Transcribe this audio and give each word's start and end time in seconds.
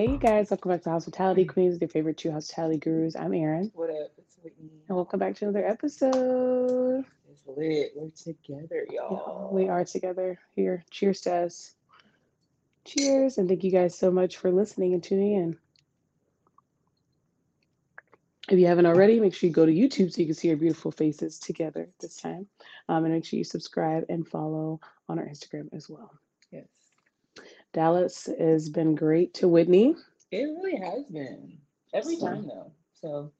Hey 0.00 0.16
guys, 0.16 0.48
welcome 0.48 0.70
back 0.70 0.82
to 0.84 0.88
Hospitality 0.88 1.44
Queens, 1.44 1.78
your 1.78 1.90
favorite 1.90 2.16
two 2.16 2.32
hospitality 2.32 2.78
gurus. 2.78 3.14
I'm 3.14 3.34
Erin. 3.34 3.70
What 3.74 3.90
up? 3.90 4.10
It's 4.16 4.38
Whitney. 4.42 4.70
And 4.88 4.96
welcome 4.96 5.18
back 5.18 5.34
to 5.36 5.44
another 5.44 5.66
episode. 5.66 7.04
It's 7.30 7.42
lit. 7.46 7.92
We're 7.94 8.08
together, 8.08 8.86
y'all. 8.90 9.50
We 9.52 9.68
are 9.68 9.84
together 9.84 10.38
here. 10.56 10.82
Cheers 10.90 11.20
to 11.20 11.34
us. 11.34 11.74
Cheers, 12.86 13.36
and 13.36 13.46
thank 13.46 13.62
you 13.62 13.70
guys 13.70 13.94
so 13.94 14.10
much 14.10 14.38
for 14.38 14.50
listening 14.50 14.94
and 14.94 15.02
tuning 15.02 15.34
in. 15.34 15.58
If 18.48 18.58
you 18.58 18.68
haven't 18.68 18.86
already, 18.86 19.20
make 19.20 19.34
sure 19.34 19.48
you 19.48 19.52
go 19.52 19.66
to 19.66 19.70
YouTube 19.70 20.14
so 20.14 20.22
you 20.22 20.26
can 20.26 20.34
see 20.34 20.48
our 20.48 20.56
beautiful 20.56 20.92
faces 20.92 21.38
together 21.38 21.90
this 22.00 22.16
time. 22.16 22.46
Um, 22.88 23.04
and 23.04 23.12
make 23.12 23.26
sure 23.26 23.36
you 23.36 23.44
subscribe 23.44 24.06
and 24.08 24.26
follow 24.26 24.80
on 25.10 25.18
our 25.18 25.26
Instagram 25.26 25.68
as 25.74 25.90
well. 25.90 26.10
Yes. 26.50 26.64
Dallas 27.72 28.28
has 28.38 28.68
been 28.68 28.94
great 28.94 29.34
to 29.34 29.48
Whitney. 29.48 29.94
It 30.30 30.42
really 30.44 30.76
has 30.76 31.04
been. 31.06 31.58
Every 31.92 32.16
So- 32.16 32.26
time 32.26 32.46
though. 32.46 32.72
So 32.94 33.32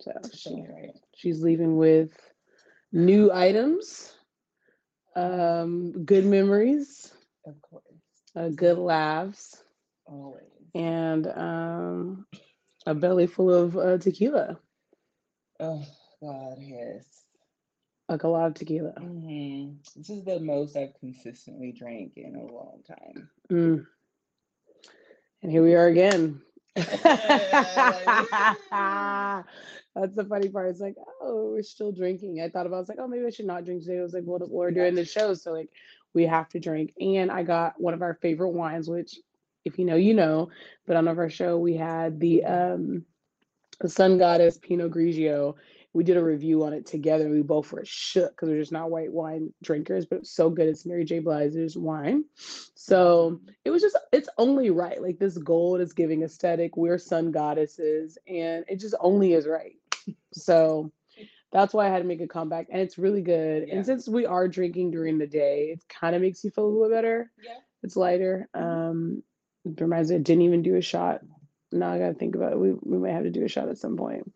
So 0.00 0.12
she, 0.32 0.62
right. 0.68 0.94
she's 1.14 1.42
leaving 1.42 1.76
with 1.76 2.12
new 2.92 3.30
items, 3.32 4.14
um, 5.14 6.04
good 6.04 6.24
memories, 6.26 7.12
Of 7.46 7.60
course. 7.62 7.84
uh, 8.34 8.48
good 8.50 8.78
laughs, 8.78 9.64
Always. 10.06 10.42
and 10.74 11.26
um, 11.28 12.26
a 12.86 12.94
belly 12.94 13.26
full 13.26 13.52
of 13.52 13.76
uh, 13.76 13.98
tequila, 13.98 14.58
Oh 15.60 15.84
God, 16.20 16.58
yes. 16.60 17.15
Like 18.08 18.22
a 18.22 18.28
lot 18.28 18.46
of 18.48 18.54
tequila. 18.54 18.92
hmm 18.92 19.72
This 19.96 20.10
is 20.10 20.24
the 20.24 20.40
most 20.40 20.76
I've 20.76 20.94
consistently 21.00 21.72
drank 21.72 22.12
in 22.16 22.36
a 22.36 22.44
long 22.44 22.82
time. 22.86 23.28
Mm. 23.50 23.86
And 25.42 25.52
here 25.52 25.62
we 25.62 25.74
are 25.74 25.86
again. 25.86 26.40
That's 29.96 30.14
the 30.14 30.24
funny 30.24 30.48
part. 30.48 30.68
It's 30.68 30.80
like, 30.80 30.96
oh, 31.22 31.52
we're 31.52 31.62
still 31.62 31.90
drinking. 31.90 32.40
I 32.42 32.50
thought 32.50 32.66
about, 32.66 32.76
I 32.76 32.80
was 32.80 32.88
like, 32.88 32.98
oh, 33.00 33.08
maybe 33.08 33.24
I 33.26 33.30
should 33.30 33.46
not 33.46 33.64
drink 33.64 33.82
today. 33.82 33.98
I 33.98 34.02
was 34.02 34.12
like, 34.12 34.24
well, 34.26 34.40
we're 34.46 34.70
doing 34.70 34.94
the 34.94 35.04
show, 35.04 35.32
so 35.34 35.52
like, 35.52 35.70
we 36.12 36.24
have 36.26 36.48
to 36.50 36.60
drink. 36.60 36.92
And 37.00 37.30
I 37.30 37.42
got 37.42 37.80
one 37.80 37.94
of 37.94 38.02
our 38.02 38.14
favorite 38.14 38.50
wines, 38.50 38.88
which, 38.88 39.18
if 39.64 39.78
you 39.78 39.84
know, 39.84 39.96
you 39.96 40.14
know. 40.14 40.50
But 40.86 40.96
on 40.96 41.08
our 41.08 41.30
show, 41.30 41.58
we 41.58 41.74
had 41.76 42.20
the 42.20 42.44
um, 42.44 43.04
the 43.80 43.88
Sun 43.88 44.18
Goddess 44.18 44.58
Pinot 44.58 44.90
Grigio. 44.90 45.54
We 45.96 46.04
did 46.04 46.18
a 46.18 46.22
review 46.22 46.62
on 46.64 46.74
it 46.74 46.84
together. 46.84 47.30
We 47.30 47.40
both 47.40 47.72
were 47.72 47.82
shook 47.86 48.32
because 48.32 48.50
we're 48.50 48.60
just 48.60 48.70
not 48.70 48.90
white 48.90 49.10
wine 49.10 49.54
drinkers, 49.62 50.04
but 50.04 50.18
it's 50.18 50.30
so 50.30 50.50
good. 50.50 50.68
It's 50.68 50.84
Mary 50.84 51.06
J. 51.06 51.20
Blige's 51.20 51.74
wine. 51.74 52.26
So 52.74 53.40
it 53.64 53.70
was 53.70 53.80
just, 53.80 53.96
it's 54.12 54.28
only 54.36 54.68
right. 54.68 55.00
Like 55.00 55.18
this 55.18 55.38
gold 55.38 55.80
is 55.80 55.94
giving 55.94 56.22
aesthetic. 56.22 56.76
We're 56.76 56.98
sun 56.98 57.30
goddesses, 57.30 58.18
and 58.28 58.66
it 58.68 58.78
just 58.78 58.94
only 59.00 59.32
is 59.32 59.46
right. 59.46 59.76
So 60.34 60.92
that's 61.50 61.72
why 61.72 61.86
I 61.86 61.90
had 61.90 62.02
to 62.02 62.04
make 62.04 62.20
a 62.20 62.28
comeback, 62.28 62.66
and 62.68 62.82
it's 62.82 62.98
really 62.98 63.22
good. 63.22 63.66
Yeah. 63.66 63.76
And 63.76 63.86
since 63.86 64.06
we 64.06 64.26
are 64.26 64.48
drinking 64.48 64.90
during 64.90 65.16
the 65.16 65.26
day, 65.26 65.70
it 65.70 65.82
kind 65.88 66.14
of 66.14 66.20
makes 66.20 66.44
you 66.44 66.50
feel 66.50 66.66
a 66.66 66.68
little 66.68 66.90
better. 66.90 67.30
Yeah. 67.42 67.54
It's 67.82 67.96
lighter. 67.96 68.50
Um, 68.52 69.22
it 69.64 69.80
reminds 69.80 70.10
me, 70.10 70.16
I 70.16 70.18
didn't 70.18 70.42
even 70.42 70.60
do 70.60 70.76
a 70.76 70.82
shot. 70.82 71.22
Now 71.72 71.90
I 71.90 71.98
gotta 71.98 72.12
think 72.12 72.34
about 72.34 72.52
it. 72.52 72.58
We 72.58 72.74
we 72.82 72.98
might 72.98 73.12
have 73.12 73.22
to 73.22 73.30
do 73.30 73.46
a 73.46 73.48
shot 73.48 73.70
at 73.70 73.78
some 73.78 73.96
point 73.96 74.30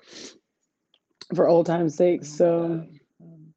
for 1.34 1.48
old 1.48 1.66
time's 1.66 1.94
sake. 1.94 2.24
So 2.24 2.62
Um, 3.20 3.54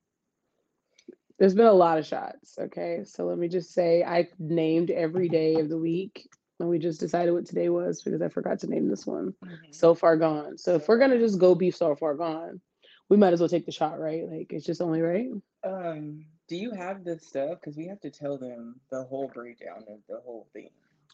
there's 1.39 1.55
been 1.55 1.65
a 1.65 1.73
lot 1.73 1.97
of 1.97 2.05
shots. 2.05 2.57
Okay, 2.59 3.03
so 3.05 3.25
let 3.25 3.37
me 3.37 3.47
just 3.47 3.73
say 3.73 4.03
I 4.03 4.29
named 4.39 4.91
every 4.91 5.27
day 5.29 5.55
of 5.55 5.69
the 5.69 5.77
week, 5.77 6.29
and 6.59 6.69
we 6.69 6.79
just 6.79 6.99
decided 6.99 7.33
what 7.33 7.45
today 7.45 7.69
was 7.69 8.01
because 8.01 8.21
I 8.21 8.29
forgot 8.29 8.59
to 8.59 8.67
name 8.67 8.87
this 8.87 9.05
one. 9.05 9.33
mhm. 9.43 9.73
So 9.73 9.93
far 9.95 10.15
gone. 10.17 10.57
So 10.57 10.75
if 10.75 10.87
we're 10.87 10.99
gonna 10.99 11.19
just 11.19 11.39
go 11.39 11.55
beef 11.55 11.75
so 11.75 11.95
far 11.95 12.15
gone, 12.15 12.61
we 13.09 13.17
might 13.17 13.33
as 13.33 13.39
well 13.39 13.49
take 13.49 13.65
the 13.65 13.71
shot, 13.71 13.99
right? 13.99 14.27
Like 14.29 14.53
it's 14.53 14.65
just 14.65 14.81
only 14.81 15.01
right. 15.01 15.29
Um, 15.63 16.25
do 16.47 16.55
you 16.55 16.71
have 16.71 17.03
this 17.03 17.25
stuff? 17.27 17.59
Because 17.59 17.77
we 17.77 17.87
have 17.87 17.99
to 18.01 18.11
tell 18.11 18.37
them 18.37 18.79
the 18.91 19.03
whole 19.03 19.27
breakdown 19.33 19.83
of 19.89 19.99
the 20.07 20.19
whole 20.23 20.47
thing. 20.53 20.69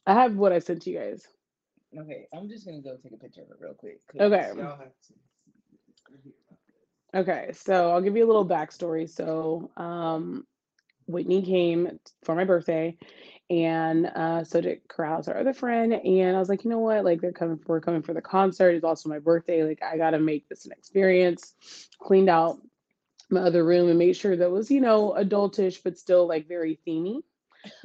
I 0.06 0.13
have 0.13 0.35
what 0.35 0.51
I 0.51 0.59
sent 0.59 0.85
you 0.85 0.97
guys. 0.97 1.28
Okay, 1.97 2.28
I'm 2.33 2.47
just 2.50 2.66
gonna 2.66 2.81
go 2.81 2.97
take 2.97 3.13
a 3.13 3.17
picture 3.17 3.41
of 3.41 3.50
it 3.51 3.57
real 3.59 3.73
quick. 3.73 4.01
Okay. 4.19 4.51
Okay, 7.13 7.51
so 7.53 7.91
I'll 7.91 8.01
give 8.01 8.15
you 8.15 8.25
a 8.25 8.27
little 8.27 8.45
backstory. 8.45 9.09
So, 9.09 9.71
um, 9.77 10.45
Whitney 11.07 11.41
came 11.41 11.99
for 12.23 12.35
my 12.35 12.43
birthday, 12.43 12.95
and 13.49 14.05
uh, 14.05 14.43
so 14.43 14.61
did 14.61 14.87
Corrales, 14.87 15.27
our 15.27 15.39
other 15.39 15.53
friend. 15.53 15.93
And 15.93 16.35
I 16.35 16.39
was 16.39 16.49
like, 16.49 16.63
you 16.63 16.69
know 16.69 16.79
what? 16.79 17.03
Like, 17.03 17.19
they're 17.19 17.31
coming, 17.31 17.59
we're 17.65 17.81
coming 17.81 18.03
for 18.03 18.13
the 18.13 18.21
concert. 18.21 18.75
It's 18.75 18.85
also 18.85 19.09
my 19.09 19.17
birthday. 19.17 19.63
Like, 19.63 19.81
I 19.81 19.97
got 19.97 20.11
to 20.11 20.19
make 20.19 20.47
this 20.49 20.65
an 20.65 20.71
experience. 20.71 21.55
Cleaned 21.99 22.29
out 22.29 22.59
my 23.31 23.41
other 23.41 23.65
room 23.65 23.89
and 23.89 23.97
made 23.97 24.15
sure 24.15 24.35
that 24.35 24.51
was, 24.51 24.69
you 24.69 24.81
know, 24.81 25.15
adultish, 25.17 25.81
but 25.83 25.97
still 25.97 26.27
like 26.27 26.47
very 26.47 26.79
themey. 26.87 27.21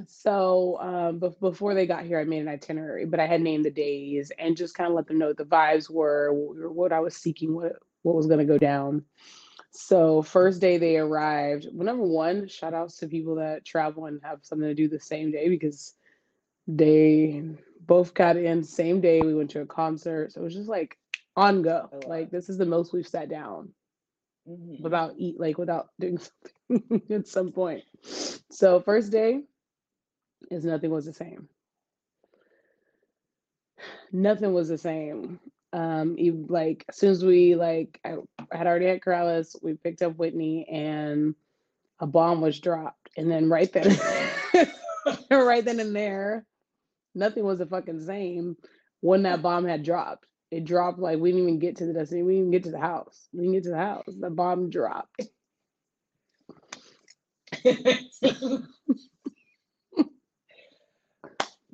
So, 0.06 0.78
um, 0.80 1.18
before 1.40 1.74
they 1.74 1.86
got 1.86 2.04
here, 2.04 2.20
I 2.20 2.24
made 2.24 2.42
an 2.42 2.48
itinerary, 2.48 3.06
but 3.06 3.20
I 3.20 3.26
had 3.26 3.40
named 3.40 3.64
the 3.64 3.70
days 3.70 4.30
and 4.38 4.56
just 4.56 4.74
kind 4.74 4.88
of 4.88 4.94
let 4.94 5.06
them 5.06 5.18
know 5.18 5.28
what 5.28 5.38
the 5.38 5.44
vibes 5.44 5.90
were, 5.90 6.30
what 6.32 6.92
I 6.92 7.00
was 7.00 7.16
seeking, 7.16 7.54
what 7.54 7.72
what 8.04 8.16
was 8.16 8.28
going 8.28 8.40
to 8.40 8.46
go 8.46 8.58
down. 8.58 9.04
So 9.72 10.22
first 10.22 10.60
day 10.60 10.78
they 10.78 10.98
arrived. 10.98 11.68
Well, 11.72 11.86
number 11.86 12.04
one, 12.04 12.48
shout 12.48 12.74
outs 12.74 12.98
to 12.98 13.08
people 13.08 13.36
that 13.36 13.64
travel 13.64 14.06
and 14.06 14.20
have 14.24 14.40
something 14.44 14.68
to 14.68 14.74
do 14.74 14.88
the 14.88 15.00
same 15.00 15.32
day 15.32 15.48
because 15.50 15.94
they 16.68 17.42
both 17.80 18.14
got 18.14 18.36
in 18.36 18.62
same 18.64 19.00
day. 19.00 19.24
We 19.24 19.34
went 19.34 19.50
to 19.52 19.62
a 19.62 19.66
concert, 19.66 20.32
so 20.32 20.40
it 20.40 20.44
was 20.44 20.54
just 20.54 20.68
like 20.68 20.98
on 21.36 21.62
go. 21.62 21.90
Like 22.06 22.30
this 22.30 22.48
is 22.48 22.58
the 22.58 22.66
most 22.66 22.92
we've 22.92 23.08
sat 23.08 23.28
down 23.28 23.74
Mhm. 24.48 24.80
without 24.80 25.14
eat 25.18 25.40
like 25.40 25.58
without 25.58 25.88
doing 26.00 26.18
something 26.18 27.02
at 27.10 27.26
some 27.28 27.52
point. 27.52 27.84
So 28.50 28.80
first 28.80 29.12
day 29.12 29.42
is 30.50 30.64
nothing 30.64 30.90
was 30.90 31.06
the 31.06 31.12
same. 31.12 31.48
Nothing 34.12 34.52
was 34.54 34.68
the 34.68 34.78
same. 34.78 35.40
Um, 35.74 36.16
you 36.16 36.46
like 36.48 36.84
as 36.88 36.96
soon 36.96 37.10
as 37.10 37.24
we 37.24 37.56
like 37.56 37.98
I, 38.04 38.14
I 38.52 38.56
had 38.56 38.68
already 38.68 38.86
had 38.86 39.00
Corrales, 39.00 39.56
we 39.60 39.74
picked 39.74 40.02
up 40.02 40.16
Whitney 40.16 40.68
and 40.68 41.34
a 41.98 42.06
bomb 42.06 42.40
was 42.40 42.60
dropped. 42.60 43.10
And 43.16 43.28
then 43.28 43.48
right 43.48 43.72
then 43.72 43.98
right 45.30 45.64
then 45.64 45.80
and 45.80 45.94
there, 45.94 46.46
nothing 47.12 47.42
was 47.42 47.58
the 47.58 47.66
fucking 47.66 48.06
same 48.06 48.56
when 49.00 49.24
that 49.24 49.42
bomb 49.42 49.64
had 49.66 49.82
dropped. 49.82 50.26
It 50.52 50.64
dropped 50.64 51.00
like 51.00 51.18
we 51.18 51.32
didn't 51.32 51.48
even 51.48 51.58
get 51.58 51.74
to 51.78 51.86
the 51.86 51.92
destination. 51.92 52.26
We 52.26 52.34
didn't 52.34 52.46
even 52.46 52.52
get 52.52 52.64
to 52.64 52.70
the 52.70 52.78
house. 52.78 53.28
We 53.32 53.40
didn't 53.40 53.54
get 53.54 53.64
to 53.64 53.70
the 53.70 53.76
house. 53.76 54.04
The 54.06 54.30
bomb 54.30 54.70
dropped. 54.70 55.22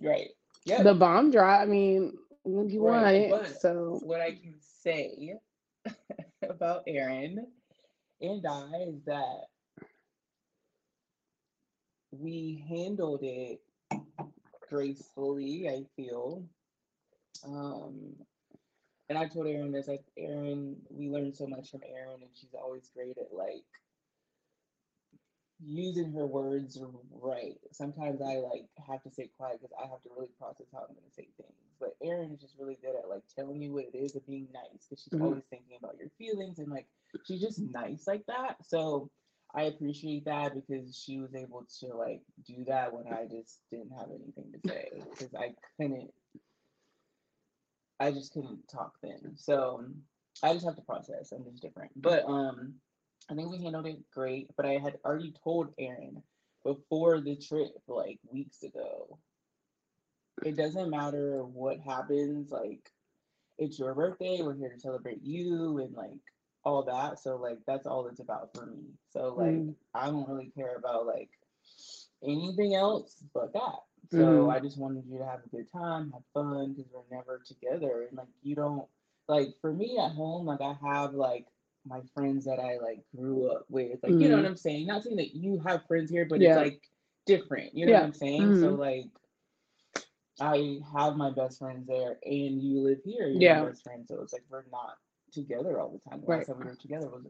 right. 0.01 0.31
Yeah. 0.65 0.83
The 0.83 0.95
bomb 0.95 1.31
dropped. 1.31 1.63
I 1.63 1.67
mean, 1.67 2.15
when 2.53 2.69
you 2.71 2.83
want 2.83 3.03
Right, 3.03 3.15
it. 3.23 3.31
but- 3.31 3.61
So 3.61 4.01
what 4.03 4.21
I 4.21 4.33
can 4.33 4.55
say 4.61 5.39
about 6.43 6.83
Erin 6.87 7.47
and 8.21 8.47
I 8.47 8.85
is 8.87 9.03
that 9.07 9.47
we 12.13 12.65
handled 12.69 13.21
it 13.23 13.61
gracefully, 14.69 15.69
I 15.69 15.85
feel. 15.97 16.45
Um, 17.45 18.17
and 19.09 19.19
I 19.19 19.27
told 19.29 19.47
Erin 19.47 19.73
this, 19.73 19.89
like 19.89 20.05
Erin, 20.17 20.77
we 20.91 21.09
learned 21.09 21.37
so 21.37 21.47
much 21.47 21.71
from 21.71 21.83
Erin, 21.89 22.21
and 22.23 22.31
she's 22.35 22.55
always 22.55 22.91
great 22.95 23.17
at 23.19 23.33
like 23.33 23.65
using 25.63 26.13
her 26.13 26.27
words 26.27 26.79
right. 27.11 27.59
Sometimes 27.73 28.21
I 28.23 28.37
like 28.37 28.67
have 28.89 29.03
to 29.03 29.11
stay 29.11 29.31
quiet 29.37 29.61
because 29.61 29.75
I 29.79 29.87
have 29.89 30.03
to 30.03 30.09
really 30.17 30.29
process 30.39 30.67
how 30.73 30.81
I'm 30.81 30.95
gonna 30.95 31.11
say 31.15 31.29
things. 31.37 31.70
But 31.81 31.97
Erin 32.03 32.33
is 32.33 32.41
just 32.41 32.57
really 32.59 32.79
good 32.83 32.95
at 32.95 33.09
like 33.09 33.23
telling 33.35 33.61
you 33.63 33.73
what 33.73 33.87
it 33.93 33.97
is 33.97 34.15
and 34.15 34.27
being 34.27 34.49
nice 34.53 34.87
because 34.89 35.03
she's 35.03 35.13
Mhm. 35.15 35.23
always 35.23 35.45
thinking 35.51 35.77
about 35.79 35.99
your 35.99 36.11
feelings 36.19 36.59
and 36.59 36.69
like 36.71 36.87
she's 37.25 37.41
just 37.41 37.59
nice 37.59 38.07
like 38.07 38.25
that. 38.27 38.65
So 38.67 39.11
I 39.55 39.65
appreciate 39.65 40.27
that 40.27 40.55
because 40.55 40.97
she 40.97 41.19
was 41.19 41.35
able 41.35 41.65
to 41.81 41.87
like 41.89 42.23
do 42.47 42.65
that 42.67 42.93
when 42.93 43.09
I 43.09 43.27
just 43.27 43.61
didn't 43.71 43.91
have 43.93 44.11
anything 44.11 44.53
to 44.53 44.69
say 44.69 44.91
because 45.11 45.35
I 45.35 45.55
couldn't. 45.77 46.13
I 47.99 48.13
just 48.13 48.33
couldn't 48.33 48.67
talk 48.69 48.95
then. 49.03 49.37
So 49.37 49.85
I 50.43 50.55
just 50.55 50.65
have 50.65 50.77
to 50.77 50.83
process. 50.83 51.33
I'm 51.33 51.45
just 51.45 51.63
different. 51.63 51.91
But 51.97 52.25
um 52.27 52.81
I 53.31 53.35
think 53.35 53.51
we 53.51 53.63
handled 53.63 53.87
it 53.87 54.11
great, 54.13 54.51
but 54.57 54.67
I 54.67 54.79
had 54.79 54.99
already 55.05 55.33
told 55.45 55.73
Erin 55.79 56.23
before 56.65 57.21
the 57.21 57.37
trip, 57.37 57.73
like 57.87 58.19
weeks 58.33 58.63
ago. 58.63 59.19
It 60.45 60.57
doesn't 60.57 60.91
matter 60.91 61.45
what 61.45 61.81
happens, 61.81 62.51
like 62.51 62.93
it's 63.59 63.79
your 63.79 63.95
birthday, 63.95 64.41
we're 64.43 64.55
here 64.55 64.71
to 64.71 64.81
celebrate 64.81 65.23
you 65.23 65.79
and 65.79 65.95
like 65.95 66.21
all 66.65 66.83
that. 66.85 67.19
So 67.19 67.37
like 67.37 67.59
that's 67.67 67.87
all 67.87 68.07
it's 68.07 68.21
about 68.21 68.51
for 68.55 68.67
me. 68.67 68.83
So 69.13 69.35
like 69.35 69.67
Mm. 69.67 69.75
I 69.95 70.07
don't 70.07 70.29
really 70.29 70.51
care 70.57 70.77
about 70.77 71.07
like 71.07 71.31
anything 72.23 72.75
else 72.75 73.23
but 73.35 73.53
that. 73.53 73.81
So 74.09 74.49
Mhm. 74.49 74.51
I 74.51 74.61
just 74.61 74.79
wanted 74.79 75.05
you 75.07 75.19
to 75.19 75.27
have 75.27 75.45
a 75.45 75.49
good 75.49 75.71
time, 75.73 76.13
have 76.13 76.23
fun, 76.35 76.75
because 76.75 76.91
we're 76.93 77.17
never 77.17 77.39
together. 77.45 78.07
And 78.09 78.19
like 78.19 78.29
you 78.43 78.55
don't 78.57 78.87
like 79.29 79.55
for 79.61 79.73
me 79.73 79.99
at 79.99 80.13
home, 80.13 80.47
like 80.47 80.61
I 80.61 80.75
have 80.83 81.15
like 81.15 81.47
my 81.87 82.01
friends 82.15 82.45
that 82.47 82.59
I 82.61 82.79
like 82.79 83.05
grew 83.17 83.51
up 83.51 83.67
with. 83.69 83.99
Like, 84.03 84.21
you 84.21 84.29
know 84.29 84.37
what 84.37 84.45
Mhm. 84.45 84.47
I'm 84.47 84.57
saying? 84.57 84.87
Not 84.87 85.03
saying 85.05 85.17
that 85.17 85.35
you 85.35 85.59
have 85.67 85.87
friends 85.87 86.11
here, 86.11 86.27
but 86.29 86.41
Yeah. 86.41 86.49
it's 86.49 86.57
like 86.57 86.91
different. 87.27 87.75
You 87.75 87.87
know 87.87 87.93
Yeah. 87.93 88.01
what 88.01 88.05
I'm 88.05 88.13
saying? 88.13 88.55
So 88.55 88.73
Mhm. 88.73 88.79
like 88.79 89.11
I 90.41 90.81
have 90.95 91.17
my 91.17 91.31
best 91.31 91.59
friends 91.59 91.87
there 91.87 92.19
and 92.25 92.63
you 92.63 92.81
live 92.81 93.01
here, 93.05 93.29
you're 93.29 93.43
Yeah. 93.43 93.61
my 93.61 93.69
best 93.69 93.83
friend. 93.85 94.07
So 94.09 94.21
it's 94.23 94.33
like 94.33 94.45
we're 94.51 94.65
not 94.73 94.97
together 95.33 95.81
all 95.81 95.91
the 95.91 96.11
time. 96.11 96.23
The 96.23 96.27
Right. 96.27 96.39
last 96.39 96.47
time 96.49 96.59
we 96.59 96.67
were 96.67 96.77
together 96.77 97.09
was 97.09 97.27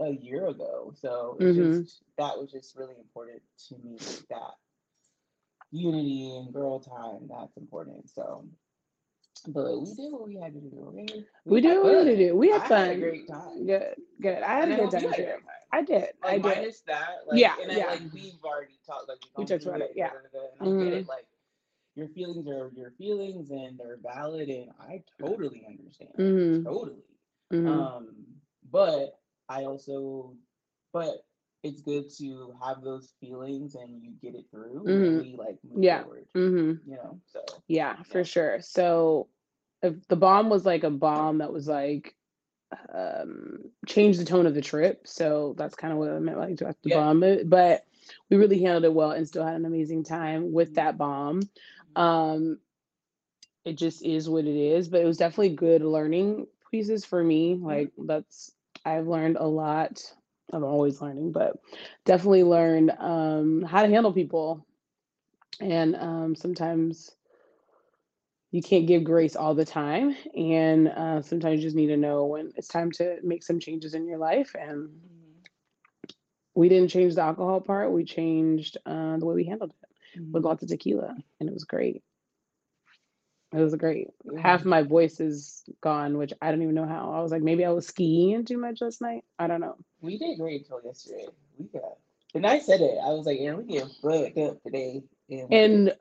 a, 0.00 0.04
a 0.04 0.10
year 0.10 0.46
ago. 0.48 0.92
So 0.94 1.40
Mhm. 1.40 1.54
just 1.54 2.02
that 2.18 2.38
was 2.38 2.50
just 2.52 2.76
really 2.76 2.96
important 2.98 3.42
to 3.68 3.78
me 3.78 3.98
that 4.30 4.54
unity 5.70 6.36
and 6.36 6.52
girl 6.52 6.80
time, 6.80 7.28
that's 7.28 7.56
important. 7.56 8.08
So 8.10 8.44
but 9.48 9.80
we 9.80 9.94
did 9.94 10.12
what 10.12 10.26
we 10.28 10.36
had 10.36 10.54
to 10.54 10.60
do, 10.60 10.86
okay? 10.88 11.24
We 11.44 11.60
had 11.62 11.74
do 11.74 11.82
what 11.82 11.92
we 11.92 11.98
had 11.98 12.04
to 12.06 12.16
do. 12.16 12.36
We 12.36 12.50
had 12.50 12.62
I 12.62 12.68
fun. 12.68 12.86
Had 12.86 12.96
a 12.96 13.00
great 13.00 13.28
time. 13.28 13.66
Good, 13.66 13.94
good. 14.20 14.42
I 14.42 14.54
had 14.54 14.64
And 14.64 14.72
a 14.72 14.74
I 14.74 14.76
good 14.76 14.90
time 14.90 15.12
too. 15.12 15.26
I 15.72 15.82
did. 15.82 16.08
I 16.22 16.32
Like 16.34 16.42
did. 16.42 16.56
minus 16.56 16.80
that, 16.82 17.26
like, 17.26 17.38
Yeah, 17.38 17.54
and 17.60 17.70
I, 17.72 17.76
yeah. 17.76 17.86
like 17.86 18.00
we've 18.12 18.42
already 18.44 18.78
talked, 18.86 19.08
like 19.08 19.18
We 19.36 19.44
talked 19.44 19.64
about 19.64 19.80
it, 19.82 19.92
yeah. 19.96 20.10
and 20.14 20.60
I 20.60 20.84
get 20.84 20.92
it, 20.94 21.06
like 21.08 21.26
your 21.94 22.08
feelings 22.08 22.46
are 22.48 22.70
your 22.74 22.92
feelings 22.98 23.50
and 23.50 23.78
they're 23.78 23.98
valid, 24.02 24.48
and 24.48 24.70
I 24.80 25.02
totally 25.20 25.64
understand, 25.66 26.12
Mhm. 26.18 26.64
totally. 26.64 27.02
Mhm. 27.52 27.92
Um, 27.96 28.26
but 28.70 29.18
I 29.48 29.64
also, 29.64 30.34
but 30.92 31.24
it's 31.62 31.82
good 31.82 32.10
to 32.18 32.54
have 32.62 32.82
those 32.82 33.14
feelings 33.20 33.74
and 33.74 34.02
you 34.02 34.12
get 34.22 34.34
it 34.34 34.46
through, 34.50 34.86
Mhm. 34.86 35.04
and 35.04 35.18
we 35.18 35.36
like 35.36 35.58
move 35.68 35.82
Yeah. 35.82 36.04
forward, 36.04 36.26
Mhm. 36.34 36.80
you 36.84 36.96
know. 36.96 37.20
So 37.26 37.40
Yeah, 37.68 38.02
for 38.04 38.24
sure. 38.24 38.60
So 38.60 39.28
if 39.82 40.06
the 40.08 40.16
bomb 40.16 40.48
was 40.50 40.64
like 40.64 40.84
a 40.84 40.90
bomb 40.90 41.38
that 41.38 41.52
was 41.52 41.68
like 41.68 42.14
um 42.92 43.60
changed 43.86 44.20
the 44.20 44.24
tone 44.24 44.46
of 44.46 44.54
the 44.54 44.60
trip. 44.60 45.06
So 45.06 45.54
that's 45.56 45.74
kind 45.74 45.92
of 45.92 45.98
what 45.98 46.10
I 46.10 46.18
meant 46.18 46.38
like 46.38 46.56
just 46.56 46.82
the 46.82 46.88
Yeah. 46.88 46.96
bomb. 46.96 47.20
But 47.46 47.84
we 48.30 48.36
really 48.36 48.60
handled 48.62 48.84
it 48.84 48.94
well 48.94 49.12
and 49.12 49.26
still 49.26 49.44
had 49.44 49.56
an 49.56 49.64
amazing 49.66 50.04
time 50.04 50.52
with 50.52 50.72
Mhm. 50.72 50.74
that 50.74 50.98
bomb. 50.98 51.40
Um 51.96 52.58
it 53.64 53.76
just 53.76 54.04
is 54.04 54.28
what 54.28 54.44
it 54.44 54.56
is, 54.56 54.88
but 54.88 55.00
it 55.00 55.04
was 55.06 55.18
definitely 55.18 55.54
good 55.54 55.82
learning 55.82 56.46
pieces 56.70 57.04
for 57.04 57.22
me. 57.22 57.54
Like 57.60 57.90
that's 58.06 58.52
I've 58.84 59.06
learned 59.06 59.36
a 59.36 59.46
lot. 59.46 60.02
I'm 60.52 60.64
always 60.64 61.00
learning, 61.00 61.32
but 61.32 61.58
definitely 62.04 62.44
learned 62.44 62.90
um 62.98 63.62
how 63.62 63.82
to 63.82 63.88
handle 63.88 64.12
people. 64.12 64.64
And 65.60 65.96
um 65.96 66.34
sometimes 66.34 67.16
you 68.50 68.62
can't 68.62 68.86
give 68.86 69.04
grace 69.04 69.36
all 69.36 69.54
the 69.54 69.64
time 69.64 70.14
and 70.36 70.88
uh, 70.88 71.20
sometimes 71.22 71.58
you 71.58 71.66
just 71.66 71.76
need 71.76 71.88
to 71.88 71.96
know 71.96 72.24
when 72.26 72.52
it's 72.56 72.68
time 72.68 72.90
to 72.92 73.18
make 73.22 73.42
some 73.42 73.58
changes 73.60 73.94
in 73.94 74.06
your 74.06 74.18
life 74.18 74.54
and 74.58 74.88
Mhm. 74.88 75.44
we 76.54 76.68
didn't 76.68 76.88
change 76.88 77.14
the 77.14 77.22
alcohol 77.22 77.60
part 77.60 77.92
we 77.92 78.04
changed 78.04 78.76
uh, 78.86 79.16
the 79.18 79.26
way 79.26 79.34
we 79.34 79.44
handled 79.44 79.72
it 79.82 79.83
with 80.16 80.42
Mhm. 80.42 80.44
lots 80.44 80.62
of 80.62 80.68
tequila 80.68 81.16
and 81.40 81.48
it 81.48 81.52
was 81.52 81.64
great 81.64 82.02
it 83.52 83.58
was 83.60 83.74
great 83.76 84.08
half 84.38 84.64
my 84.64 84.82
voice 84.82 85.20
is 85.20 85.62
gone 85.80 86.18
which 86.18 86.32
i 86.42 86.50
don't 86.50 86.62
even 86.62 86.74
know 86.74 86.86
how 86.86 87.12
i 87.12 87.20
was 87.22 87.30
like 87.30 87.42
maybe 87.42 87.64
i 87.64 87.70
was 87.70 87.86
skiing 87.86 88.44
too 88.44 88.58
much 88.58 88.80
last 88.80 89.00
night 89.00 89.24
i 89.38 89.46
don't 89.46 89.60
know 89.60 89.76
We 90.00 90.18
did 90.18 90.38
great 90.38 90.62
until 90.62 90.80
yesterday. 90.84 91.26
We 91.58 91.66
got, 91.66 91.98
and 92.34 92.44
I 92.46 92.58
said 92.58 92.80
it. 92.80 92.98
I 93.02 93.08
was 93.10 93.26
like, 93.26 93.38
"Erin, 93.38 93.58
we 93.58 93.72
get 93.74 93.86
fucked 94.02 94.36
up 94.38 94.60
today." 94.64 95.02
And, 95.50 95.94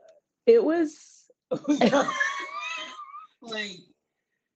it 0.47 0.63
was 0.63 1.29
like, 3.41 3.71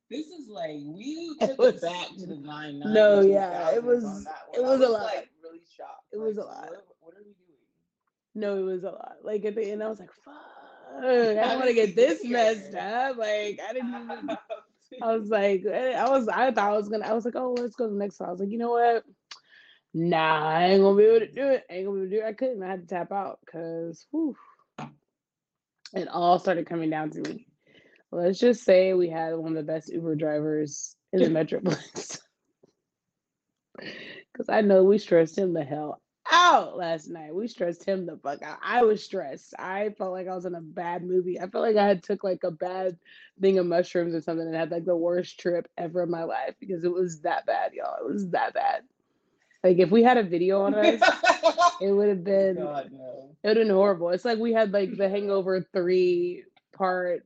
this 0.10 0.28
is 0.28 0.48
like 0.50 0.80
we 0.84 1.36
It 1.42 1.48
took 1.50 1.58
was- 1.60 1.76
it 1.76 1.82
back 1.84 2.08
to 2.18 2.26
the 2.26 2.36
nine. 2.36 2.80
No, 2.80 3.22
yeah, 3.22 3.72
it 3.76 3.84
was- 3.84 4.26
it 4.56 4.64
was 4.64 4.82
a 4.82 4.88
lot. 4.90 5.04
Like, 5.04 5.30
really 5.44 5.60
shocked. 5.76 6.06
It 6.12 6.18
was 6.18 6.38
a 6.38 6.42
lot. 6.44 6.70
What, 6.70 6.86
what 7.02 7.14
are 7.14 7.24
we 7.26 7.34
doing? 7.34 7.46
No 8.38 8.58
it 8.58 8.64
was 8.64 8.84
a 8.84 8.92
lot 8.92 9.16
like 9.24 9.44
at 9.46 9.56
the 9.56 9.72
end 9.72 9.84
i 9.84 9.90
was 9.90 10.00
like 10.00 10.14
fuck 10.24 10.36
i 10.98 11.02
don't 11.02 11.56
want 11.56 11.66
to 11.66 11.74
get 11.74 11.96
this 11.96 12.24
messed 12.24 12.74
up 12.76 13.18
like 13.18 13.60
i 13.68 13.74
didn't 13.74 13.90
even 13.90 14.38
I 15.02 15.18
was 15.18 15.30
like, 15.30 15.66
eh, 15.66 15.94
I 15.94 16.10
was, 16.10 16.28
I 16.30 16.52
thought 16.52 16.72
I 16.72 16.78
was 16.78 16.88
gonna, 16.88 17.06
I 17.06 17.14
was 17.14 17.26
like, 17.26 17.36
oh, 17.36 17.56
let's 17.60 17.76
go 17.76 17.88
to 17.88 17.94
the 17.94 18.00
next 18.00 18.20
one. 18.20 18.30
I 18.30 18.32
was 18.32 18.40
like, 18.40 18.52
you 18.52 18.58
know 18.58 18.72
what? 18.72 19.04
Nah, 19.94 20.48
I 20.48 20.66
ain't 20.68 20.82
gonna 20.82 20.98
be 20.98 21.04
able 21.04 21.20
to 21.26 21.32
do 21.32 21.48
it. 21.48 21.66
I 21.70 21.74
ain't 21.74 21.86
gonna 21.86 22.00
be 22.00 22.04
able 22.04 22.10
to 22.10 22.16
do 22.18 22.26
it. 22.26 22.30
I 22.30 22.34
couldn't. 22.34 22.64
I 22.64 22.68
had 22.68 22.82
to 22.82 22.88
tap 22.88 23.12
out 23.12 23.40
because, 23.46 24.06
it 25.94 26.08
all 26.08 26.40
started 26.40 26.68
coming 26.68 26.90
down 26.90 27.10
to 27.12 27.22
me. 27.22 27.48
Let's 28.12 28.40
just 28.40 28.64
say 28.64 28.94
we 28.94 29.10
had 29.10 29.36
one 29.36 29.58
of 29.58 29.66
the 29.66 29.72
best 29.72 29.92
Uber 29.92 30.16
drivers 30.16 30.96
in 31.14 31.20
the 31.22 31.30
Metroplex. 31.30 32.20
Because 33.78 34.50
I 34.50 34.62
know 34.62 34.84
we 34.84 34.98
stressed 34.98 35.38
him 35.38 35.54
the 35.54 35.64
hell 35.64 36.02
out 36.32 36.78
last 36.78 37.10
night. 37.10 37.34
We 37.34 37.48
stressed 37.48 37.84
him 37.84 38.06
the 38.06 38.18
fuck 38.18 38.42
out. 38.42 38.60
I 38.64 38.84
was 38.84 39.04
stressed. 39.04 39.54
I 39.60 39.90
felt 39.98 40.12
like 40.12 40.28
I 40.28 40.36
was 40.36 40.46
in 40.46 40.56
a 40.56 40.62
bad 40.62 41.04
movie. 41.04 41.40
I 41.40 41.48
felt 41.48 41.64
like 41.64 41.76
I 41.76 41.88
had 41.88 42.04
took 42.04 42.24
like 42.24 42.44
a 42.44 42.52
bad 42.52 42.98
thing 43.42 43.58
of 43.58 43.66
mushrooms 43.66 44.16
or 44.16 44.22
something 44.22 44.46
and 44.46 44.56
had 44.56 44.72
like 44.72 44.86
the 44.86 44.96
worst 44.96 45.40
trip 45.40 45.68
ever 45.78 46.04
in 46.04 46.12
my 46.12 46.24
life 46.24 46.56
because 46.60 46.84
it 46.84 46.92
was 46.92 47.22
that 47.22 47.46
bad, 47.46 47.74
y'all. 47.74 47.98
It 48.00 48.12
was 48.12 48.30
that 48.30 48.54
bad. 48.54 48.84
Like 49.64 49.80
if 49.80 49.92
we 49.92 50.04
had 50.04 50.18
a 50.18 50.24
video 50.24 50.62
on 50.62 50.76
us, 50.76 51.02
it 51.82 51.92
would 51.92 52.10
have 52.10 52.24
been 52.24 52.56
God 52.56 52.90
no. 52.92 53.30
it 53.44 53.48
would 53.48 53.58
have 53.58 53.68
been 53.68 53.76
horrible. 53.76 54.10
It's 54.10 54.26
like 54.26 54.40
we 54.40 54.54
had 54.54 54.72
like 54.72 54.96
the 54.98 55.10
Hangover 55.10 55.66
three 55.74 56.44
part 56.74 57.26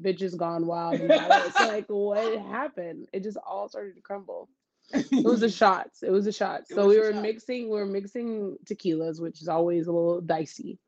bitches 0.00 0.36
gone 0.36 0.66
wild. 0.66 1.00
It's 1.00 1.60
like 1.60 1.86
what 1.88 2.38
happened? 2.40 3.08
It 3.12 3.22
just 3.22 3.38
all 3.46 3.68
started 3.68 3.94
to 3.96 4.00
crumble. 4.00 4.48
It 4.92 5.24
was 5.24 5.40
the 5.40 5.50
shots. 5.62 6.02
It 6.02 6.10
was 6.10 6.24
the 6.24 6.32
shots. 6.32 6.70
It 6.70 6.74
So 6.74 6.86
we 6.88 6.98
were 6.98 7.12
shots. 7.12 7.22
mixing. 7.22 7.64
We 7.64 7.78
were 7.78 7.86
mixing 7.86 8.56
tequilas, 8.64 9.20
which 9.20 9.40
is 9.42 9.48
always 9.48 9.86
a 9.86 9.92
little 9.92 10.20
dicey. 10.20 10.78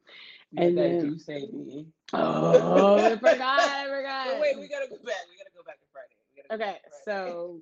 Yeah, 0.53 0.63
And 0.63 0.79
then- 0.79 1.05
you 1.07 1.19
say 1.19 1.47
me. 1.53 1.87
Oh, 2.13 2.97
I 2.99 3.17
forgot. 3.17 3.61
I 3.61 3.87
forgot. 3.89 4.27
But 4.29 4.41
wait, 4.41 4.59
we 4.59 4.69
gotta 4.69 4.89
go 4.89 4.97
back. 4.97 5.15
We 5.31 5.37
gotta 5.37 5.51
go 5.57 5.63
back 5.65 5.79
to 5.81 5.87
Friday. 5.93 6.17
We 6.35 6.43
gotta 6.43 6.49
go 6.49 6.55
Okay, 6.65 6.73
back 6.73 6.83
to 6.83 6.91
Friday. 7.05 7.31
so 7.31 7.61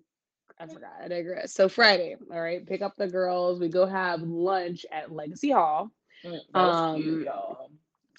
I 0.58 0.66
forgot. 0.66 0.92
I 1.04 1.08
digress. 1.08 1.52
So 1.52 1.68
Friday, 1.68 2.16
all 2.32 2.40
right, 2.40 2.66
pick 2.66 2.80
up 2.82 2.96
the 2.96 3.06
girls. 3.08 3.60
We 3.60 3.68
go 3.68 3.84
have 3.86 4.22
lunch 4.22 4.86
at 4.90 5.12
Legacy 5.12 5.50
Hall, 5.50 5.90
Mm, 6.24 6.40
um, 6.54 7.02
cute, 7.02 7.26
y'all. 7.26 7.70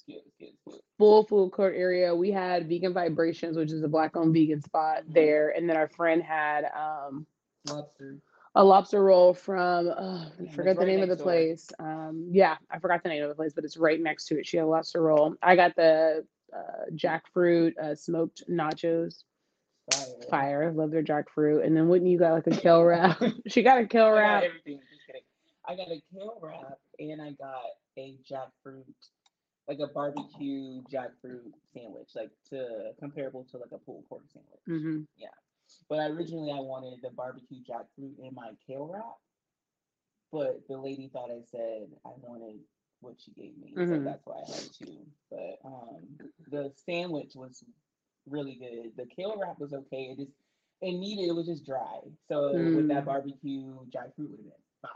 Cute, 0.05 0.21
cute, 0.37 0.53
full 0.97 1.23
food 1.23 1.51
court 1.51 1.73
area. 1.75 2.15
We 2.15 2.29
had 2.31 2.69
Vegan 2.69 2.93
Vibrations, 2.93 3.57
which 3.57 3.71
is 3.71 3.83
a 3.83 3.87
black-owned 3.89 4.33
vegan 4.33 4.61
spot 4.61 5.03
Mhm. 5.05 5.13
there, 5.15 5.49
and 5.49 5.67
then 5.69 5.75
our 5.77 5.87
friend 5.89 6.21
had 6.23 6.65
um, 6.75 7.25
Lobster. 7.69 8.17
a 8.55 8.63
lobster 8.63 9.03
roll 9.03 9.33
from 9.33 9.89
uh, 9.89 10.25
I 10.25 10.51
forgot 10.55 10.75
the 10.75 10.85
right 10.85 10.87
name 10.87 11.03
of 11.03 11.09
the 11.09 11.15
place. 11.15 11.69
Um, 11.79 12.27
yeah, 12.31 12.57
I 12.71 12.79
forgot 12.79 13.03
the 13.03 13.09
name 13.09 13.23
of 13.23 13.29
the 13.29 13.35
place, 13.35 13.53
but 13.53 13.63
it's 13.63 13.77
right 13.77 14.01
next 14.01 14.25
to 14.27 14.39
it. 14.39 14.45
She 14.47 14.57
had 14.57 14.63
a 14.65 14.67
lobster 14.67 15.01
roll. 15.01 15.35
I 15.41 15.55
got 15.55 15.75
the 15.75 16.25
uh, 16.53 16.89
jackfruit 16.95 17.77
uh, 17.77 17.95
smoked 17.95 18.43
nachos. 18.49 19.23
Fire. 19.91 20.05
Fire, 20.29 20.71
love 20.73 20.91
their 20.91 21.03
jackfruit. 21.03 21.65
And 21.65 21.75
then 21.75 21.87
Whitney, 21.89 22.11
you 22.11 22.19
got 22.19 22.33
like 22.33 22.47
a 22.47 22.51
kale 22.51 22.83
wrap. 22.83 23.21
she 23.47 23.63
got 23.63 23.79
a 23.79 23.87
kale 23.87 24.05
I 24.05 24.09
got 24.09 24.15
wrap. 24.15 24.43
everything. 24.43 24.79
Just 24.91 25.05
kidding. 25.07 25.21
I 25.67 25.75
got 25.75 25.87
a 25.87 26.01
kale 26.13 26.37
wrap 26.41 26.77
and 26.99 27.21
I 27.21 27.31
got 27.31 27.63
a 27.97 28.15
jackfruit, 28.29 28.83
like 29.67 29.79
a 29.79 29.87
barbecue 29.87 30.81
jackfruit 30.91 31.51
sandwich, 31.73 32.09
like 32.15 32.29
to 32.49 32.91
comparable 32.99 33.45
to 33.51 33.57
like 33.57 33.71
a 33.71 33.77
pulled 33.79 34.07
pork 34.09 34.23
sandwich. 34.31 34.61
hmm 34.67 35.01
But 35.89 36.11
originally 36.11 36.51
I 36.51 36.59
wanted 36.59 36.99
the 37.01 37.09
barbecue 37.11 37.63
jackfruit 37.63 38.19
in 38.19 38.33
my 38.33 38.51
kale 38.67 38.87
wrap, 38.91 39.17
but 40.31 40.61
the 40.67 40.77
lady 40.77 41.09
thought 41.11 41.31
I 41.31 41.41
said 41.51 41.87
I 42.05 42.09
wanted 42.21 42.59
what 43.01 43.15
she 43.19 43.31
gave 43.31 43.57
me, 43.57 43.71
so 43.75 43.81
Mhm. 43.81 44.03
that's 44.03 44.25
why 44.25 44.35
I 44.37 44.51
had 44.51 44.73
two. 44.73 45.05
But 45.29 45.59
um, 45.63 46.17
the 46.49 46.71
sandwich 46.75 47.35
was 47.35 47.63
really 48.27 48.55
good. 48.55 48.95
The 48.97 49.05
kale 49.07 49.37
wrap 49.37 49.59
was 49.59 49.73
okay. 49.73 50.09
It 50.11 50.17
just 50.17 50.31
it 50.81 50.93
needed 50.93 51.27
it 51.27 51.33
was 51.35 51.47
just 51.47 51.65
dry. 51.65 51.99
So 52.27 52.51
with 52.53 52.87
that 52.89 53.03
Mm. 53.03 53.05
barbecue 53.05 53.73
jackfruit 53.89 54.29
would 54.29 54.39
have 54.39 54.45
been 54.45 54.63
fine. 54.81 54.91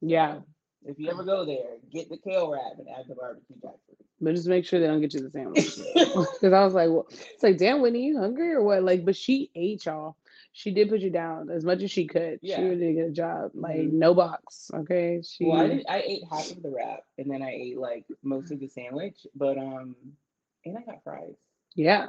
Yeah, 0.00 0.40
If 0.84 0.98
you 0.98 1.10
ever 1.10 1.24
go 1.24 1.44
there, 1.44 1.78
get 1.90 2.08
the 2.08 2.18
kale 2.18 2.50
wrap 2.50 2.78
and 2.78 2.88
add 2.88 3.06
the 3.08 3.14
barbecue 3.16 3.56
jackfruit. 3.56 4.06
But 4.20 4.34
just 4.34 4.48
make 4.48 4.64
sure 4.64 4.80
they 4.80 4.86
don't 4.86 5.00
get 5.00 5.14
you 5.14 5.22
the 5.22 5.30
sandwich. 5.30 5.78
Because 6.14 6.52
I 6.52 6.64
was 6.64 6.74
like, 6.74 6.88
well, 6.88 7.06
it's 7.10 7.42
like, 7.42 7.58
damn, 7.58 7.80
Whitney, 7.80 8.04
you 8.04 8.18
hungry 8.18 8.52
or 8.52 8.62
what? 8.62 8.82
Like, 8.82 9.04
but 9.04 9.16
she 9.16 9.50
ate 9.54 9.84
y'all. 9.86 10.16
She 10.52 10.70
did 10.70 10.88
put 10.88 11.00
you 11.00 11.10
down 11.10 11.50
as 11.50 11.64
much 11.64 11.82
as 11.82 11.90
she 11.90 12.06
could. 12.06 12.40
She 12.44 12.62
Yeah. 12.62 12.64
really 12.64 12.76
did 12.78 12.98
a 12.98 13.02
good 13.06 13.14
job. 13.14 13.52
Like, 13.54 13.88
Mhm. 13.88 13.92
no 13.92 14.14
box. 14.14 14.70
Okay. 14.74 15.20
She. 15.22 15.44
Well, 15.44 15.52
I 15.58 15.68
did, 15.68 15.86
I 15.88 16.00
ate 16.02 16.24
half 16.30 16.50
of 16.50 16.62
the 16.62 16.70
wrap 16.70 17.04
and 17.18 17.30
then 17.30 17.42
I 17.42 17.50
ate 17.50 17.78
like 17.78 18.06
most 18.22 18.50
of 18.50 18.60
the 18.60 18.68
sandwich, 18.68 19.26
but 19.34 19.58
um, 19.58 19.96
and 20.64 20.76
I 20.78 20.82
got 20.82 21.02
fries. 21.04 21.36
yeah. 21.74 22.08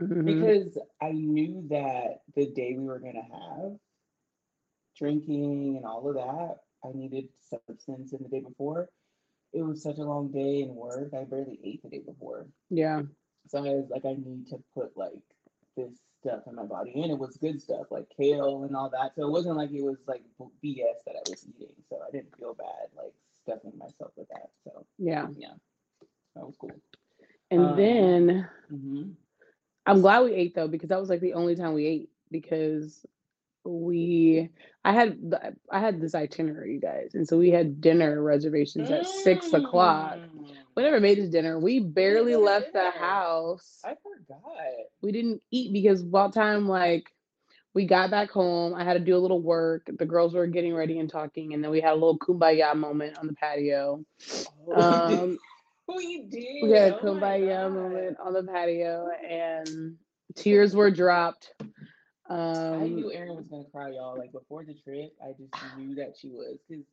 Mhm. 0.00 0.24
because 0.24 0.78
I 1.00 1.12
knew 1.12 1.66
that 1.70 2.22
the 2.34 2.46
day 2.46 2.74
we 2.76 2.84
were 2.84 2.98
gonna 3.00 3.22
have 3.22 3.78
drinking 4.96 5.76
and 5.76 5.84
all 5.86 6.08
of 6.08 6.14
that, 6.14 6.60
I 6.84 6.92
needed 6.94 7.28
substance 7.40 8.12
in 8.12 8.22
the 8.22 8.28
day 8.28 8.40
before. 8.40 8.88
It 9.52 9.62
was 9.62 9.82
such 9.82 9.98
a 9.98 10.04
long 10.04 10.30
day 10.30 10.62
in 10.62 10.74
work. 10.74 11.12
I 11.14 11.24
barely 11.24 11.58
ate 11.64 11.82
the 11.82 11.88
day 11.90 12.00
before. 12.00 12.46
Yeah. 12.70 13.02
So 13.48 13.58
I 13.58 13.62
was 13.74 13.88
like, 13.90 14.04
I 14.04 14.14
need 14.14 14.46
to 14.48 14.58
put 14.74 14.96
like 14.96 15.22
this 15.76 15.92
stuff 16.20 16.42
in 16.46 16.54
my 16.56 16.64
body, 16.64 17.02
and 17.02 17.10
it 17.10 17.18
was 17.18 17.36
good 17.36 17.60
stuff 17.60 17.86
like 17.90 18.08
kale 18.16 18.64
and 18.64 18.76
all 18.76 18.90
that. 18.90 19.14
So 19.14 19.26
it 19.26 19.30
wasn't 19.30 19.56
like 19.56 19.70
it 19.72 19.82
was 19.82 19.98
like 20.06 20.22
BS 20.62 21.02
that 21.06 21.16
I 21.16 21.28
was 21.28 21.46
eating. 21.48 21.74
So 21.88 21.98
I 22.06 22.10
didn't 22.10 22.36
feel 22.38 22.54
bad 22.54 22.88
like 22.96 23.14
stuffing 23.42 23.76
myself 23.78 24.12
with 24.16 24.28
that. 24.28 24.50
So 24.64 24.84
Yeah. 24.98 25.28
yeah, 25.36 25.54
that 26.34 26.46
was 26.46 26.56
cool. 26.58 26.80
And 27.50 27.62
Um, 27.62 27.76
then 27.76 28.48
hmm 28.70 29.10
I'm 29.86 30.00
glad 30.00 30.24
we 30.24 30.32
ate 30.34 30.54
though 30.54 30.68
because 30.68 30.88
that 30.90 31.00
was 31.00 31.08
like 31.08 31.20
the 31.20 31.34
only 31.34 31.56
time 31.56 31.74
we 31.74 31.86
ate 31.86 32.10
because 32.30 33.06
we 33.64 34.48
I 34.84 34.92
had 34.92 35.30
the- 35.30 35.56
I 35.70 35.80
had 35.80 36.00
this 36.00 36.14
itinerary, 36.14 36.74
you 36.74 36.80
guys, 36.80 37.14
and 37.14 37.26
so 37.28 37.36
we 37.38 37.50
had 37.50 37.80
dinner 37.80 38.22
reservations 38.22 38.90
at 38.90 39.06
six 39.06 39.52
o'clock. 39.52 40.16
Mm. 40.16 40.50
We 40.76 40.82
never 40.84 41.00
made 41.00 41.18
it 41.18 41.30
dinner. 41.30 41.58
We 41.58 41.80
barely 41.80 42.32
to 42.32 42.38
left 42.38 42.72
the 42.72 42.90
house. 42.90 43.80
I 43.84 43.96
forgot. 44.02 44.42
We 45.02 45.10
didn't 45.12 45.42
eat 45.50 45.72
because 45.72 46.02
by 46.04 46.28
the 46.28 46.32
time 46.32 46.68
like 46.68 47.10
we 47.74 47.84
got 47.84 48.10
back 48.10 48.30
home, 48.30 48.74
I 48.74 48.84
had 48.84 48.94
to 48.94 49.00
do 49.00 49.16
a 49.16 49.18
little 49.18 49.42
work. 49.42 49.90
The 49.98 50.06
girls 50.06 50.34
were 50.34 50.46
getting 50.46 50.74
ready 50.74 50.98
and 51.00 51.10
talking, 51.10 51.52
and 51.52 51.62
then 51.62 51.70
we 51.70 51.80
had 51.80 51.92
a 51.92 51.94
little 51.94 52.18
kumbaya 52.18 52.74
moment 52.76 53.18
on 53.18 53.26
the 53.26 53.34
patio. 53.34 54.04
Oh, 54.68 54.80
Um, 54.80 55.38
we 55.96 56.22
did. 56.22 56.62
we 56.62 56.70
had 56.70 56.92
a 56.92 56.96
Oh 56.98 57.02
kumbaya 57.02 57.72
moment 57.72 58.16
on 58.22 58.32
the 58.32 58.42
patio, 58.44 59.08
and 59.28 59.96
tears 60.36 60.74
were 60.76 60.90
dropped. 60.90 61.52
I 62.72 62.88
knew 62.88 63.10
Um, 63.10 63.10
Erin 63.10 63.36
was 63.36 63.48
gonna 63.48 63.64
cry, 63.70 63.90
y'all. 63.90 64.16
Like 64.16 64.32
before 64.32 64.64
the 64.64 64.74
trip, 64.74 65.14
I 65.22 65.32
just 65.32 65.52
knew 65.76 65.94
that 65.96 66.16
she 66.16 66.28
was 66.28 66.58
because 66.68 66.84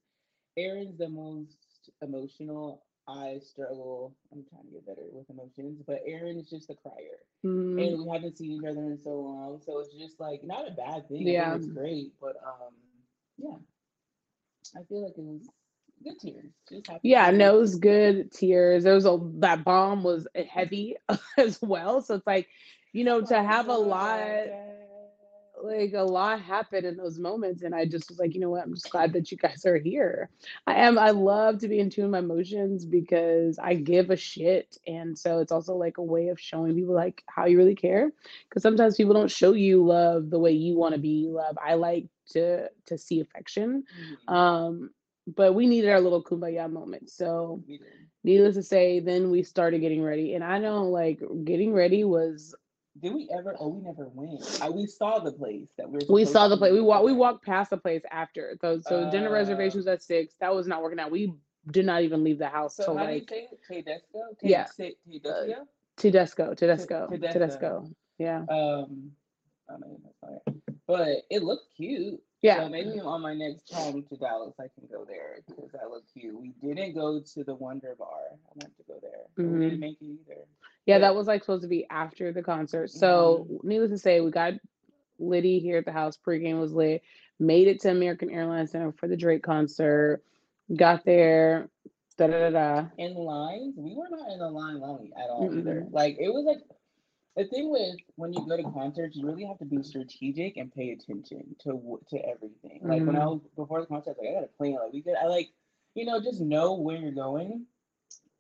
Erin's 0.58 0.98
the 0.98 1.10
most 1.10 1.58
emotional. 2.02 2.84
I 3.08 3.40
struggle. 3.40 4.16
I'm 4.32 4.44
trying 4.50 4.66
to 4.66 4.72
get 4.72 4.86
better 4.86 5.04
with 5.12 5.30
emotions, 5.30 5.82
but 5.86 6.02
Erin 6.06 6.38
is 6.40 6.50
just 6.50 6.70
a 6.70 6.76
crier, 6.76 7.20
mm, 7.46 7.80
and 7.80 8.04
we 8.04 8.10
haven't 8.12 8.38
seen 8.38 8.52
each 8.52 8.66
other 8.66 8.82
in 8.82 8.98
so 8.98 9.20
long, 9.20 9.62
so 9.62 9.80
it's 9.80 9.94
just 9.94 10.20
like 10.20 10.44
not 10.44 10.68
a 10.68 10.72
bad 10.72 11.08
thing. 11.08 11.28
Yeah. 11.28 11.56
it's 11.56 11.68
great, 11.68 12.14
but 12.20 12.36
um, 12.46 12.74
yeah, 13.38 13.58
I 14.76 14.84
feel 14.84 15.04
like 15.04 15.18
it 15.18 15.24
was 15.24 15.48
good 16.04 16.20
tears. 16.20 16.52
Just 16.70 16.88
happy 16.88 17.10
yeah, 17.10 17.32
no, 17.32 17.58
it 17.58 17.60
was 17.60 17.76
good. 17.76 18.32
Tears. 18.32 18.84
There 18.84 18.96
was 18.96 19.06
a 19.06 19.20
that 19.40 19.64
bomb 19.64 20.04
was 20.04 20.28
heavy 20.50 20.96
as 21.38 21.60
well. 21.62 22.02
So 22.02 22.16
it's 22.16 22.28
like, 22.28 22.48
you 22.94 23.04
know, 23.04 23.22
to 23.22 23.44
have 23.44 23.68
a 23.70 23.78
lot. 23.78 24.48
Like 25.66 25.94
a 25.96 26.04
lot 26.04 26.42
happened 26.42 26.86
in 26.86 26.98
those 26.98 27.20
moments 27.20 27.64
and 27.64 27.76
i 27.76 27.86
just 27.86 28.10
was 28.10 28.20
like 28.20 28.34
you 28.34 28.40
know 28.42 28.50
what? 28.50 28.64
I'm 28.64 28.74
just 28.74 28.90
glad 28.92 29.14
that 29.14 29.32
you 29.32 29.38
guys 29.38 29.66
are 29.66 29.78
here. 29.78 30.30
I 30.68 30.76
am 30.76 30.98
i 31.00 31.12
love 31.12 31.60
to 31.60 31.68
be 31.68 31.80
in 31.80 31.90
tune 31.90 32.06
with 32.06 32.12
my 32.12 32.20
emotions 32.20 32.86
because 32.86 33.60
i 33.60 33.74
give 33.74 34.10
a 34.10 34.18
shit 34.18 34.78
and 34.88 35.18
so 35.18 35.40
it's 35.40 35.52
also 35.52 35.76
like 35.76 35.98
a 35.98 36.04
way 36.04 36.30
of 36.30 36.40
showing 36.40 36.76
people 36.76 36.96
like 36.96 37.24
how 37.28 37.46
you 37.46 37.58
really 37.58 37.76
care 37.76 38.12
because 38.50 38.64
sometimes 38.64 38.96
people 38.96 39.14
don't 39.14 39.32
show 39.32 39.54
you 39.54 39.86
love 39.86 40.30
the 40.30 40.40
way 40.40 40.52
you 40.52 40.78
want 40.78 40.94
to 40.94 41.00
be 41.00 41.28
loved. 41.30 41.58
I 41.64 41.76
like 41.76 42.08
to 42.32 42.70
to 42.88 42.98
see 42.98 43.22
affection 43.22 43.84
Mhm. 44.30 44.34
um 44.34 44.90
but 45.28 45.54
we 45.56 45.68
needed 45.68 45.90
our 45.90 46.00
little 46.02 46.24
kumbaya 46.24 46.72
moment 46.72 47.10
so 47.10 47.62
needless 48.24 48.56
to 48.56 48.64
say 48.64 49.00
then 49.00 49.30
we 49.32 49.44
started 49.44 49.80
getting 49.82 50.02
ready 50.04 50.34
and 50.36 50.44
i 50.44 50.58
know 50.60 50.86
like 50.86 51.22
getting 51.44 51.74
ready 51.74 52.04
was 52.04 52.56
Did 53.02 53.14
we 53.14 53.30
ever? 53.38 53.56
Oh, 53.60 53.68
we 53.68 53.82
never 53.82 54.08
went. 54.14 54.42
I, 54.62 54.70
we 54.70 54.86
saw 54.86 55.20
the 55.20 55.32
place 55.32 55.68
that 55.78 55.90
we 55.90 56.00
were. 56.08 56.14
We 56.14 56.26
saw 56.26 56.48
the 56.48 56.58
place. 56.58 56.72
We 56.72 56.82
walked. 56.82 57.06
We 57.06 57.12
walked 57.12 57.46
past 57.46 57.70
the 57.70 57.78
place 57.78 58.04
after. 58.10 58.58
So, 58.62 58.80
so 58.82 59.10
dinner 59.12 59.28
Uh, 59.30 59.34
reservations 59.34 59.86
at 59.88 60.02
six. 60.02 60.34
That 60.40 60.56
was 60.56 60.66
not 60.66 60.82
working 60.82 61.00
out. 61.00 61.12
We 61.12 61.34
did 61.72 61.86
not 61.86 62.04
even 62.04 62.24
leave 62.24 62.38
the 62.40 62.48
house 62.48 62.76
So 62.78 62.86
till 62.86 62.98
how 62.98 63.06
like 63.06 63.28
do 63.28 63.36
you 63.36 63.48
say? 63.70 63.82
Tedesco? 63.82 64.20
Yeah. 64.42 64.68
Te- 64.78 64.98
Tedesco? 65.06 65.66
Tedesco, 65.98 66.56
Tedesco, 66.56 67.08
Tedesco. 67.10 67.90
Yeah, 68.18 68.46
Um, 68.50 69.12
I 69.70 69.78
mean, 69.78 69.98
that's 70.04 70.18
fine. 70.22 70.62
But 70.88 71.24
it 71.30 71.44
looked 71.44 71.76
cute. 71.76 72.22
yeah, 72.42 72.62
So 72.62 72.70
maybe 72.70 73.00
on 73.00 73.22
my 73.22 73.34
next 73.34 73.70
time 73.72 74.04
to 74.04 74.16
Dallas, 74.18 74.54
I 74.60 74.68
can 74.78 74.88
go 74.92 75.04
there 75.06 75.40
because 75.48 75.72
that 75.72 75.90
looked 75.90 76.14
cute. 76.14 76.36
We 76.62 76.74
didn't 76.74 76.94
go 76.96 77.20
to 77.20 77.44
the 77.44 77.56
Wonder 77.56 77.96
Bar. 77.98 78.08
I 78.32 78.54
meant 78.62 78.78
to 78.78 78.84
go 78.88 79.00
there. 79.02 79.12
but 79.36 79.44
We 79.44 79.50
mm-hmm. 79.50 79.62
didn't 79.62 79.80
make 79.80 79.98
it 80.02 80.06
either. 80.06 80.42
yeah. 80.86 80.98
but- 80.98 81.02
That 81.02 81.16
was 81.16 81.28
like 81.28 81.42
supposed 81.42 81.64
to 81.64 81.68
be 81.68 81.88
after 81.90 82.32
the 82.32 82.44
concert. 82.44 82.92
So, 82.92 83.48
mm-hmm. 83.50 83.68
needless 83.68 83.92
to 83.92 83.98
say, 83.98 84.22
we 84.22 84.32
got 84.32 84.54
Liddy 85.18 85.60
here 85.60 85.78
at 85.78 85.86
the 85.86 85.92
house. 85.92 86.18
Pregame 86.24 86.60
was 86.60 86.74
lit. 86.74 87.02
Made 87.40 87.68
it 87.68 87.82
to 87.82 87.90
American 87.90 88.30
Airlines 88.30 88.72
Center 88.72 88.92
for 88.94 89.08
the 89.08 89.18
Drake 89.18 89.44
concert. 89.44 90.22
Got 90.74 91.04
there. 91.06 91.70
Da 92.18 92.28
da 92.28 92.50
da 92.50 92.50
da. 92.50 92.86
in 92.98 93.14
lines, 93.14 93.76
we 93.78 93.94
were 93.94 94.08
not 94.10 94.32
in 94.32 94.40
the 94.40 94.50
line 94.50 94.80
long 94.80 95.10
at 95.18 95.30
all 95.30 95.50
either. 95.54 95.82
Mm-mm. 95.82 95.92
Like 95.92 96.16
it 96.18 96.30
was 96.30 96.46
like 96.46 96.60
the 97.36 97.46
thing 97.46 97.70
with 97.70 97.96
when 98.16 98.34
you 98.34 98.46
go 98.48 98.58
to 98.58 98.64
concerts, 98.64 99.16
you 99.16 99.26
really 99.26 99.46
have 99.46 99.58
to 99.60 99.66
be 99.66 99.84
strategic 99.84 100.58
and 100.58 100.74
pay 100.74 100.92
attention 100.92 101.56
to 101.64 102.00
to 102.10 102.18
everything. 102.26 102.80
Like 102.84 103.04
when 103.04 103.18
I 103.18 103.26
was 103.26 103.42
before 103.56 103.82
the 103.82 103.88
concert, 103.88 104.12
I 104.12 104.14
was 104.14 104.18
like 104.20 104.30
I 104.30 104.34
got 104.34 104.44
a 104.44 104.58
plan. 104.58 104.74
Like 104.76 104.94
we 104.94 105.02
could, 105.02 105.16
I 105.22 105.28
like 105.28 105.50
you 105.96 106.06
know 106.06 106.22
just 106.22 106.40
know 106.40 106.76
where 106.76 106.98
you're 106.98 107.12
going, 107.12 107.66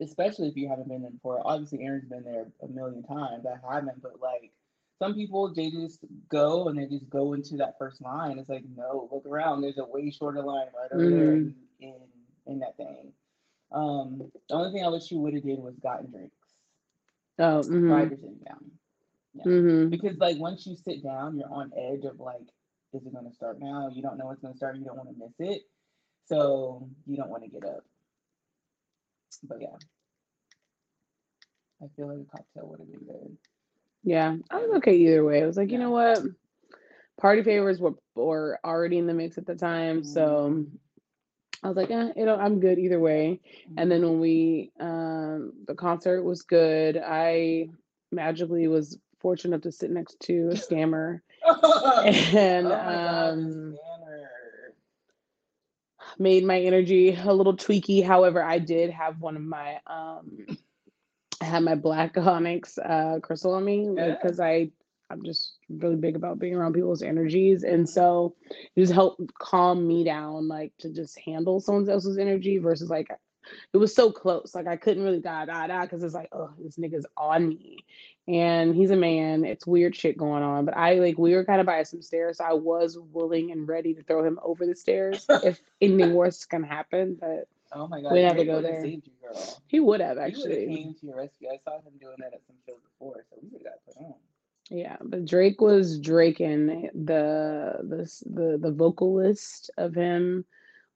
especially 0.02 0.48
if 0.48 0.56
you 0.56 0.70
haven't 0.70 0.88
been 0.88 1.02
there 1.02 1.12
before. 1.12 1.42
Obviously, 1.46 1.84
Erin's 1.84 2.10
been 2.10 2.24
there 2.24 2.48
a 2.62 2.68
million 2.68 3.04
times. 3.04 3.46
I 3.46 3.74
haven't, 3.74 4.02
but 4.02 4.22
like 4.22 4.52
some 5.00 5.14
people 5.14 5.54
they 5.54 5.72
just 5.72 6.00
go 6.30 6.70
and 6.70 6.80
they 6.80 6.86
just 6.86 7.10
go 7.10 7.34
into 7.34 7.58
that 7.58 7.78
first 7.78 8.02
line. 8.02 8.40
It's 8.40 8.50
like 8.50 8.64
no, 8.78 9.10
look 9.12 9.26
around. 9.26 9.62
There's 9.62 9.78
a 9.78 9.86
way 9.86 10.10
shorter 10.10 10.42
line 10.42 10.68
right 10.78 10.92
over 10.94 11.10
there 11.10 11.34
in, 11.34 11.56
in 11.82 11.96
in 12.48 12.60
that 12.60 12.78
thing. 12.78 13.12
Um, 13.74 14.32
the 14.48 14.56
only 14.56 14.72
thing 14.72 14.86
I 14.86 14.90
wish 14.90 15.12
you 15.12 15.20
would 15.20 15.34
have 15.34 15.44
did 15.44 15.60
was 15.60 15.76
gotten 15.80 16.10
drinks 16.10 16.38
Oh, 17.38 17.60
mm-hmm, 17.60 17.90
prior 17.90 18.10
to 19.44 19.50
mm-hmm. 19.50 19.90
Because 19.90 20.18
like 20.18 20.38
once 20.38 20.66
you 20.66 20.76
sit 20.76 21.04
down, 21.04 21.38
you're 21.38 21.52
on 21.52 21.72
edge 21.78 22.06
of 22.06 22.20
like, 22.20 22.48
is 22.94 23.06
it 23.06 23.14
gonna 23.14 23.34
start 23.34 23.60
now? 23.60 23.90
You 23.94 24.02
don't 24.02 24.18
know 24.18 24.32
it's 24.32 24.42
gonna 24.42 24.56
start. 24.56 24.78
You 24.78 24.86
don't 24.86 24.98
want 24.98 25.10
to 25.10 25.16
miss 25.18 25.34
it, 25.40 25.64
so 26.26 26.90
you 27.06 27.18
don't 27.18 27.30
want 27.30 27.44
to 27.44 27.50
get 27.50 27.66
up. 27.66 27.84
But 29.44 29.58
yeah, 29.62 29.76
I 31.84 31.88
feel 31.96 32.08
like 32.08 32.20
a 32.20 32.38
cocktail 32.38 32.70
would 32.70 32.80
have 32.80 32.92
been 32.92 33.06
good. 33.06 33.38
Yeah, 34.04 34.36
I 34.50 34.58
was 34.58 34.78
okay 34.78 34.96
either 34.96 35.26
way. 35.26 35.44
I 35.44 35.46
was 35.46 35.58
like, 35.58 35.72
you 35.72 35.80
know 35.80 35.92
what? 35.92 36.20
Party 37.20 37.44
favors 37.44 37.80
were 37.80 37.96
were 38.14 38.60
already 38.64 38.98
in 38.98 39.08
the 39.08 39.14
mix 39.14 39.38
at 39.38 39.46
the 39.46 39.56
time, 39.56 40.04
so 40.04 40.66
I 41.64 41.68
was 41.68 41.78
like, 41.78 41.90
eh, 41.90 42.12
you 42.16 42.26
know, 42.26 42.36
I'm 42.36 42.60
good 42.60 42.78
either 42.78 43.00
way. 43.00 43.42
And 43.78 43.92
then 43.92 44.04
when 44.04 44.20
we 44.20 44.72
um 44.80 45.54
the 45.68 45.76
concert 45.76 46.24
was 46.24 46.44
good, 46.44 46.98
I 46.98 47.70
magically 48.12 48.68
was 48.68 48.98
fortunate 49.26 49.64
to 49.64 49.72
sit 49.72 49.90
next 49.90 50.20
to 50.20 50.50
a 50.52 50.54
scammer 50.66 51.22
and 51.46 52.68
oh 52.68 52.70
God, 52.70 53.30
um 53.34 53.72
the 53.72 53.78
made 56.20 56.44
my 56.46 56.60
energy 56.60 57.16
a 57.16 57.34
little 57.34 57.58
tweaky. 57.58 58.04
However, 58.06 58.44
I 58.44 58.60
did 58.60 58.92
have 58.92 59.20
one 59.20 59.36
of 59.36 59.42
my 59.42 59.80
um 59.88 60.46
I 61.42 61.46
had 61.46 61.64
my 61.64 61.76
black 61.76 62.18
onyx 62.18 62.78
uh 62.78 63.20
crystal 63.22 63.54
on 63.56 63.66
me 63.66 63.90
Yeah. 63.96 64.12
because 64.16 64.40
I 64.40 64.72
I'm 65.10 65.24
just 65.24 65.58
really 65.70 65.96
big 65.98 66.16
about 66.16 66.40
being 66.40 66.56
around 66.56 66.74
people's 66.74 67.04
energies. 67.04 67.64
And 67.64 67.88
so 67.88 68.36
it 68.76 68.80
just 68.82 68.94
helped 68.94 69.22
calm 69.38 69.88
me 69.88 70.04
down, 70.04 70.48
like 70.48 70.74
to 70.80 70.90
just 70.92 71.20
handle 71.20 71.60
someone 71.60 71.90
else's 71.90 72.18
energy 72.18 72.58
versus 72.58 72.90
like 72.90 73.10
it 73.74 73.78
was 73.78 73.94
so 73.94 74.12
close. 74.12 74.56
Like 74.56 74.68
I 74.68 74.78
couldn't 74.78 75.04
really 75.04 75.20
da 75.20 75.46
da 75.46 75.68
da 75.68 75.82
because 75.84 76.02
it's 76.04 76.16
like, 76.16 76.30
oh, 76.32 76.50
this 76.60 76.78
nigga's 76.78 77.06
on 77.18 77.50
me. 77.50 77.86
And 78.28 78.76
he's 78.76 78.90
a 78.90 78.96
man. 78.96 79.46
It's 79.46 79.68
weird 79.68 79.96
shit 79.96 80.18
going 80.18 80.42
on. 80.42 80.66
But 80.66 80.76
I 80.76 80.96
like 80.96 81.18
we 81.18 81.36
were 81.36 81.46
kind 81.46 81.60
of 81.60 81.68
by 81.68 81.84
some 81.84 82.02
stairs. 82.02 82.38
So 82.38 82.46
I 82.46 82.54
was 82.54 82.98
willing 82.98 83.52
and 83.52 83.68
ready 83.68 83.94
to 83.94 84.04
throw 84.04 84.24
him 84.26 84.40
over 84.44 84.66
the 84.66 84.76
stairs 84.76 85.26
if 85.44 85.62
anything 85.80 86.14
worse 86.14 86.44
can 86.46 86.64
happen. 86.64 87.18
But 87.20 87.48
Oh 87.74 87.88
my 87.88 88.02
God, 88.02 88.14
We'd 88.14 88.22
have 88.24 88.38
to 88.38 88.46
go 88.46 88.62
there. 88.62 88.86
You, 88.86 89.02
girl. 89.22 89.62
he 89.68 89.80
would 89.80 90.00
have 90.00 90.18
actually. 90.18 90.68
He 90.68 90.76
came 90.78 90.94
to 90.94 91.06
your 91.08 91.18
rescue. 91.18 91.50
I 91.52 91.58
saw 91.64 91.78
him 91.78 91.94
doing 92.00 92.16
that 92.20 92.34
at 92.34 92.42
some 92.48 92.56
shows 92.66 92.80
before, 92.94 93.26
so 93.30 93.38
we 93.42 93.50
would 93.50 93.64
have 93.64 93.74
got 93.74 93.86
put 93.86 93.98
on. 93.98 94.14
Yeah, 94.70 94.96
but 95.02 95.26
Drake 95.26 95.62
was 95.62 96.00
Drake, 96.00 96.40
and 96.40 96.90
the 96.94 97.80
the 97.84 98.10
the 98.26 98.58
the 98.58 98.72
vocalist 98.72 99.70
of 99.78 99.94
him 99.94 100.46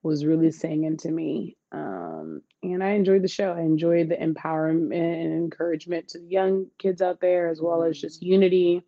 was 0.01 0.25
really 0.25 0.51
singing 0.51 0.97
to 0.97 1.11
me, 1.11 1.57
um, 1.71 2.41
and 2.63 2.83
I 2.83 2.91
enjoyed 2.91 3.21
the 3.21 3.27
show. 3.27 3.51
I 3.51 3.61
enjoyed 3.61 4.09
the 4.09 4.15
empowerment 4.15 4.93
and 4.93 5.33
encouragement 5.33 6.09
to 6.09 6.19
the 6.19 6.27
young 6.27 6.67
kids 6.77 7.01
out 7.01 7.19
there, 7.19 7.49
as 7.49 7.61
well 7.61 7.83
as 7.83 7.99
just 7.99 8.21
unity. 8.21 8.83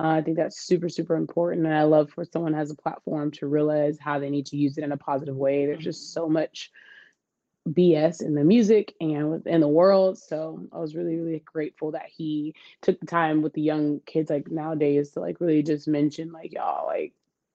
Uh, 0.00 0.08
I 0.08 0.22
think 0.22 0.36
that's 0.36 0.60
super 0.60 0.88
super 0.88 1.16
important, 1.16 1.66
and 1.66 1.74
I 1.74 1.84
love 1.84 2.10
for 2.10 2.24
someone 2.24 2.54
has 2.54 2.70
a 2.70 2.76
platform 2.76 3.30
to 3.32 3.46
realize 3.46 3.98
how 4.00 4.18
they 4.18 4.30
need 4.30 4.46
to 4.46 4.56
use 4.56 4.78
it 4.78 4.84
in 4.84 4.92
a 4.92 4.96
positive 4.96 5.36
way. 5.36 5.66
There's 5.66 5.84
just 5.84 6.12
so 6.12 6.28
much 6.28 6.70
BS 7.72 8.22
in 8.22 8.34
the 8.34 8.44
music 8.44 8.94
and 9.00 9.46
in 9.46 9.60
the 9.60 9.68
world. 9.68 10.18
So 10.18 10.66
I 10.72 10.78
was 10.78 10.94
really, 10.94 11.16
really 11.16 11.42
grateful 11.44 11.92
that 11.92 12.06
he 12.08 12.54
took 12.82 12.98
the 13.00 13.06
time 13.06 13.42
with 13.42 13.52
the 13.52 13.62
young 13.62 14.00
kids 14.06 14.30
like 14.30 14.50
nowadays 14.50 15.10
to 15.10 15.20
like 15.20 15.40
really 15.40 15.62
just 15.62 15.88
mention 15.88 16.32
like 16.32 16.52
y'all 16.52 16.86
like 16.86 17.12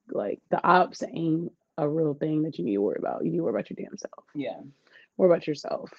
like 0.09 0.39
the 0.49 0.63
ops 0.65 1.03
ain't 1.03 1.51
a 1.77 1.87
real 1.89 2.13
thing 2.13 2.43
that 2.43 2.57
you 2.59 2.65
need 2.65 2.75
to 2.75 2.81
worry 2.81 2.97
about. 2.99 3.23
You 3.25 3.31
need 3.31 3.37
to 3.37 3.43
worry 3.43 3.53
about 3.53 3.69
your 3.69 3.77
damn 3.83 3.97
self. 3.97 4.25
Yeah. 4.35 4.59
Worry 5.17 5.31
about 5.31 5.47
yourself. 5.47 5.91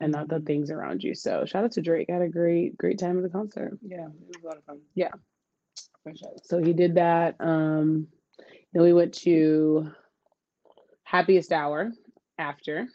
and 0.00 0.10
not 0.12 0.28
the 0.28 0.40
things 0.40 0.70
around 0.70 1.02
you. 1.04 1.14
So 1.14 1.44
shout 1.44 1.64
out 1.64 1.72
to 1.72 1.80
Drake. 1.80 2.08
I 2.10 2.14
had 2.14 2.22
a 2.22 2.28
great, 2.28 2.76
great 2.76 2.98
time 2.98 3.16
at 3.18 3.22
the 3.22 3.28
concert. 3.30 3.78
Yeah, 3.82 4.06
it 4.06 4.36
was 4.36 4.42
a 4.42 4.46
lot 4.46 4.56
of 4.58 4.64
fun. 4.64 4.80
Yeah. 4.94 5.10
Sure. 6.04 6.32
So 6.42 6.58
he 6.58 6.72
did 6.72 6.96
that. 6.96 7.36
Um, 7.38 8.08
then 8.72 8.82
we 8.82 8.92
went 8.92 9.14
to 9.22 9.92
Happiest 11.04 11.52
Hour 11.52 11.92
after. 12.38 12.88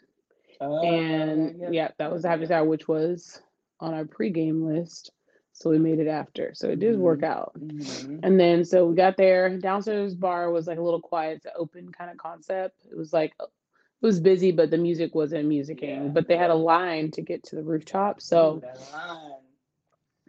Oh, 0.60 0.82
and 0.84 1.58
yeah, 1.60 1.68
yeah, 1.70 1.88
that 1.98 2.12
was 2.12 2.22
the 2.22 2.28
happiest 2.28 2.52
hour, 2.52 2.64
which 2.66 2.88
was 2.88 3.40
on 3.80 3.94
our 3.94 4.04
pregame 4.04 4.66
list. 4.66 5.12
So 5.58 5.70
we 5.70 5.78
made 5.78 5.98
it 5.98 6.06
after. 6.08 6.52
So 6.54 6.68
it 6.68 6.80
did 6.80 6.98
work 6.98 7.20
Mhm. 7.20 7.24
out. 7.24 7.52
Mhm. 7.58 8.20
And 8.22 8.38
then 8.40 8.64
so 8.64 8.86
we 8.86 8.96
got 8.96 9.16
there. 9.16 9.58
Downstairs 9.58 10.14
bar 10.14 10.50
was 10.50 10.66
like 10.66 10.78
a 10.78 10.82
little 10.82 11.00
quiet, 11.00 11.38
it's 11.38 11.46
open 11.56 11.92
kind 11.92 12.10
of 12.10 12.16
concept. 12.16 12.86
It 12.90 12.96
was 12.96 13.12
like 13.12 13.34
it 13.40 14.06
was 14.06 14.20
busy, 14.20 14.52
but 14.52 14.70
the 14.70 14.78
music 14.78 15.14
wasn't 15.14 15.48
musicking. 15.48 16.04
Yeah, 16.04 16.08
But 16.08 16.28
they 16.28 16.36
had 16.36 16.50
a 16.50 16.54
line 16.54 17.10
to 17.12 17.22
get 17.22 17.42
to 17.44 17.56
the 17.56 17.62
rooftop. 17.62 18.20
So 18.20 18.62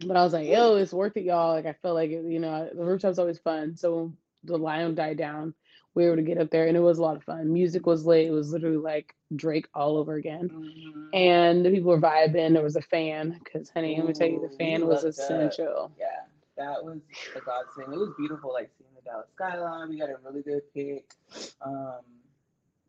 but 0.06 0.16
I 0.18 0.24
was 0.24 0.34
like, 0.34 0.48
yo, 0.48 0.76
it's 0.76 0.94
worth 0.94 1.18
it, 1.18 1.26
y'all. 1.26 1.54
Like 1.54 1.66
I 1.66 1.74
felt 1.74 1.96
like 1.96 2.12
it, 2.12 2.24
you 2.26 2.40
know, 2.40 2.70
the 2.74 2.84
rooftop's 2.84 3.20
always 3.20 3.40
fun. 3.40 3.76
So 3.76 4.14
the 4.44 4.58
line 4.58 4.96
died 4.96 5.18
down. 5.18 5.54
We 6.00 6.06
were 6.06 6.14
able 6.14 6.24
to 6.24 6.28
get 6.28 6.42
up 6.42 6.52
there 6.52 6.68
and 6.68 6.78
it 6.78 6.82
was 6.82 7.00
a 7.00 7.04
lot 7.04 7.18
of 7.18 7.24
fun. 7.24 7.54
Music 7.54 7.86
was 7.86 8.06
lit. 8.06 8.28
It 8.28 8.32
was 8.32 8.54
literally 8.54 8.78
like 8.78 9.16
Drake 9.36 9.68
all 9.76 9.98
over 9.98 10.16
again. 10.16 10.50
Mhm. 10.54 11.10
And 11.14 11.66
the 11.66 11.72
people 11.72 11.92
were 11.92 12.00
vibing. 12.02 12.54
There 12.54 12.64
was 12.64 12.78
a 12.78 12.82
fan 12.82 13.40
because, 13.44 13.70
honey, 13.70 13.98
let 13.98 14.08
me 14.08 14.14
tell 14.14 14.28
you, 14.28 14.40
the 14.40 14.50
fan 14.50 14.88
was 14.88 15.04
essential. 15.04 15.92
Yeah, 16.00 16.08
that 16.58 16.84
was 16.84 17.00
a 17.36 17.42
godsend. 17.42 17.94
It 17.94 17.98
was 18.00 18.14
beautiful, 18.18 18.54
like 18.54 18.72
seeing 18.78 18.92
the 18.96 19.02
Dallas 19.02 19.28
skyline. 19.36 19.90
We 19.90 20.00
got 20.00 20.10
a 20.10 20.18
really 20.26 20.42
good 20.44 20.62
pic. 20.74 21.14
Um, 21.62 22.02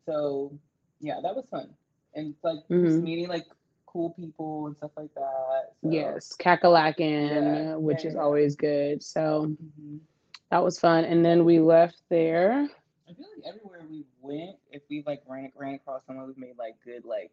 so 0.05 0.59
yeah, 0.99 1.19
that 1.21 1.35
was 1.35 1.45
fun, 1.51 1.75
and 2.15 2.35
like 2.43 2.59
just 2.81 2.99
Mhm. 2.99 3.03
meeting 3.03 3.27
like 3.27 3.47
cool 3.85 4.11
people 4.11 4.67
and 4.67 4.77
stuff 4.77 4.91
like 4.97 5.13
that. 5.15 5.73
So, 5.81 5.89
Yes, 5.89 6.35
cackalaacking, 6.39 7.29
Yeah, 7.29 7.75
which 7.75 8.05
yeah, 8.05 8.09
is 8.09 8.15
yeah. 8.15 8.21
always 8.21 8.55
good. 8.55 9.03
So 9.03 9.51
mhm. 9.79 9.99
that 10.51 10.63
was 10.63 10.79
fun. 10.79 11.05
And 11.05 11.25
then 11.25 11.45
we 11.45 11.59
left 11.59 12.01
there. 12.09 12.69
I 13.11 13.13
feel 13.15 13.27
like 13.35 13.45
everywhere 13.55 13.81
we 13.89 14.05
went, 14.21 14.57
if 14.71 14.81
we 14.89 15.03
like 15.05 15.21
ran 15.27 15.51
ran 15.55 15.75
across 15.75 16.05
someone, 16.05 16.27
we've 16.27 16.37
made 16.37 16.57
like 16.57 16.75
good 16.85 17.05
like 17.05 17.31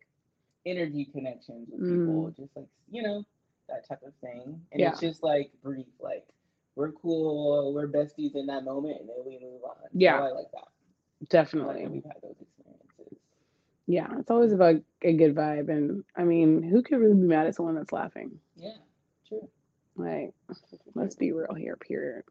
energy 0.67 1.05
connections 1.05 1.69
with 1.71 1.81
people, 1.81 2.27
mm. 2.31 2.37
just 2.37 2.57
like 2.57 2.67
you 2.91 3.03
know 3.03 3.25
that 3.69 3.89
type 3.89 4.03
of 4.05 4.13
thing. 4.21 4.61
And 4.73 4.83
it's 4.83 5.01
just 5.01 5.23
like 5.23 5.51
brief, 5.63 5.87
like 6.01 6.27
we're 6.75 6.93
cool, 6.93 7.73
we're 7.75 7.89
besties 7.89 8.35
in 8.35 8.47
that 8.47 8.65
moment, 8.65 9.01
and 9.01 9.09
then 9.09 9.17
we 9.27 9.39
move 9.41 9.63
on. 9.65 9.77
So 9.83 9.89
Yeah. 9.93 10.21
I 10.21 10.31
like 10.31 10.51
that. 10.53 10.69
Like 11.21 11.29
Definitely. 11.29 11.83
that 11.83 11.91
we've 11.91 12.05
had 12.05 12.23
those 12.23 12.37
experiences. 12.41 13.19
Yeah, 13.87 14.07
it's 14.19 14.31
always 14.31 14.53
about 14.53 14.77
a 15.03 15.13
good 15.13 15.35
vibe. 15.35 15.69
And 15.71 16.05
I 16.17 16.25
mean, 16.25 16.63
who 16.63 16.83
could 16.83 16.99
really 16.99 17.15
be 17.15 17.27
mad 17.27 17.47
at 17.47 17.57
someone 17.57 17.75
that's 17.75 17.93
laughing? 17.93 18.39
Yeah, 18.57 18.77
true. 19.27 19.49
Like, 19.97 20.33
let's 20.95 21.17
be 21.17 21.33
real 21.33 21.55
here, 21.55 21.77
period. 21.77 22.23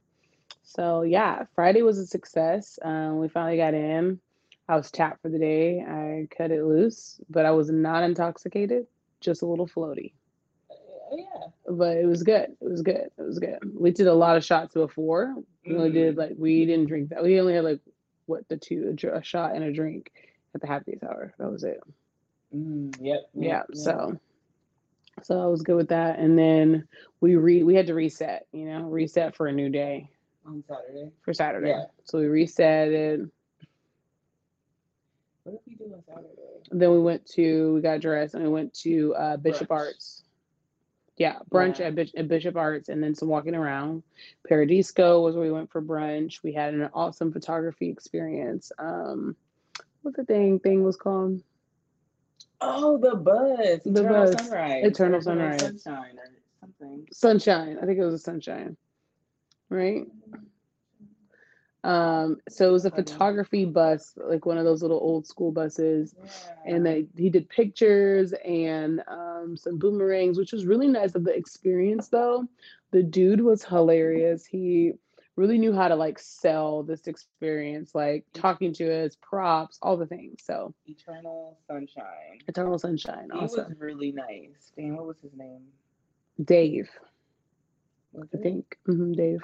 So 0.67 1.03
yeah, 1.03 1.45
Friday 1.55 1.81
was 1.81 1.97
a 1.97 2.05
success. 2.05 2.77
Um, 2.81 3.19
we 3.19 3.29
finally 3.29 3.55
got 3.55 3.73
in. 3.73 4.19
I 4.67 4.75
was 4.75 4.91
tapped 4.91 5.21
for 5.21 5.29
the 5.29 5.39
day. 5.39 5.79
I 5.79 6.27
cut 6.35 6.51
it 6.51 6.65
loose, 6.65 7.21
but 7.29 7.45
I 7.45 7.51
was 7.51 7.71
not 7.71 8.03
intoxicated, 8.03 8.85
just 9.21 9.43
a 9.43 9.45
little 9.45 9.65
floaty. 9.65 10.11
Uh, 10.69 11.15
yeah. 11.15 11.47
But 11.69 11.95
it 11.95 12.05
was 12.05 12.21
good. 12.21 12.49
It 12.59 12.69
was 12.69 12.81
good. 12.81 13.09
It 13.17 13.21
was 13.21 13.39
good. 13.39 13.59
We 13.73 13.91
did 13.91 14.07
a 14.07 14.13
lot 14.13 14.35
of 14.35 14.43
shots 14.43 14.73
before. 14.73 15.35
We 15.65 15.77
only 15.77 15.91
did 15.91 16.15
Mhm. 16.15 16.17
like 16.17 16.33
we 16.37 16.65
didn't 16.65 16.87
drink 16.87 17.09
that. 17.09 17.23
We 17.23 17.39
only 17.39 17.53
had 17.53 17.63
like 17.63 17.79
what 18.25 18.45
the 18.49 18.57
two 18.57 18.93
a, 19.01 19.17
a 19.19 19.23
shot 19.23 19.55
and 19.55 19.63
a 19.63 19.71
drink 19.71 20.11
at 20.53 20.59
the 20.59 20.67
happiest 20.67 21.01
hour. 21.05 21.33
That 21.39 21.49
was 21.49 21.63
it. 21.63 21.79
Mm, 22.53 22.93
yep. 22.99 23.29
Yeah. 23.33 23.47
yep, 23.47 23.65
yep. 23.69 23.77
So 23.77 24.19
so 25.23 25.41
I 25.41 25.45
was 25.45 25.61
good 25.61 25.77
with 25.77 25.89
that. 25.89 26.19
And 26.19 26.37
then 26.37 26.89
we 27.21 27.37
re 27.37 27.63
we 27.63 27.73
had 27.73 27.87
to 27.87 27.93
reset. 27.93 28.47
You 28.51 28.65
know, 28.65 28.81
reset 28.81 29.33
for 29.33 29.47
a 29.47 29.53
new 29.53 29.69
day 29.69 30.09
on 30.47 30.63
Saturday. 30.67 31.11
for 31.21 31.33
Saturday. 31.33 31.69
Yeah. 31.69 31.83
So 32.05 32.19
we 32.19 32.25
reset 32.27 32.89
it. 32.89 33.21
What 35.43 35.53
did 35.53 35.59
we 35.67 35.75
do 35.85 35.93
on 35.93 36.03
Saturday? 36.07 36.29
Then 36.71 36.91
we 36.91 36.99
went 36.99 37.25
to 37.33 37.73
we 37.75 37.81
got 37.81 38.01
dressed 38.01 38.33
and 38.33 38.43
we 38.43 38.49
went 38.49 38.73
to 38.81 39.15
uh, 39.15 39.37
Bishop 39.37 39.69
Brunch. 39.69 39.77
Arts. 39.77 40.23
Yeah, 41.17 41.39
brunch 41.49 41.79
Yeah. 41.79 41.87
at, 41.87 41.95
Bish- 41.95 42.13
at 42.15 42.27
Bishop 42.27 42.55
Arts, 42.55 42.89
and 42.89 43.01
then 43.01 43.15
some 43.15 43.27
walking 43.27 43.55
around. 43.55 44.03
Paradisco 44.49 45.23
was 45.23 45.35
where 45.35 45.45
we 45.45 45.51
went 45.51 45.71
for 45.71 45.81
brunch. 45.81 46.43
We 46.43 46.53
had 46.53 46.75
an 46.75 46.89
awesome 46.93 47.31
photography 47.31 47.89
experience. 47.89 48.71
Um, 48.77 49.35
what 50.03 50.15
the 50.15 50.25
thing 50.25 50.59
thing 50.59 50.83
was 50.83 50.95
called? 50.95 51.41
Oh, 52.61 52.97
the 52.99 53.15
buzz. 53.15 53.81
The 53.83 54.01
Eternal 54.01 54.25
Buzz. 54.25 54.45
Sunrise. 54.47 54.83
Eternal 54.85 55.17
or 55.17 55.21
Sunrise. 55.21 55.59
Sunshine 55.59 56.17
or 56.19 56.29
something. 56.59 57.07
Sunshine. 57.11 57.77
I 57.81 57.85
think 57.87 57.97
it 57.99 58.05
was 58.05 58.13
a 58.13 58.19
sunshine, 58.19 58.77
right? 59.69 60.05
Um, 61.83 62.37
so 62.49 62.67
it 62.67 62.71
was 62.71 62.85
a 62.85 62.91
photography 62.91 63.63
bus, 63.63 64.13
like 64.17 64.45
one 64.45 64.57
of 64.57 64.65
those 64.65 64.81
little 64.81 64.99
old 64.99 65.25
school 65.25 65.51
buses. 65.51 66.15
and 66.65 66.85
they 66.85 67.05
he 67.15 67.29
did 67.29 67.47
pictures 67.49 68.33
and 68.43 69.01
um, 69.07 69.55
some 69.55 69.77
boomerangs, 69.77 70.37
which 70.37 70.51
was 70.51 70.65
really 70.65 70.87
nice 70.87 71.15
of 71.15 71.23
the 71.23 71.33
experience. 71.33 72.09
Though 72.09 72.45
the 72.91 73.03
dude 73.03 73.41
was 73.41 73.63
hilarious. 73.63 74.45
He 74.45 74.93
really 75.37 75.57
knew 75.59 75.71
how 75.71 75.87
to 75.87 75.95
like 75.95 76.19
sell 76.19 76.83
this 76.83 77.07
experience, 77.07 77.93
like 77.95 78.25
talking 78.33 78.73
to 78.73 79.05
us, 79.05 79.15
props, 79.21 79.77
all 79.81 79.95
the 79.95 80.07
things. 80.07 80.41
So 80.43 80.73
Eternal 80.87 81.57
Sunshine. 81.67 82.39
Eternal 82.47 82.79
Sunshine, 82.79 83.29
He 83.31 83.39
awesome. 83.39 83.69
was 83.69 83.79
really 83.79 84.11
nice. 84.11 84.71
Damn, 84.75 84.97
what 84.97 85.05
was 85.05 85.17
his 85.21 85.33
name? 85.35 85.61
Dave, 86.43 86.89
I 88.21 88.37
think. 88.37 88.77
hmm 88.85 89.13
Dave. 89.13 89.41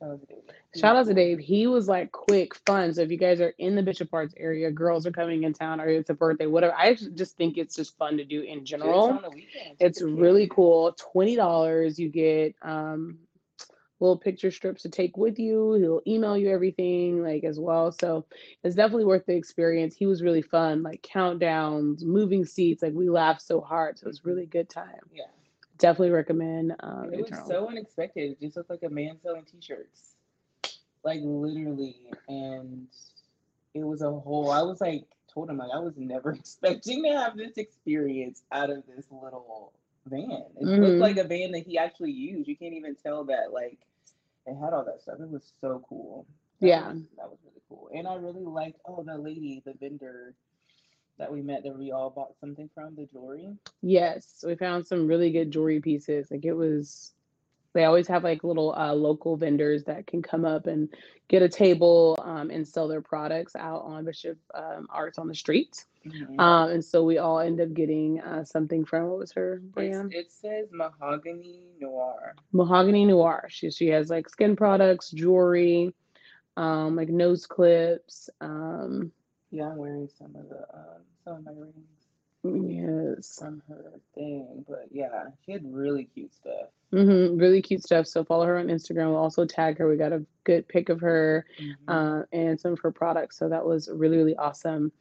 Shout 0.00 0.10
out 0.10 0.20
to 0.20 0.26
Dave. 0.26 0.42
He 0.72 0.80
was 0.82 0.84
out 0.84 1.02
to 1.02 1.06
cool. 1.06 1.14
Dave. 1.14 1.38
He 1.38 1.66
was 1.66 1.88
like 1.88 2.12
quick, 2.12 2.54
fun. 2.66 2.92
So 2.94 3.02
if 3.02 3.10
you 3.10 3.16
guys 3.16 3.40
are 3.40 3.54
in 3.58 3.74
the 3.74 3.82
Bishop 3.82 4.08
Arts 4.12 4.34
area, 4.36 4.70
girls 4.70 5.06
are 5.06 5.12
coming 5.12 5.44
in 5.44 5.52
town, 5.52 5.80
or 5.80 5.86
it's 5.88 6.10
a 6.10 6.14
birthday, 6.14 6.46
whatever. 6.46 6.74
I 6.76 6.94
just 6.94 7.36
think 7.36 7.56
it's 7.56 7.76
just 7.76 7.96
fun 7.96 8.16
to 8.18 8.24
do 8.24 8.42
in 8.42 8.64
general. 8.64 9.08
weekends. 9.30 9.76
It's 9.80 10.02
really 10.02 10.48
cool. 10.48 10.94
Twenty 11.12 11.36
dollars. 11.36 11.98
You 11.98 12.08
get 12.10 12.54
um 12.62 13.18
little 14.00 14.18
picture 14.18 14.50
strips 14.50 14.82
to 14.82 14.90
take 14.90 15.16
with 15.16 15.38
you. 15.38 15.72
He'll 15.74 16.02
email 16.06 16.36
you 16.36 16.50
everything 16.50 17.22
like 17.22 17.44
as 17.44 17.58
well. 17.58 17.92
So 17.92 18.26
it's 18.62 18.76
definitely 18.76 19.06
worth 19.06 19.24
the 19.26 19.34
experience. 19.34 19.96
He 19.96 20.06
was 20.06 20.22
really 20.22 20.42
fun, 20.42 20.82
like 20.82 21.02
countdowns, 21.02 22.02
moving 22.02 22.44
seats. 22.44 22.82
Like 22.82 22.92
we 22.92 23.08
laughed 23.08 23.42
so 23.42 23.60
hard. 23.60 23.98
So 23.98 24.04
it 24.04 24.08
was 24.08 24.24
really 24.24 24.46
good 24.46 24.68
time. 24.68 25.00
Yeah. 25.12 25.24
Definitely 25.78 26.10
recommend 26.10 26.74
um 26.80 27.10
it 27.12 27.20
was 27.20 27.42
so 27.46 27.68
unexpected. 27.68 28.32
It 28.32 28.40
just 28.40 28.56
looked 28.56 28.70
like 28.70 28.82
a 28.82 28.88
man 28.90 29.18
selling 29.22 29.44
t-shirts. 29.44 30.14
Like 31.04 31.20
literally. 31.22 31.96
And 32.28 32.88
it 33.74 33.84
was 33.84 34.02
a 34.02 34.10
whole 34.10 34.50
I 34.50 34.62
was 34.62 34.80
like 34.80 35.06
told 35.32 35.50
him 35.50 35.58
like 35.58 35.70
I 35.74 35.78
was 35.78 35.94
never 35.96 36.32
expecting 36.34 37.02
to 37.04 37.10
have 37.10 37.36
this 37.36 37.56
experience 37.58 38.42
out 38.52 38.70
of 38.70 38.84
this 38.86 39.06
little 39.10 39.72
van. 40.06 40.44
It 40.60 40.66
Mhm. 40.66 40.80
looked 40.80 41.00
like 41.00 41.16
a 41.18 41.24
van 41.24 41.52
that 41.52 41.66
he 41.66 41.78
actually 41.78 42.12
used. 42.12 42.48
You 42.48 42.56
can't 42.56 42.74
even 42.74 42.94
tell 42.96 43.24
that 43.24 43.52
like 43.52 43.78
it 44.46 44.54
had 44.54 44.72
all 44.72 44.84
that 44.84 45.02
stuff. 45.02 45.20
It 45.20 45.30
was 45.30 45.52
so 45.60 45.84
cool. 45.88 46.26
That 46.60 46.68
Yeah. 46.68 46.88
was, 46.92 47.02
that 47.16 47.28
was 47.30 47.38
really 47.44 47.62
cool. 47.68 47.90
And 47.94 48.08
I 48.08 48.14
really 48.14 48.44
liked 48.44 48.80
oh 48.86 49.02
the 49.02 49.16
lady, 49.18 49.62
the 49.64 49.74
vendor 49.74 50.34
that 51.18 51.32
we 51.32 51.42
met 51.42 51.62
that 51.64 51.76
we 51.78 51.92
all 51.92 52.10
bought 52.10 52.36
something 52.40 52.68
from, 52.74 52.94
the 52.94 53.06
jewelry. 53.12 53.48
Yes, 53.82 54.44
we 54.46 54.54
found 54.56 54.86
some 54.86 55.06
really 55.06 55.30
good 55.30 55.50
jewelry 55.50 55.80
pieces. 55.80 56.28
Like 56.30 56.44
it 56.44 56.52
was, 56.54 57.12
they 57.72 57.84
always 57.84 58.06
have 58.08 58.24
like 58.24 58.44
little 58.44 58.74
uh, 58.74 58.92
local 58.94 59.36
vendors 59.36 59.84
that 59.84 60.06
can 60.06 60.22
come 60.22 60.44
up 60.44 60.66
and 60.66 60.88
get 61.28 61.42
a 61.42 61.48
table 61.48 62.18
um, 62.22 62.50
and 62.50 62.66
sell 62.66 62.86
their 62.88 63.00
products 63.00 63.56
out 63.56 63.82
on 63.82 64.04
Bishop 64.04 64.38
um, 64.54 64.86
Arts 64.90 65.18
on 65.18 65.26
the 65.28 65.34
street. 65.34 65.84
Mhm. 66.06 66.38
Um, 66.38 66.70
and 66.70 66.84
so 66.84 67.02
we 67.02 67.18
all 67.18 67.40
end 67.40 67.60
up 67.60 67.72
getting 67.74 68.20
uh, 68.20 68.44
something 68.44 68.84
from 68.84 69.08
what 69.08 69.18
was 69.18 69.32
her 69.32 69.54
It's- 69.54 69.72
brand? 69.72 70.14
it 70.14 70.30
says 70.30 70.68
mahogany 70.70 71.64
noir. 71.80 72.34
Mahogany 72.52 73.04
Noir. 73.06 73.46
She 73.48 73.70
she 73.72 73.88
has 73.88 74.08
like 74.08 74.28
skin 74.28 74.54
products, 74.54 75.10
jewelry, 75.10 75.92
um, 76.56 76.94
like 76.94 77.08
nose 77.08 77.44
clips. 77.46 78.30
Yeah, 79.50 79.68
I'm 79.70 79.76
wearing 79.76 80.08
some 80.18 80.34
of 80.36 80.48
the 80.48 80.60
um, 80.74 81.02
some 81.24 81.36
of 81.36 81.44
my 81.44 81.52
rings 81.52 81.86
yes, 82.44 83.38
from 83.38 83.62
her 83.68 83.92
thing, 84.14 84.64
but 84.68 84.86
yeah, 84.90 85.24
she 85.44 85.52
had 85.52 85.62
really 85.64 86.04
cute 86.14 86.32
stuff. 86.34 86.68
Mm-hmm. 86.92 87.36
really 87.38 87.60
cute 87.62 87.82
stuff. 87.82 88.06
So 88.06 88.22
follow 88.24 88.46
her 88.46 88.58
on 88.58 88.68
Instagram. 88.68 89.08
We'll 89.08 89.16
also 89.16 89.44
tag 89.44 89.78
her. 89.78 89.88
We 89.88 89.96
got 89.96 90.12
a 90.12 90.24
good 90.44 90.68
pic 90.68 90.88
of 90.88 91.00
her. 91.00 91.44
Mhm. 91.58 91.74
uh, 91.88 92.24
and 92.32 92.60
some 92.60 92.72
of 92.72 92.78
her 92.80 92.92
products. 92.92 93.36
So 93.36 93.48
that 93.48 93.66
was 93.66 93.88
really, 93.92 94.16
really 94.16 94.36
awesome. 94.36 94.92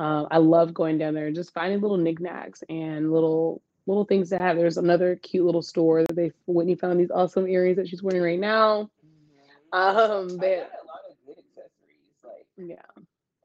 Uh, 0.00 0.26
I 0.30 0.38
love 0.38 0.74
going 0.74 0.98
down 0.98 1.14
there 1.14 1.26
and 1.26 1.34
just 1.36 1.52
finding 1.54 1.80
little 1.80 1.96
knickknacks 1.96 2.62
and 2.68 3.12
little 3.12 3.62
little 3.86 4.04
things 4.04 4.28
to 4.30 4.38
have. 4.38 4.56
There's 4.56 4.76
another 4.76 5.16
cute 5.16 5.46
little 5.46 5.62
store 5.62 6.02
that 6.04 6.14
they 6.14 6.32
Whitney 6.46 6.74
found 6.74 7.00
these 7.00 7.10
awesome 7.10 7.48
earrings 7.48 7.76
that 7.76 7.88
she's 7.88 8.02
wearing 8.02 8.22
right 8.22 8.38
now. 8.38 8.90
Mhm. 9.04 9.76
Um, 9.78 9.80
I 9.80 9.96
got 9.96 10.02
a 10.02 10.84
lot 10.86 11.00
of 11.08 11.16
good 11.26 11.38
accessories, 11.38 12.18
like 12.24 12.46
yeah, 12.56 12.82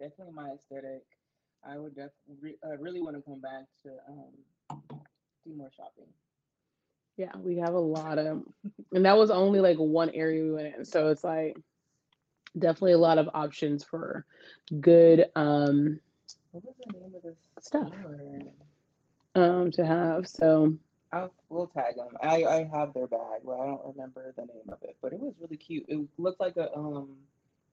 definitely 0.03 0.33
my 0.33 0.51
aesthetic. 0.51 1.03
I 1.65 1.77
would 1.77 1.95
definitely 1.95 2.57
uh, 2.65 2.77
really 2.77 3.01
want 3.01 3.15
to 3.15 3.21
come 3.21 3.39
back 3.39 3.65
to 3.83 3.89
um 4.09 4.33
do 5.45 5.55
more 5.55 5.71
shopping. 5.75 6.11
Yeah, 7.17 7.31
we 7.37 7.57
have 7.57 7.73
a 7.73 7.79
lot 7.79 8.17
of, 8.17 8.43
and 8.93 9.05
that 9.05 9.17
was 9.17 9.31
only 9.31 9.59
like 9.59 9.77
one 9.77 10.09
area 10.09 10.43
we 10.43 10.51
went 10.51 10.75
in. 10.75 10.85
So 10.85 11.09
it's 11.09 11.23
like 11.23 11.57
definitely 12.57 12.93
a 12.93 12.97
lot 12.97 13.17
of 13.17 13.29
options 13.33 13.83
for 13.83 14.25
good 14.79 15.25
um 15.35 15.99
What 16.51 16.63
was 16.65 16.75
the 16.85 16.99
name 16.99 17.15
of 17.15 17.21
this 17.23 17.37
stuff 17.59 17.91
um 19.35 19.71
to 19.71 19.85
have. 19.85 20.27
So 20.27 20.77
I'll 21.11 21.33
we'll 21.49 21.67
tag 21.67 21.95
them. 21.95 22.17
I 22.21 22.43
I 22.43 22.63
have 22.73 22.93
their 22.93 23.07
bag, 23.07 23.41
but 23.45 23.59
I 23.59 23.65
don't 23.67 23.85
remember 23.85 24.33
the 24.35 24.45
name 24.45 24.69
of 24.69 24.81
it. 24.83 24.97
But 25.01 25.13
it 25.13 25.19
was 25.19 25.33
really 25.39 25.57
cute. 25.57 25.85
It 25.87 26.07
looked 26.17 26.39
like 26.39 26.57
a 26.57 26.73
um 26.75 27.17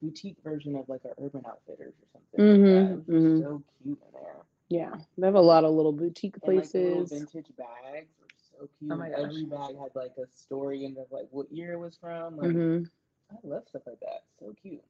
boutique 0.02 0.36
version 0.42 0.76
of 0.76 0.88
like 0.88 1.04
a 1.04 1.10
Urban 1.22 1.42
Outfitters 1.46 1.94
or 2.00 2.06
something. 2.12 2.40
like 2.40 2.64
that. 2.66 2.74
Mhm, 2.76 2.92
It 2.92 2.96
was 2.96 3.06
mhm. 3.08 3.38
so 3.42 3.62
cute 3.82 3.98
in 4.06 4.12
there. 4.12 4.36
yeah, 4.68 4.92
they 5.18 5.26
have 5.26 5.34
a 5.34 5.40
lot 5.40 5.64
of 5.64 5.72
little 5.74 5.92
boutique 5.92 6.40
And 6.42 6.56
like 6.56 6.74
little 6.74 7.04
places. 7.04 7.10
vintage 7.10 7.52
bags 7.56 8.08
were 8.20 8.28
so 8.52 8.68
cute. 8.78 8.92
Oh 8.92 8.96
my 8.96 9.08
gosh. 9.10 9.20
Every 9.20 9.44
bag 9.44 9.76
had 9.78 9.94
like 9.94 10.12
a 10.18 10.26
story 10.28 10.84
and 10.84 10.96
of 10.98 11.06
like 11.10 11.28
what 11.30 11.50
year 11.52 11.72
it 11.72 11.78
was 11.78 11.96
from. 12.00 12.36
Like 12.36 12.50
hmm 12.50 12.84
I 13.30 13.36
love 13.44 13.64
stuff 13.68 13.82
like 13.86 14.00
that. 14.00 14.24
So 14.38 14.54
cute. 14.60 14.82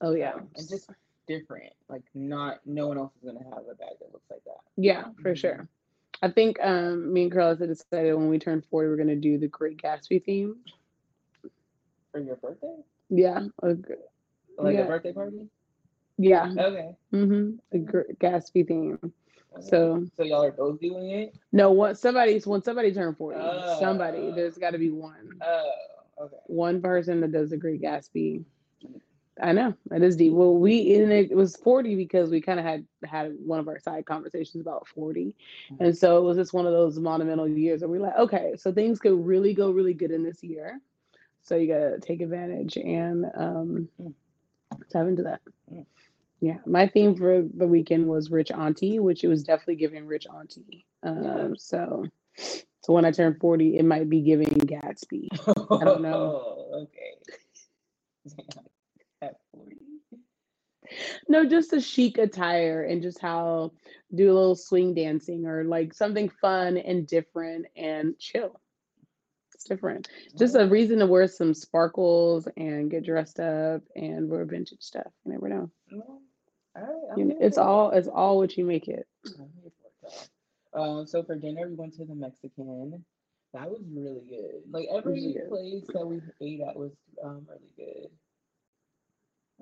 Oh 0.00 0.14
yeah. 0.14 0.32
So, 0.34 0.48
and 0.56 0.68
just 0.68 0.90
different. 1.26 1.72
Like 1.88 2.02
not 2.14 2.60
no 2.66 2.88
one 2.88 2.98
else 2.98 3.12
is 3.16 3.24
gonna 3.24 3.44
have 3.44 3.64
a 3.70 3.74
bag 3.74 3.96
that 4.00 4.12
looks 4.12 4.30
like 4.30 4.44
that. 4.44 4.60
Yeah, 4.76 5.04
for 5.22 5.32
Mhm. 5.32 5.36
sure. 5.36 5.68
I 6.22 6.30
think 6.30 6.58
um 6.62 7.12
me 7.12 7.24
and 7.24 7.32
Carlos 7.32 7.58
had 7.60 7.68
decided 7.68 8.14
when 8.14 8.28
we 8.28 8.38
turned 8.38 8.64
40 8.66 8.88
we're 8.88 8.96
gonna 8.96 9.16
do 9.16 9.38
the 9.38 9.48
Great 9.48 9.78
Gatsby 9.78 10.24
theme. 10.24 10.56
For 12.12 12.20
your 12.20 12.36
birthday? 12.36 12.84
Yeah. 13.10 13.46
Like 14.58 14.74
Yeah. 14.74 14.82
a 14.82 14.86
birthday 14.86 15.12
party? 15.12 15.48
yeah. 16.18 16.52
Okay. 16.56 16.96
Mm-hmm. 17.12 17.56
The 17.72 18.04
Gatsby 18.20 18.66
theme. 18.68 18.98
okay. 19.02 19.62
So 19.62 20.04
So 20.16 20.22
y'all 20.24 20.44
are 20.44 20.52
both 20.52 20.80
doing 20.80 21.10
it? 21.10 21.34
no, 21.52 21.70
what 21.72 21.98
somebody's 21.98 22.46
when 22.46 22.62
somebody 22.62 22.92
turned 22.92 23.16
40, 23.16 23.40
somebody, 23.78 24.30
there's 24.32 24.58
gotta 24.58 24.78
be 24.78 24.90
one. 24.90 25.40
Oh, 25.44 25.70
okay. 26.22 26.36
One 26.46 26.80
person 26.80 27.20
that 27.20 27.32
does 27.32 27.50
the 27.50 27.56
Great 27.56 27.82
Gatsby. 27.82 28.44
I 29.42 29.52
know 29.52 29.74
that 29.88 30.02
is 30.02 30.16
deep. 30.16 30.32
Well, 30.32 30.54
we 30.54 30.94
and 30.94 31.10
it 31.12 31.34
was 31.34 31.56
40 31.56 31.96
because 31.96 32.30
we 32.30 32.40
kind 32.40 32.60
of 32.60 32.64
had 32.64 32.86
had 33.04 33.34
one 33.44 33.58
of 33.58 33.66
our 33.66 33.80
side 33.80 34.06
conversations 34.06 34.60
about 34.60 34.86
40. 34.86 35.34
And 35.80 35.96
so 35.96 36.18
it 36.18 36.22
was 36.22 36.36
just 36.36 36.52
one 36.52 36.66
of 36.66 36.72
those 36.72 37.00
monumental 37.00 37.48
years 37.48 37.80
where 37.80 37.88
we're 37.90 38.00
like, 38.00 38.16
okay, 38.16 38.54
so 38.56 38.72
things 38.72 39.00
could 39.00 39.14
really 39.26 39.52
go 39.52 39.70
really 39.70 39.92
good 39.94 40.12
in 40.12 40.22
this 40.22 40.42
year. 40.44 40.80
So 41.42 41.56
you 41.56 41.66
gotta 41.66 41.98
take 42.00 42.20
advantage 42.20 42.76
and 42.76 43.24
um 43.34 43.88
Mm. 44.00 44.14
Dive 44.90 45.08
into 45.08 45.22
that. 45.24 45.40
Mm. 45.72 45.86
Yeah. 46.40 46.58
My 46.66 46.86
theme 46.86 47.16
for 47.16 47.42
the 47.54 47.66
weekend 47.66 48.06
was 48.06 48.30
Rich 48.30 48.50
Auntie, 48.50 48.98
which 48.98 49.24
it 49.24 49.28
was 49.28 49.44
definitely 49.44 49.76
giving 49.76 50.06
Rich 50.06 50.26
Auntie. 50.26 50.86
Um 51.02 51.56
so 51.56 52.06
so 52.36 52.92
when 52.92 53.06
I 53.06 53.12
turn 53.12 53.38
40, 53.40 53.78
it 53.78 53.84
might 53.84 54.10
be 54.10 54.20
giving 54.20 54.48
Gatsby. 54.48 55.28
I 55.70 55.84
don't 55.84 56.02
know. 56.08 56.66
Okay. 56.74 58.36
At 59.22 59.36
40. 59.52 59.76
No, 61.28 61.46
just 61.46 61.72
a 61.72 61.80
chic 61.80 62.18
attire 62.18 62.82
and 62.82 63.02
just 63.02 63.18
how 63.18 63.72
do 64.14 64.30
a 64.30 64.34
little 64.34 64.54
swing 64.54 64.94
dancing 64.94 65.46
or 65.46 65.64
like 65.64 65.94
something 65.94 66.28
fun 66.28 66.76
and 66.76 67.06
different 67.06 67.66
and 67.76 68.18
chill. 68.18 68.60
It's 69.64 69.70
different. 69.70 70.08
Just 70.38 70.56
a 70.56 70.66
reason 70.66 70.98
to 70.98 71.06
wear 71.06 71.26
some 71.26 71.54
sparkles 71.54 72.46
and 72.58 72.90
get 72.90 73.06
dressed 73.06 73.40
up 73.40 73.80
and 73.96 74.28
wear 74.28 74.44
vintage 74.44 74.82
stuff. 74.82 75.06
You 75.24 75.32
never 75.32 75.48
know. 75.48 75.70
No. 75.90 76.20
All 76.76 77.08
right. 77.08 77.18
You 77.18 77.24
know, 77.24 77.36
it's 77.40 77.56
all 77.56 77.90
it's 77.90 78.08
all 78.08 78.36
what 78.36 78.58
you 78.58 78.66
make 78.66 78.88
it. 78.88 79.06
I'm 79.24 79.48
here 79.62 79.70
for 79.80 80.08
it, 80.08 80.28
y'all. 80.74 80.98
Um, 81.00 81.06
so 81.06 81.22
for 81.22 81.34
dinner 81.36 81.66
we 81.66 81.74
went 81.76 81.94
to 81.94 82.04
the 82.04 82.14
Mexican. 82.14 83.02
That 83.54 83.70
was 83.70 83.80
really 83.90 84.20
good. 84.28 84.64
Like 84.70 84.88
every 84.94 85.32
good. 85.32 85.48
place 85.48 85.84
that 85.94 86.06
we 86.06 86.20
ate 86.42 86.60
at 86.60 86.76
was 86.76 86.92
um 87.24 87.46
really 87.48 87.70
good. 87.74 88.10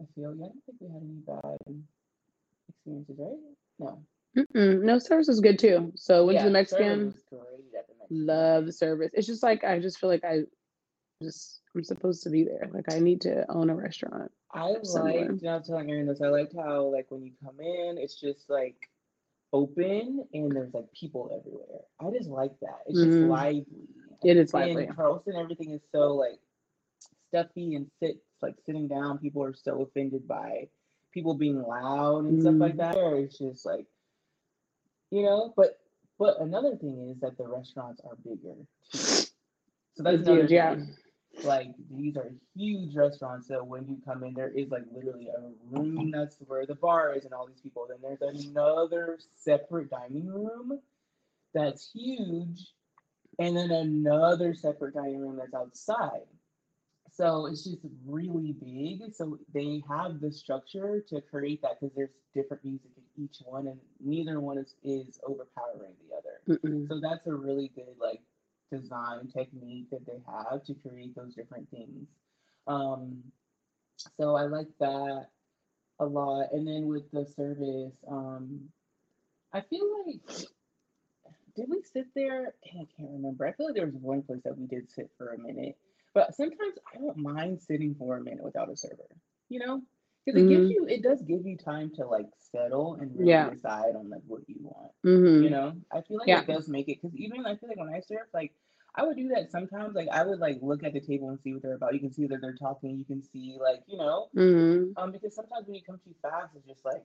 I 0.00 0.04
feel 0.16 0.34
yeah, 0.36 0.46
I 0.46 0.48
don't 0.48 0.64
think 0.66 0.78
we 0.80 0.88
had 0.88 1.02
any 1.02 1.20
bad 1.24 1.76
experiences, 2.70 3.16
right? 3.20 3.38
No. 3.78 4.02
Mm-mm. 4.36 4.82
No, 4.82 4.98
service 4.98 5.28
was 5.28 5.40
good 5.40 5.60
too. 5.60 5.92
So 5.94 6.26
went 6.26 6.40
to 6.40 6.46
Yeah, 6.46 6.50
service 6.50 6.72
Mexican. 6.72 6.88
was 6.88 6.88
great 6.88 6.88
at 6.88 6.98
the 6.98 7.04
Mexican. 7.04 7.21
Love 8.14 8.74
service. 8.74 9.10
It's 9.14 9.26
just 9.26 9.42
like 9.42 9.64
I 9.64 9.78
just 9.80 9.98
feel 9.98 10.10
like 10.10 10.24
I 10.24 10.40
just 11.22 11.60
I'm 11.74 11.82
supposed 11.82 12.22
to 12.24 12.30
be 12.30 12.44
there. 12.44 12.68
Like 12.72 12.92
I 12.92 12.98
need 12.98 13.22
to 13.22 13.46
own 13.50 13.70
a 13.70 13.74
restaurant. 13.74 14.30
I 14.54 14.68
and 14.68 15.48
I 15.48 15.56
was 15.56 15.66
telling 15.66 15.90
Erin 15.90 16.06
this, 16.06 16.20
I 16.20 16.28
liked 16.28 16.54
how, 16.54 16.82
like, 16.84 17.10
when 17.10 17.22
you 17.24 17.32
come 17.42 17.58
in, 17.58 17.96
it's 17.98 18.20
just 18.20 18.50
like 18.50 18.76
open 19.54 20.26
and 20.34 20.54
there's 20.54 20.74
like 20.74 20.92
people 20.92 21.30
everywhere. 21.38 21.80
I 22.00 22.10
just 22.16 22.28
like 22.28 22.52
that. 22.60 22.80
It's 22.86 23.00
just 23.00 23.18
Mhm. 23.18 23.28
lively. 23.28 23.88
It 24.24 24.36
is 24.36 24.52
In 24.52 24.60
lively. 24.60 24.88
Charleston, 24.94 25.36
everything 25.36 25.70
is 25.70 25.82
so 25.90 26.14
like 26.16 26.38
stuffy 27.28 27.74
and 27.76 27.90
sits 27.98 28.20
like 28.42 28.56
sitting 28.66 28.88
down. 28.88 29.18
People 29.18 29.42
are 29.42 29.54
so 29.54 29.82
offended 29.82 30.28
by 30.28 30.68
people 31.12 31.34
being 31.34 31.62
loud 31.62 32.24
and 32.26 32.40
stuff 32.40 32.56
like 32.58 32.74
Mm. 32.74 32.78
that. 32.78 32.96
Or 32.96 33.16
it's 33.16 33.38
just 33.38 33.64
like, 33.66 33.86
you 35.10 35.22
know, 35.22 35.52
but 35.56 35.80
but 36.22 36.40
another 36.40 36.76
thing 36.76 37.10
is 37.10 37.20
that 37.20 37.36
the 37.36 37.44
restaurants 37.44 38.00
are 38.04 38.14
bigger 38.24 38.54
too. 38.92 39.26
So 39.94 40.02
that's 40.04 40.26
huge, 40.26 40.52
yeah. 40.52 40.76
like 41.42 41.66
these 41.90 42.16
are 42.16 42.30
huge 42.54 42.94
restaurants 42.94 43.48
so 43.48 43.64
when 43.64 43.88
you 43.88 43.98
come 44.04 44.22
in 44.22 44.32
there 44.32 44.50
is 44.50 44.70
like 44.70 44.84
literally 44.94 45.28
a 45.28 45.40
room 45.76 46.12
that's 46.12 46.36
where 46.46 46.64
the 46.64 46.76
bar 46.76 47.12
is 47.16 47.24
and 47.24 47.34
all 47.34 47.48
these 47.48 47.60
people. 47.60 47.88
Then 47.88 48.16
there's 48.20 48.46
another 48.46 49.18
separate 49.34 49.90
dining 49.90 50.28
room 50.28 50.78
that's 51.52 51.90
huge 51.92 52.68
and 53.40 53.56
then 53.56 53.72
another 53.72 54.54
separate 54.54 54.94
dining 54.94 55.20
room 55.20 55.36
that's 55.36 55.54
outside. 55.54 56.28
So 57.14 57.46
it's 57.46 57.64
just 57.64 57.78
really 58.06 58.52
big. 58.52 59.14
So 59.14 59.38
they 59.52 59.82
have 59.88 60.20
the 60.20 60.32
structure 60.32 61.04
to 61.08 61.20
create 61.20 61.62
that 61.62 61.80
because 61.80 61.94
there's 61.96 62.10
different 62.32 62.64
music 62.64 62.90
in 62.96 63.24
each 63.24 63.38
one 63.44 63.66
and 63.66 63.78
neither 64.00 64.40
one 64.40 64.58
is, 64.58 64.74
is 64.82 65.18
overpowering 65.26 65.92
Mm-mm. 66.48 66.88
so 66.88 67.00
that's 67.00 67.26
a 67.26 67.34
really 67.34 67.70
good 67.74 67.94
like 68.00 68.20
design 68.70 69.28
technique 69.28 69.90
that 69.90 70.06
they 70.06 70.20
have 70.26 70.64
to 70.64 70.74
create 70.74 71.14
those 71.14 71.34
different 71.34 71.70
things. 71.70 72.08
Um, 72.66 73.22
so 74.18 74.36
I 74.36 74.42
like 74.42 74.68
that 74.80 75.26
a 76.00 76.06
lot. 76.06 76.52
And 76.52 76.66
then 76.66 76.86
with 76.86 77.10
the 77.12 77.26
service, 77.26 77.94
um, 78.08 78.60
I 79.52 79.60
feel 79.60 79.86
like 80.06 80.46
did 81.54 81.68
we 81.68 81.82
sit 81.82 82.06
there? 82.14 82.54
I 82.64 82.86
can't 82.96 83.10
remember. 83.10 83.46
I 83.46 83.52
feel 83.52 83.66
like 83.66 83.74
there 83.74 83.86
was 83.86 83.94
one 83.94 84.22
place 84.22 84.40
that 84.44 84.56
we 84.56 84.66
did 84.66 84.90
sit 84.90 85.10
for 85.18 85.34
a 85.34 85.38
minute, 85.38 85.76
but 86.14 86.34
sometimes 86.34 86.74
I 86.92 86.98
don't 86.98 87.18
mind 87.18 87.60
sitting 87.60 87.94
for 87.94 88.16
a 88.16 88.22
minute 88.22 88.42
without 88.42 88.70
a 88.70 88.76
server. 88.76 89.16
You 89.50 89.60
know, 89.60 89.82
because 90.24 90.40
it 90.40 90.46
gives 90.46 90.68
Mhm. 90.68 90.70
you, 90.70 90.86
it 90.88 91.02
does 91.02 91.22
give 91.22 91.46
you 91.46 91.56
time 91.56 91.90
to 91.94 92.06
like 92.06 92.26
settle 92.38 92.96
and 93.00 93.16
really 93.18 93.40
Yeah. 93.40 93.50
decide 93.50 93.94
on 93.96 94.10
like 94.10 94.22
what 94.26 94.42
you 94.48 94.56
want 94.60 94.90
Mhm. 95.04 95.38
you 95.38 95.50
know 95.50 95.72
i 95.92 96.00
feel 96.02 96.18
like 96.18 96.30
Yeah. 96.30 96.42
it 96.42 96.46
does 96.46 96.68
make 96.68 96.88
it 96.88 96.98
because 97.00 97.16
even 97.16 97.44
i 97.46 97.54
feel 97.56 97.68
like 97.68 97.78
when 97.78 97.88
i 97.88 98.00
surf 98.00 98.26
like 98.34 98.52
i 98.96 99.02
would 99.04 99.16
do 99.16 99.28
that 99.28 99.50
sometimes 99.50 99.94
like 99.94 100.08
i 100.12 100.24
would 100.24 100.38
like 100.38 100.58
look 100.62 100.82
at 100.84 100.92
the 100.92 101.00
table 101.00 101.28
and 101.30 101.40
see 101.40 101.52
what 101.52 101.62
they're 101.62 101.74
about 101.74 101.94
you 101.94 102.00
can 102.00 102.12
see 102.12 102.26
that 102.26 102.40
they're 102.40 102.54
talking 102.54 102.96
you 102.98 103.04
can 103.04 103.22
see 103.22 103.56
like 103.60 103.80
you 103.86 103.96
know 103.96 104.28
Mhm. 104.34 104.96
um 104.96 105.10
because 105.12 105.34
sometimes 105.34 105.66
when 105.66 105.74
you 105.76 105.82
come 105.86 105.98
too 106.04 106.14
fast 106.22 106.54
it's 106.56 106.66
just 106.66 106.84
like 106.84 107.02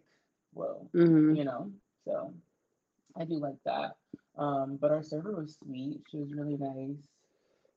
whoa 0.53 0.89
Mhm. 0.93 1.31
you 1.31 1.43
know 1.43 1.71
so 2.05 2.33
i 3.17 3.23
do 3.25 3.35
like 3.35 3.57
that 3.65 3.95
um 4.37 4.77
but 4.79 4.91
our 4.91 5.03
server 5.03 5.33
was 5.35 5.57
sweet 5.57 6.01
she 6.09 6.17
was 6.17 6.33
really 6.33 6.57
nice 6.57 6.97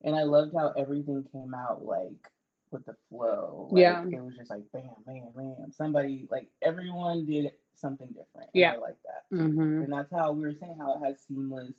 and 0.04 0.14
i 0.16 0.22
loved 0.22 0.52
how 0.56 0.72
everything 0.76 1.24
came 1.32 1.54
out 1.54 1.84
like 1.84 2.30
with 2.72 2.84
the 2.86 2.94
flow 3.08 3.68
like, 3.70 3.80
Yeah. 3.82 4.04
it 4.06 4.20
was 4.22 4.36
just 4.36 4.50
like 4.50 4.62
bam 4.72 4.90
bam 5.06 5.28
bam 5.34 5.72
somebody 5.72 6.26
like 6.30 6.48
everyone 6.62 7.26
did 7.26 7.52
something 7.74 8.08
different 8.08 8.50
Yeah. 8.54 8.76
like 8.76 8.96
that 9.04 9.24
Mhm. 9.36 9.84
and 9.84 9.92
that's 9.92 10.10
how 10.12 10.32
we 10.32 10.42
were 10.42 10.54
saying 10.54 10.76
how 10.78 10.94
it 10.94 11.04
has 11.06 11.20
seamless 11.22 11.72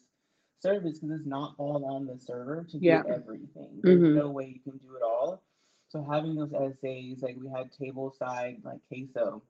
service 0.60 1.00
because 1.00 1.20
it's 1.20 1.26
not 1.28 1.56
all 1.58 1.84
on 1.86 2.06
the 2.06 2.20
server 2.20 2.64
to 2.66 2.78
Yeah. 2.78 3.02
do 3.02 3.10
everything. 3.10 3.80
There's 3.82 4.00
Mhm. 4.00 4.16
no 4.16 4.30
way 4.30 4.48
you 4.48 4.60
can 4.60 4.78
do 4.78 4.96
it 4.96 5.02
all. 5.02 5.42
So 5.88 6.04
having 6.04 6.36
those 6.36 6.54
essays, 6.54 7.24
like 7.24 7.36
we 7.38 7.48
had 7.50 7.72
table 7.72 8.12
side 8.12 8.64
like 8.64 8.80
queso, 8.88 9.42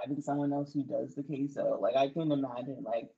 having 0.00 0.20
someone 0.20 0.52
else 0.52 0.72
who 0.72 0.84
does 0.84 1.14
the 1.16 1.22
queso, 1.24 1.78
like 1.80 1.96
I 1.96 2.08
can 2.10 2.30
imagine 2.30 2.82
like 2.84 3.12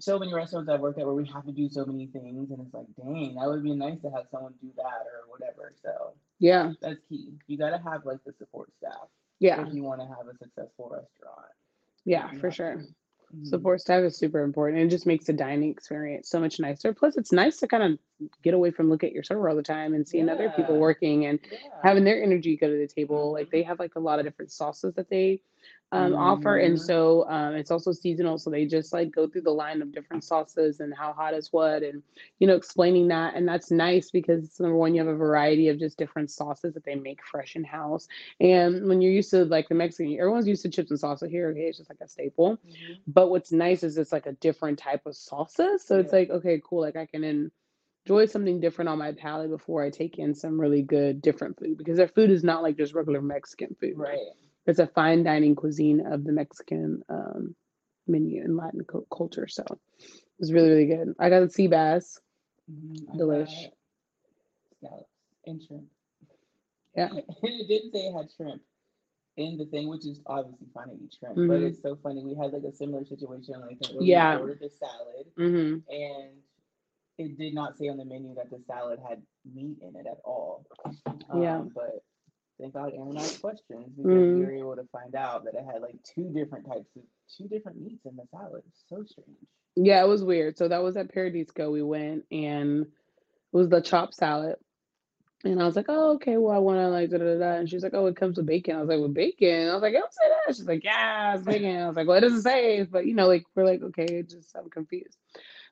so 0.00 0.18
many 0.18 0.32
restaurants 0.34 0.68
I've 0.70 0.80
worked 0.80 0.98
at 0.98 1.06
where 1.06 1.14
we 1.14 1.26
have 1.28 1.44
to 1.46 1.52
do 1.52 1.68
so 1.68 1.84
many 1.84 2.06
things, 2.06 2.50
and 2.50 2.60
it's 2.60 2.74
like, 2.74 2.86
dang, 2.96 3.34
that 3.36 3.46
would 3.48 3.62
be 3.62 3.74
nice 3.74 4.00
to 4.02 4.10
have 4.10 4.24
someone 4.30 4.54
do 4.60 4.70
that 4.76 4.82
or 5.06 5.28
whatever. 5.30 5.72
So 5.82 6.12
Yeah. 6.38 6.72
that's 6.80 6.98
key. 7.08 7.32
You 7.46 7.58
got 7.58 7.70
to 7.70 7.78
have 7.78 8.04
like 8.04 8.22
the 8.24 8.32
support 8.38 8.70
staff 8.78 9.08
Yeah. 9.38 9.66
if 9.66 9.72
you 9.74 9.82
want 9.82 10.00
to 10.00 10.06
have 10.06 10.26
a 10.28 10.36
successful 10.38 10.88
restaurant. 10.90 11.52
Yeah, 12.04 12.30
for 12.40 12.50
sure. 12.50 12.82
Mhm. 13.32 13.46
Support 13.46 13.80
staff 13.80 14.02
is 14.02 14.16
super 14.16 14.42
important. 14.42 14.82
It 14.82 14.88
just 14.88 15.06
makes 15.06 15.26
the 15.26 15.32
dining 15.32 15.70
experience 15.70 16.28
so 16.28 16.40
much 16.40 16.58
nicer. 16.58 16.92
Plus, 16.92 17.16
it's 17.16 17.30
nice 17.30 17.58
to 17.58 17.68
kind 17.68 17.84
of 17.92 18.28
get 18.42 18.54
away 18.54 18.72
from 18.72 18.90
look 18.90 19.04
at 19.04 19.12
your 19.12 19.22
server 19.22 19.48
all 19.48 19.54
the 19.54 19.62
time 19.62 19.94
and 19.94 20.08
seeing 20.08 20.28
other 20.28 20.50
people 20.56 20.78
working 20.78 21.26
and 21.26 21.38
Yeah. 21.52 21.58
having 21.84 22.02
their 22.02 22.20
energy 22.22 22.56
go 22.56 22.68
to 22.68 22.76
the 22.76 22.88
table. 22.88 23.30
Like 23.32 23.46
Mhm. 23.46 23.50
they 23.52 23.62
have 23.62 23.78
like 23.78 23.94
a 23.94 24.00
lot 24.00 24.18
of 24.18 24.24
different 24.24 24.50
sauces 24.50 24.94
that 24.94 25.08
they 25.10 25.40
um, 25.92 26.14
offer, 26.16 26.56
and 26.56 26.76
Mhm. 26.76 26.80
so 26.80 27.28
um, 27.28 27.54
it's 27.54 27.70
also 27.70 27.92
seasonal. 27.92 28.38
So 28.38 28.50
they 28.50 28.66
just 28.66 28.92
like 28.92 29.10
go 29.10 29.26
through 29.28 29.42
the 29.42 29.50
line 29.50 29.82
of 29.82 29.92
different 29.92 30.24
sauces 30.24 30.80
and 30.80 30.94
how 30.94 31.12
hot 31.12 31.34
is 31.34 31.52
what, 31.52 31.82
and 31.82 32.02
you 32.38 32.46
know, 32.46 32.54
explaining 32.54 33.08
that, 33.08 33.34
and 33.34 33.46
that's 33.48 33.70
nice 33.70 34.10
because 34.10 34.58
number 34.60 34.76
one, 34.76 34.94
you 34.94 35.00
have 35.00 35.12
a 35.12 35.16
variety 35.16 35.68
of 35.68 35.78
just 35.78 35.98
different 35.98 36.30
sauces 36.30 36.74
that 36.74 36.84
they 36.84 36.94
make 36.94 37.24
fresh 37.24 37.56
in 37.56 37.64
house. 37.64 38.06
And 38.40 38.88
when 38.88 39.00
you're 39.00 39.12
used 39.12 39.30
to 39.30 39.44
like 39.44 39.68
the 39.68 39.74
Mexican, 39.74 40.12
everyone's 40.18 40.48
used 40.48 40.62
to 40.62 40.70
chips 40.70 40.90
and 40.90 41.00
salsa 41.00 41.28
here. 41.28 41.50
Okay, 41.50 41.62
it's 41.62 41.78
just 41.78 41.90
like 41.90 42.00
a 42.00 42.08
staple. 42.08 42.58
Mhm. 42.66 42.98
But 43.06 43.30
what's 43.30 43.52
nice 43.52 43.82
is 43.82 43.98
it's 43.98 44.12
like 44.12 44.26
a 44.26 44.32
different 44.34 44.78
type 44.78 45.06
of 45.06 45.14
salsa. 45.14 45.78
So 45.78 45.98
it's 45.98 46.12
like, 46.12 46.30
okay, 46.30 46.60
cool. 46.64 46.80
Like 46.80 46.96
I 46.96 47.06
can 47.06 47.24
enjoy 48.06 48.26
something 48.26 48.60
different 48.60 48.88
on 48.88 48.98
my 48.98 49.12
palate 49.12 49.50
before 49.50 49.82
I 49.82 49.90
take 49.90 50.18
in 50.18 50.34
some 50.34 50.60
really 50.60 50.82
good 50.82 51.20
different 51.22 51.58
food 51.58 51.78
because 51.78 51.96
their 51.98 52.08
food 52.08 52.30
is 52.30 52.44
not 52.44 52.62
like 52.62 52.76
just 52.76 52.94
regular 52.94 53.20
Mexican 53.22 53.76
food. 53.80 53.94
Right. 53.96 54.18
It's 54.66 54.78
a 54.78 54.86
fine 54.86 55.22
dining 55.24 55.54
cuisine 55.56 56.00
of 56.06 56.24
the 56.24 56.32
Mexican 56.32 57.02
um, 57.08 57.54
menu 58.06 58.42
and 58.42 58.56
Latin 58.56 58.84
cu- 58.84 59.06
culture. 59.14 59.48
So 59.48 59.64
it 59.68 59.78
was 60.38 60.52
really, 60.52 60.70
really 60.70 60.86
good. 60.86 61.14
I 61.18 61.28
got 61.30 61.40
the 61.40 61.50
sea 61.50 61.66
bass. 61.68 62.20
Mhm. 62.70 63.16
Delish. 63.18 63.70
Scallops 64.78 65.10
and 65.46 65.62
shrimp. 65.62 65.88
Yeah. 66.94 67.08
it 67.42 67.68
didn't 67.68 67.92
say 67.92 68.06
it 68.06 68.14
had 68.14 68.30
shrimp 68.36 68.62
in 69.36 69.56
the 69.58 69.64
thing, 69.66 69.88
which 69.88 70.06
is 70.06 70.20
obviously 70.26 70.66
fine 70.74 70.88
to 70.88 70.94
eat 70.94 71.14
shrimp. 71.18 71.36
But 71.36 71.60
Mhm. 71.60 71.66
it's 71.70 71.82
so 71.82 71.96
funny. 71.96 72.22
We 72.24 72.34
had 72.34 72.52
like 72.52 72.64
a 72.64 72.72
similar 72.72 73.04
situation. 73.04 73.60
Like 73.60 73.78
where 73.92 74.04
Yeah. 74.04 74.36
we 74.36 74.40
ordered 74.42 74.60
the 74.60 74.70
salad, 74.70 75.26
hmm 75.36 75.78
and 75.92 76.42
it 77.18 77.36
did 77.36 77.54
not 77.54 77.76
say 77.76 77.88
on 77.88 77.98
the 77.98 78.04
menu 78.04 78.34
that 78.34 78.50
the 78.50 78.60
salad 78.66 78.98
had 78.98 79.22
meat 79.44 79.78
in 79.82 79.94
it 79.96 80.06
at 80.06 80.18
all. 80.24 80.66
Yeah. 81.34 81.58
Um, 81.58 81.68
but 81.74 82.02
thank 82.60 82.74
God 82.74 82.92
Erin 82.94 83.16
asked 83.16 83.40
questions 83.40 83.88
because 83.96 84.10
Mhm. 84.10 84.34
we 84.34 84.40
were 84.44 84.52
able 84.52 84.76
to 84.76 84.84
find 84.92 85.14
out 85.14 85.44
that 85.44 85.54
it 85.54 85.64
had 85.64 85.82
like 85.82 86.02
two 86.02 86.30
different 86.30 86.66
types 86.66 86.94
of 86.96 87.02
two 87.36 87.48
different 87.48 87.80
meats 87.80 88.04
in 88.04 88.16
the 88.16 88.26
salad. 88.30 88.62
So 88.88 89.02
strange. 89.04 89.38
Yeah, 89.76 90.04
it 90.04 90.08
was 90.08 90.24
weird. 90.24 90.58
So 90.58 90.68
that 90.68 90.82
was 90.82 90.96
at 90.96 91.14
Paradisco. 91.14 91.70
We 91.72 91.82
went 91.82 92.26
and 92.30 92.82
it 92.82 93.56
was 93.56 93.68
the 93.68 93.80
chopped 93.80 94.14
salad. 94.14 94.56
And 95.42 95.62
I 95.62 95.64
was 95.64 95.74
like, 95.74 95.86
oh, 95.88 96.12
okay, 96.16 96.36
well, 96.36 96.54
I 96.54 96.58
want 96.58 96.78
to 96.80 96.88
like 96.88 97.08
da 97.10 97.16
da 97.16 97.38
da. 97.38 97.52
And 97.54 97.70
she's 97.70 97.82
like, 97.82 97.94
oh, 97.94 98.06
it 98.06 98.16
comes 98.16 98.36
with 98.36 98.44
bacon. 98.44 98.76
I 98.76 98.80
was 98.80 98.88
like, 98.90 99.00
with 99.00 99.14
bacon? 99.14 99.68
I 99.70 99.72
was 99.72 99.80
like, 99.80 99.94
don't 99.94 100.12
say 100.12 100.28
that. 100.28 100.54
She's 100.54 100.66
like, 100.66 100.84
yeah, 100.84 101.34
it's 101.34 101.44
bacon. 101.44 101.80
I 101.80 101.86
was 101.86 101.96
like, 101.96 102.06
well, 102.06 102.18
it 102.18 102.20
doesn't 102.20 102.42
say, 102.42 102.82
but 102.82 103.06
you 103.06 103.14
know, 103.14 103.26
like, 103.26 103.44
we're 103.54 103.64
like, 103.64 103.82
okay, 103.82 104.22
just, 104.22 104.54
I'm 104.54 104.68
confused. 104.68 105.16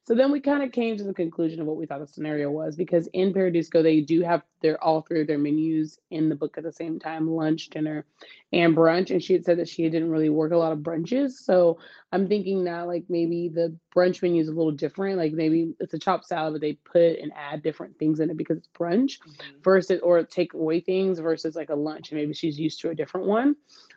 So 0.05 0.15
then 0.15 0.33
we 0.33 0.41
kind 0.41 0.63
of 0.63 0.73
came 0.73 0.97
to 0.97 1.05
the 1.05 1.13
conclusion 1.13 1.61
of 1.61 1.67
what 1.67 1.77
we 1.77 1.87
thought 1.87 2.01
the 2.01 2.07
scenario 2.07 2.51
was 2.51 2.77
because 2.77 3.09
in 3.13 3.33
Paradisco, 3.33 3.83
they 3.83 4.01
do 4.01 4.23
have 4.23 4.43
their 4.63 4.83
all 4.83 5.03
three 5.03 5.21
of 5.21 5.27
their 5.27 5.39
menus 5.39 5.99
in 6.11 6.29
the 6.29 6.35
book 6.35 6.57
at 6.57 6.65
the 6.65 6.73
same 6.73 6.99
time 6.99 7.31
lunch, 7.31 7.69
dinner, 7.69 8.07
and 8.53 8.75
brunch. 8.75 9.11
And 9.11 9.23
she 9.23 9.35
had 9.35 9.45
said 9.45 9.59
that 9.59 9.69
she 9.69 9.83
didn't 9.89 10.11
really 10.11 10.31
work 10.31 10.53
a 10.53 10.57
lot 10.57 10.73
of 10.73 10.79
brunches. 10.79 11.33
So 11.33 11.79
I'm 12.11 12.27
thinking 12.27 12.65
that 12.65 12.87
like 12.87 13.05
maybe 13.09 13.49
the 13.49 13.77
brunch 13.95 14.23
menu 14.23 14.41
is 14.41 14.49
a 14.49 14.53
little 14.53 14.73
different. 14.73 15.19
Like 15.19 15.33
maybe 15.35 15.75
it's 15.79 15.93
a 15.95 15.99
chopped 15.99 16.27
salad, 16.27 16.55
but 16.55 16.61
they 16.63 16.75
put 16.91 17.19
and 17.19 17.31
add 17.37 17.63
different 17.63 17.99
things 17.99 18.21
in 18.21 18.31
it 18.31 18.37
because 18.37 18.57
it's 18.59 18.69
brunch 18.69 19.19
Mhm. 19.21 19.63
versus 19.63 20.01
or 20.03 20.23
take 20.25 20.55
away 20.55 20.81
things 20.81 21.19
versus 21.19 21.55
like 21.55 21.69
a 21.69 21.75
lunch. 21.77 22.11
And 22.11 22.19
maybe 22.19 22.33
she's 22.33 22.59
used 22.59 22.81
to 22.81 22.91
a 22.91 22.95
different 22.95 23.27
one 23.27 23.57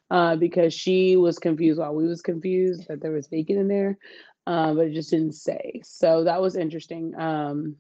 uh, 0.10 0.36
because 0.36 0.74
she 0.74 1.16
was 1.16 1.40
confused 1.40 1.80
while 1.80 1.96
we 1.96 2.08
was 2.08 2.22
confused 2.22 2.88
that 2.90 3.02
there 3.02 3.12
was 3.12 3.28
bacon 3.28 3.58
in 3.58 3.68
there, 3.68 3.98
uh, 4.47 4.73
but 4.73 4.88
it 4.88 4.93
just 4.93 5.12
didn't 5.12 5.34
say. 5.36 5.82
So 5.84 6.23
that 6.25 6.41
was 6.41 6.56
interesting. 6.56 7.13
Um, 7.19 7.77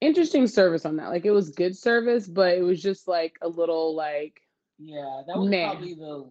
interesting 0.00 0.46
service 0.46 0.84
on 0.86 0.96
that. 0.96 1.08
Like 1.08 1.26
it 1.26 1.30
was 1.30 1.50
good 1.50 1.76
service, 1.76 2.26
but 2.26 2.56
it 2.56 2.62
was 2.62 2.80
just 2.82 3.06
like 3.08 3.36
a 3.42 3.48
little 3.48 3.94
like 3.94 4.40
Yeah, 4.78 5.22
that 5.26 5.36
was 5.36 5.48
Man. 5.50 5.70
probably 5.70 5.94
the 5.94 6.30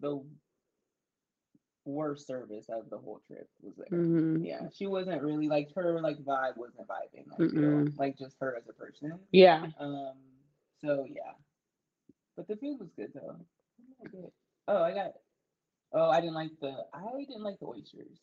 the 0.00 0.22
worst 1.84 2.26
service 2.26 2.66
of 2.68 2.90
the 2.90 2.98
whole 2.98 3.20
trip 3.28 3.48
was 3.62 3.74
there. 3.76 3.98
mhm. 3.98 4.44
Yeah, 4.44 4.68
she 4.74 4.86
wasn't 4.88 5.22
really 5.22 5.48
like 5.48 5.68
her 5.76 6.00
like 6.00 6.18
vibe 6.18 6.56
wasn't 6.56 6.88
vibing. 6.88 7.26
Mm-mm. 7.38 7.96
like 7.98 8.18
just 8.18 8.36
her 8.40 8.56
as 8.56 8.68
a 8.68 8.72
person. 8.72 9.18
yeah. 9.30 9.66
Um. 9.78 10.14
So 10.80 11.06
yeah, 11.08 11.32
but 12.36 12.48
the 12.48 12.56
food 12.56 12.78
was 12.80 12.90
good 12.96 13.12
though. 13.14 13.36
What 13.98 14.10
did 14.10 14.18
I 14.18 14.22
get? 14.22 14.32
Oh, 14.68 14.82
I 14.82 14.92
got. 14.94 15.12
Oh, 15.92 16.10
I 16.10 16.20
didn't 16.20 16.34
like 16.34 16.50
the. 16.60 16.84
I 16.92 17.24
didn't 17.26 17.42
like 17.42 17.58
the 17.60 17.66
oysters. 17.66 18.18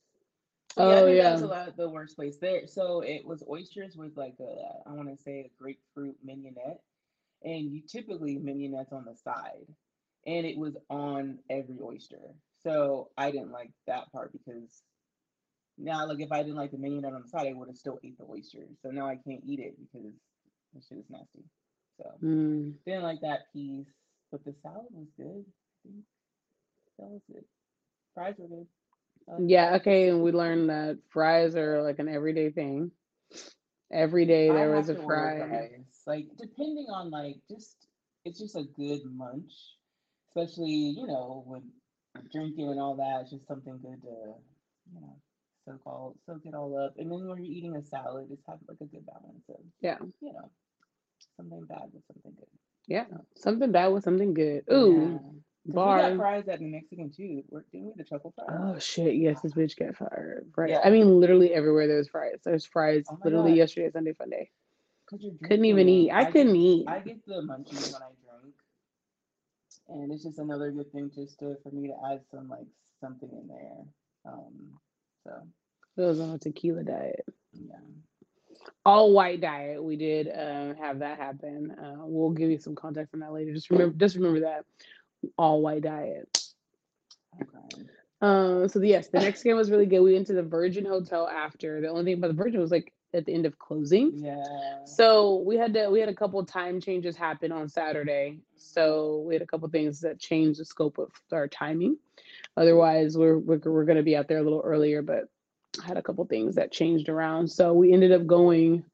So, 0.75 0.89
yeah, 0.89 0.95
Oh, 1.01 1.05
think 1.05 1.17
that 1.19 1.31
was 1.33 1.41
yeah. 1.41 1.47
a 1.47 1.49
lot 1.49 1.77
the 1.77 1.89
worst 1.89 2.15
place 2.15 2.37
there. 2.37 2.67
So 2.67 3.01
it 3.01 3.25
was 3.25 3.43
oysters 3.49 3.95
with 3.95 4.17
like 4.17 4.35
a 4.39 4.89
I 4.89 4.91
want 4.93 5.09
to 5.15 5.21
say 5.23 5.39
a 5.41 5.51
grapefruit 5.61 6.15
mignonette, 6.23 6.79
and 7.43 7.71
you 7.71 7.81
typically 7.87 8.37
mignonette's 8.37 8.91
on 8.91 9.05
the 9.05 9.15
side, 9.15 9.67
and 10.25 10.45
it 10.45 10.57
was 10.57 10.75
on 10.89 11.39
every 11.49 11.77
oyster. 11.81 12.33
So 12.63 13.11
I 13.17 13.29
didn't 13.31 13.51
like 13.51 13.71
that 13.87 14.11
part 14.11 14.31
because 14.31 14.83
now 15.77 16.07
like 16.07 16.19
if 16.21 16.31
I 16.31 16.41
didn't 16.43 16.57
like 16.57 16.71
the 16.71 16.77
mignonette 16.77 17.13
on 17.13 17.21
the 17.23 17.29
side, 17.29 17.47
I 17.47 17.53
would 17.53 17.67
have 17.67 17.77
still 17.77 17.99
ate 18.03 18.17
the 18.17 18.25
oyster. 18.29 18.65
So 18.81 18.89
now 18.89 19.07
I 19.07 19.15
can't 19.15 19.43
eat 19.45 19.59
it 19.59 19.75
because 19.79 20.11
the 20.73 20.81
shit 20.81 20.97
is 20.99 21.09
nasty. 21.09 21.43
So 21.97 22.09
Mm. 22.23 22.73
didn't 22.85 23.03
like 23.03 23.21
that 23.21 23.51
piece, 23.53 23.87
but 24.31 24.43
the 24.43 24.53
salad 24.63 24.87
was 24.91 25.07
good. 25.17 25.45
I 26.99 27.03
think 27.03 27.11
that 27.11 27.13
was 27.13 27.21
it. 27.37 27.45
Fries 28.13 28.35
were 28.37 28.47
good. 28.47 28.67
I 29.29 29.39
Yeah, 29.39 29.75
okay, 29.75 30.09
and 30.09 30.23
we 30.23 30.31
learned 30.31 30.69
that 30.69 30.97
fries 31.09 31.55
are 31.55 31.81
like 31.81 31.99
an 31.99 32.09
everyday 32.09 32.49
thing. 32.51 32.91
Every 33.91 34.25
day 34.25 34.49
I 34.49 34.53
there 34.53 34.71
have 34.71 34.75
was 34.77 34.89
a 34.89 34.95
fry. 34.95 35.39
fries. 35.39 36.03
Like 36.05 36.27
depending 36.37 36.87
on 36.89 37.09
like 37.11 37.37
just 37.49 37.87
it's 38.25 38.39
just 38.39 38.55
a 38.55 38.63
good 38.63 39.01
munch, 39.05 39.53
especially 40.29 40.95
you 40.97 41.07
know 41.07 41.43
with 41.47 41.63
drinking 42.31 42.69
and 42.69 42.79
all 42.79 42.95
that. 42.95 43.21
It's 43.21 43.31
just 43.31 43.47
something 43.47 43.79
good 43.81 44.01
to 44.01 44.33
you 44.93 45.01
know 45.01 45.15
soak 45.65 45.81
all 45.85 46.15
soak 46.25 46.41
it 46.45 46.53
all 46.55 46.77
up. 46.77 46.95
And 46.97 47.11
then 47.11 47.27
when 47.27 47.43
you're 47.43 47.53
eating 47.53 47.75
a 47.75 47.83
salad, 47.83 48.27
just 48.29 48.43
have 48.47 48.59
like 48.67 48.77
a 48.81 48.85
good 48.85 49.05
balance 49.05 49.45
of 49.49 49.61
Yeah. 49.81 49.97
you 50.21 50.33
know 50.33 50.49
something 51.37 51.65
bad 51.65 51.89
with 51.93 52.03
something 52.07 52.33
good. 52.37 52.47
Yeah. 52.87 53.05
Something 53.35 53.71
bad 53.71 53.87
with 53.87 54.03
something 54.03 54.33
good. 54.33 54.63
Ooh, 54.71 55.19
'Cause 55.65 55.73
We 55.75 55.81
got 55.81 56.09
bar. 56.09 56.15
fries 56.17 56.47
at 56.49 56.59
the 56.59 56.65
Mexican 56.65 57.09
too. 57.09 57.43
We're- 57.49 57.63
Didn't 57.71 57.87
we 57.87 57.93
the 57.95 58.03
truffle 58.03 58.31
fries? 58.35 58.49
Oh 58.51 58.77
shit, 58.79 59.15
yes, 59.15 59.41
this 59.41 59.53
bitch 59.53 59.77
got 59.77 59.95
fired. 59.95 60.51
Right. 60.57 60.71
Yeah. 60.71 60.81
I 60.83 60.89
mean 60.89 61.19
literally 61.21 61.53
everywhere 61.53 61.87
there's 61.87 62.09
fries. 62.09 62.41
There's 62.43 62.65
fries 62.65 63.05
Oh 63.09 63.17
literally 63.23 63.51
God. 63.51 63.57
yesterday, 63.57 63.89
Sunday, 63.91 64.13
fun 64.13 64.29
day. 64.29 64.49
Couldn't 65.07 65.65
even 65.65 65.87
eat. 65.87 66.09
drinking. 66.09 66.11
I 66.11 66.31
couldn't 66.31 66.53
get, 66.53 66.59
eat. 66.59 66.87
I 66.89 66.99
get 66.99 67.25
the 67.25 67.33
munchies 67.43 67.93
when 67.93 68.01
I 68.01 68.09
drink, 68.41 68.55
and 69.89 70.11
it's 70.11 70.23
just 70.23 70.39
another 70.39 70.71
good 70.71 70.91
thing 70.91 71.11
just 71.13 71.39
to 71.39 71.55
for 71.63 71.71
me 71.71 71.87
to 71.87 71.93
add 72.11 72.21
some 72.31 72.49
like 72.49 72.67
something 72.99 73.29
in 73.31 73.47
there. 73.47 73.85
Um, 74.25 74.79
so 75.23 75.47
It 75.97 76.01
was 76.01 76.19
on 76.19 76.31
a 76.31 76.39
tequila 76.39 76.83
diet. 76.83 77.25
yeah, 77.53 77.75
All 78.85 79.13
white 79.13 79.39
diet. 79.39 79.81
We 79.83 79.95
did 79.95 80.27
um, 80.27 80.75
have 80.75 80.99
that 80.99 81.17
happen. 81.19 81.71
Uh, 81.71 82.05
we'll 82.05 82.31
give 82.31 82.49
you 82.49 82.57
some 82.59 82.75
context 82.75 83.13
on 83.13 83.19
that 83.21 83.31
later. 83.31 83.53
Just 83.53 83.69
remember 83.69 83.95
just 83.97 84.15
remember 84.15 84.41
that. 84.41 84.65
All 85.37 85.61
white 85.61 85.83
diet. 85.83 86.39
I'm. 87.39 87.89
Um, 88.23 88.69
so 88.69 88.79
yes, 88.79 89.09
the 89.09 89.19
next 89.19 89.43
game 89.43 89.57
was 89.57 89.69
really 89.69 89.85
good. 89.85 89.99
We 89.99 90.13
went 90.13 90.27
to 90.27 90.33
the 90.33 90.43
Virgin 90.43 90.85
Hotel 90.85 91.27
after. 91.27 91.81
The 91.81 91.89
only 91.89 92.05
thing 92.05 92.13
about 92.13 92.29
the 92.29 92.41
Virgin 92.41 92.61
was 92.61 92.71
like 92.71 92.93
at 93.13 93.25
the 93.25 93.33
end 93.33 93.45
of 93.45 93.59
closing. 93.59 94.11
Yeah. 94.15 94.85
So 94.85 95.43
we 95.45 95.57
had 95.57 95.73
to 95.73 95.89
we 95.89 95.99
had 95.99 96.07
a 96.07 96.15
couple 96.15 96.43
time 96.45 96.79
changes 96.79 97.17
happen 97.17 97.51
on 97.51 97.67
Saturday. 97.67 98.39
So 98.55 99.23
we 99.27 99.35
had 99.35 99.41
a 99.41 99.45
couple 99.47 99.67
things 99.67 99.99
that 100.01 100.19
changed 100.19 100.59
the 100.59 100.65
scope 100.65 100.97
of 100.97 101.11
our 101.33 101.49
timing. 101.49 101.97
Otherwise, 102.55 103.17
we're 103.17 103.37
we're, 103.37 103.59
we're 103.65 103.85
going 103.85 103.97
to 103.97 104.03
be 104.03 104.15
out 104.15 104.29
there 104.29 104.39
a 104.39 104.43
little 104.43 104.61
earlier, 104.63 105.01
but 105.01 105.25
I 105.81 105.85
had 105.85 105.97
a 105.97 106.01
couple 106.01 106.23
things 106.25 106.55
that 106.55 106.71
changed 106.71 107.09
around. 107.09 107.49
So 107.49 107.73
we 107.73 107.91
ended 107.91 108.13
up 108.13 108.25
going. 108.25 108.85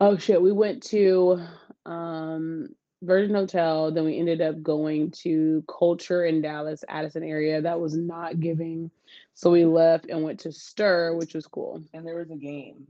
Oh 0.00 0.16
shit! 0.16 0.40
We 0.40 0.52
went 0.52 0.84
to 0.84 1.40
um, 1.86 2.68
Virgin 3.02 3.34
Hotel. 3.34 3.90
Then 3.90 4.04
we 4.04 4.18
ended 4.18 4.40
up 4.40 4.62
going 4.62 5.10
to 5.22 5.62
Culture 5.68 6.24
in 6.24 6.40
Dallas, 6.40 6.84
Addison 6.88 7.22
area. 7.22 7.60
That 7.60 7.80
was 7.80 7.96
not 7.96 8.40
giving. 8.40 8.90
So 9.34 9.50
we 9.50 9.64
left 9.64 10.06
and 10.06 10.22
went 10.22 10.40
to 10.40 10.52
Stir, 10.52 11.14
which 11.14 11.34
was 11.34 11.46
cool. 11.46 11.82
And 11.92 12.06
there 12.06 12.16
was 12.16 12.30
a 12.30 12.36
game. 12.36 12.86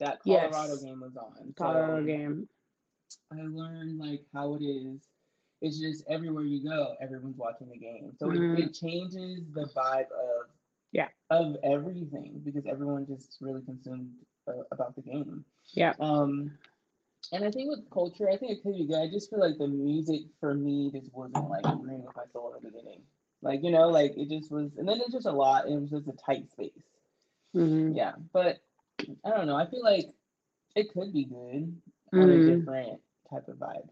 That 0.00 0.18
Yes. 0.24 0.52
Colorado 0.52 0.82
game 0.82 1.00
was 1.00 1.16
on. 1.16 1.54
Colorado 1.56 2.00
so 2.00 2.06
game. 2.06 2.48
I 3.32 3.42
learned 3.42 3.98
like 3.98 4.22
how 4.32 4.54
it 4.54 4.62
is. 4.64 5.00
It's 5.60 5.78
just 5.78 6.04
everywhere 6.08 6.42
you 6.44 6.62
go, 6.68 6.96
everyone's 7.00 7.36
watching 7.36 7.68
the 7.68 7.78
game. 7.78 8.12
So 8.18 8.26
Mhm. 8.28 8.58
it, 8.58 8.64
it 8.64 8.74
changes 8.74 9.44
the 9.52 9.66
vibe 9.76 10.10
of 10.10 10.48
Yeah. 10.92 11.08
of 11.30 11.56
everything 11.62 12.40
because 12.44 12.66
everyone 12.66 13.06
just 13.06 13.38
really 13.40 13.62
consumed 13.62 14.10
uh, 14.48 14.64
about 14.72 14.94
the 14.96 15.02
game. 15.02 15.44
Yeah. 15.72 15.94
Um, 16.00 16.58
and 17.32 17.44
I 17.44 17.50
think 17.50 17.70
with 17.70 17.88
culture, 17.90 18.28
I 18.28 18.36
think 18.36 18.52
it 18.52 18.62
could 18.62 18.74
be 18.74 18.86
good. 18.86 19.00
I 19.00 19.08
just 19.10 19.30
feel 19.30 19.40
like 19.40 19.58
the 19.58 19.68
music 19.68 20.22
for 20.40 20.54
me 20.54 20.90
just 20.92 21.12
wasn't 21.14 21.48
like 21.48 21.64
agreeing 21.66 22.04
with 22.04 22.16
my 22.16 22.24
soul 22.32 22.54
in 22.56 22.62
the 22.64 22.70
beginning. 22.70 23.02
Like 23.42 23.62
you 23.62 23.70
know, 23.70 23.88
like 23.88 24.12
it 24.16 24.28
just 24.28 24.50
was, 24.50 24.70
and 24.76 24.88
then 24.88 25.00
it's 25.00 25.12
just 25.12 25.26
a 25.26 25.32
lot. 25.32 25.66
And 25.66 25.74
it 25.74 25.80
was 25.80 25.90
just 25.90 26.08
a 26.08 26.24
tight 26.24 26.50
space. 26.50 26.72
Mhm. 27.54 27.96
Yeah, 27.96 28.12
but 28.32 28.58
I 29.24 29.30
don't 29.30 29.46
know. 29.46 29.56
I 29.56 29.66
feel 29.66 29.82
like 29.82 30.06
it 30.74 30.92
could 30.92 31.12
be 31.12 31.24
good 31.24 31.80
on 32.14 32.28
Mhm. 32.28 32.42
a 32.42 32.56
different 32.58 33.00
type 33.30 33.48
of 33.48 33.56
vibe. 33.56 33.88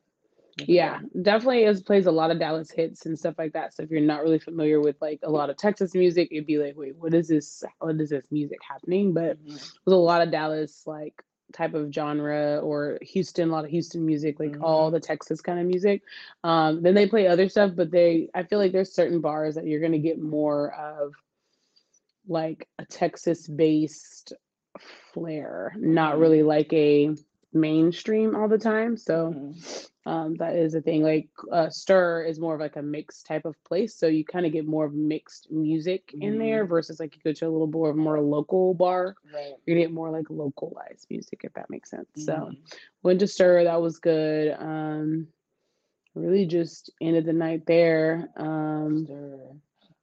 Yeah, 0.66 1.00
definitely 1.22 1.64
is 1.64 1.82
plays 1.82 2.06
a 2.06 2.12
lot 2.12 2.30
of 2.30 2.38
Dallas 2.38 2.70
hits 2.70 3.06
and 3.06 3.18
stuff 3.18 3.36
like 3.38 3.52
that. 3.54 3.74
So 3.74 3.82
if 3.82 3.90
you're 3.90 4.00
not 4.00 4.22
really 4.22 4.38
familiar 4.38 4.80
with 4.80 4.96
like 5.00 5.20
a 5.22 5.30
lot 5.30 5.48
of 5.48 5.56
Texas 5.56 5.94
music, 5.94 6.28
it'd 6.30 6.46
be 6.46 6.58
like, 6.58 6.76
wait, 6.76 6.96
what 6.96 7.14
is 7.14 7.28
this? 7.28 7.62
What 7.78 8.00
is 8.00 8.10
this 8.10 8.26
music 8.30 8.58
happening? 8.68 9.12
But 9.14 9.38
Mhm. 9.38 9.78
with 9.84 9.94
a 9.94 9.96
lot 9.96 10.22
of 10.22 10.30
Dallas 10.30 10.86
like 10.86 11.14
type 11.52 11.74
of 11.74 11.92
genre 11.92 12.58
or 12.60 12.98
Houston, 13.02 13.50
a 13.50 13.52
lot 13.52 13.64
of 13.64 13.70
Houston 13.70 14.04
music, 14.04 14.38
like 14.40 14.56
all 14.60 14.90
the 14.90 15.00
Texas 15.00 15.40
kind 15.40 15.58
of 15.58 15.66
music. 15.66 16.02
Um, 16.44 16.82
then 16.82 16.94
they 16.94 17.06
play 17.06 17.26
other 17.26 17.48
stuff, 17.48 17.72
but 17.74 17.90
they 17.90 18.28
I 18.34 18.42
feel 18.44 18.58
like 18.58 18.72
there's 18.72 18.92
certain 18.92 19.20
bars 19.20 19.54
that 19.54 19.66
you're 19.66 19.80
gonna 19.80 19.98
get 19.98 20.20
more 20.20 20.72
of 20.74 21.14
like 22.28 22.68
a 22.78 22.84
Texas 22.86 23.46
based 23.46 24.32
flair, 25.12 25.74
not 25.78 26.16
Mhm. 26.16 26.20
really 26.20 26.42
like 26.42 26.72
a 26.72 27.14
mainstream 27.52 28.34
all 28.36 28.48
the 28.48 28.58
time. 28.58 28.96
So 28.96 29.34
Mhm. 29.34 29.90
um, 30.06 30.34
that 30.36 30.56
is 30.56 30.74
a 30.74 30.80
thing. 30.80 31.02
Like 31.02 31.28
uh, 31.52 31.68
Stir 31.70 32.24
is 32.24 32.40
more 32.40 32.54
of 32.54 32.60
like 32.60 32.76
a 32.76 32.82
mixed 32.82 33.26
type 33.26 33.44
of 33.44 33.56
place, 33.64 33.96
so 33.96 34.06
you 34.06 34.24
kind 34.24 34.46
of 34.46 34.52
get 34.52 34.66
more 34.66 34.84
of 34.86 34.94
mixed 34.94 35.50
music 35.50 36.14
in 36.20 36.38
there 36.38 36.64
versus 36.66 36.98
like 37.00 37.14
you 37.16 37.20
go 37.22 37.32
to 37.32 37.46
a 37.46 37.50
little 37.50 37.66
more 37.66 37.92
more 37.94 38.20
local 38.20 38.74
bar. 38.74 39.14
Right. 39.32 39.54
You 39.66 39.74
get 39.74 39.92
more 39.92 40.10
like 40.10 40.30
localized 40.30 41.06
music, 41.10 41.40
if 41.44 41.52
that 41.54 41.70
makes 41.70 41.90
sense. 41.90 42.08
So 42.14 42.50
Mhm. 42.50 42.56
went 43.02 43.20
to 43.20 43.26
Stir, 43.26 43.64
that 43.64 43.80
was 43.82 43.98
good. 43.98 44.56
Um, 44.58 45.28
really 46.14 46.46
just 46.46 46.90
ended 47.00 47.26
the 47.26 47.32
night 47.32 47.66
there. 47.66 48.28
Um, 48.36 49.04
Stir. 49.04 49.38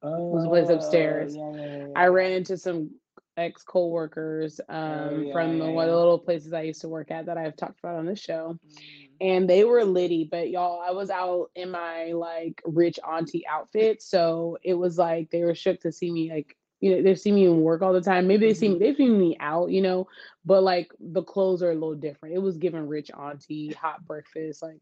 was 0.02 0.44
a 0.44 0.48
place 0.48 0.68
Oh, 0.68 0.74
upstairs. 0.74 1.34
yeah, 1.34 1.50
yeah, 1.50 1.66
yeah, 1.66 1.86
I 1.96 2.06
ran 2.06 2.32
into 2.32 2.56
some 2.56 2.90
ex 3.38 3.62
co-workers 3.64 4.60
um, 4.68 5.26
yeah, 5.26 5.32
from 5.32 5.58
yeah, 5.58 5.58
the 5.58 5.70
one 5.70 5.86
of 5.86 5.92
the 5.92 5.96
little 5.98 6.18
places 6.18 6.52
I 6.52 6.62
used 6.62 6.82
to 6.82 6.88
work 6.88 7.10
at 7.10 7.26
that 7.26 7.38
I've 7.38 7.56
talked 7.56 7.80
about 7.80 7.96
on 7.96 8.06
this 8.06 8.20
show. 8.20 8.58
Mhm. 8.64 9.20
and 9.20 9.48
they 9.48 9.64
were 9.64 9.84
litty 9.84 10.28
but 10.30 10.50
y'all 10.50 10.80
i 10.86 10.90
was 10.90 11.10
out 11.10 11.50
in 11.54 11.70
my 11.70 12.12
like 12.12 12.60
rich 12.66 12.98
auntie 13.08 13.46
outfit 13.46 14.02
so 14.02 14.58
it 14.62 14.74
was 14.74 14.98
like 14.98 15.30
they 15.30 15.42
were 15.44 15.54
shook 15.54 15.80
to 15.80 15.92
see 15.92 16.10
me 16.10 16.30
like 16.30 16.56
you 16.80 16.94
know 16.94 17.02
they 17.02 17.14
see 17.14 17.32
me 17.32 17.44
in 17.46 17.60
work 17.60 17.82
all 17.82 17.92
the 17.92 18.00
time 18.00 18.26
maybe 18.26 18.46
they 18.46 18.54
see 18.54 18.68
me 18.68 18.76
Mhm. 18.76 18.80
they 18.80 18.94
see 18.94 19.08
me 19.08 19.36
out 19.40 19.70
you 19.70 19.80
know 19.82 20.06
but 20.44 20.62
like 20.62 20.90
the 21.00 21.22
clothes 21.22 21.62
are 21.62 21.70
a 21.70 21.74
little 21.74 21.94
different 21.94 22.34
it 22.34 22.38
was 22.38 22.56
giving 22.58 22.86
rich 22.88 23.10
auntie 23.10 23.72
hot 23.80 24.04
breakfast 24.06 24.62
like 24.62 24.80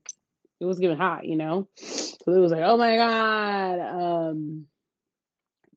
it 0.61 0.65
was 0.65 0.79
giving 0.79 0.97
hot 0.97 1.25
you 1.25 1.37
know 1.37 1.69
so 1.77 2.33
it 2.33 2.39
was 2.39 2.53
like 2.53 2.63
oh 2.65 2.77
my 2.77 2.97
god 2.97 3.81
um 3.81 4.67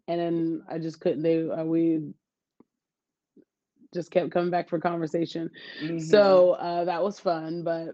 and 0.08 0.20
then 0.20 0.64
i 0.70 0.78
just 0.78 1.00
couldn't 1.00 1.22
they 1.24 1.50
uh, 1.50 1.64
we 1.64 2.00
just 3.94 4.12
kept 4.12 4.32
coming 4.32 4.50
back 4.52 4.70
for 4.70 4.80
conversation 4.80 5.50
Mhm. 5.80 5.98
so 5.98 6.52
uh 6.54 6.84
that 6.86 7.04
was 7.04 7.20
fun 7.20 7.64
but 7.64 7.90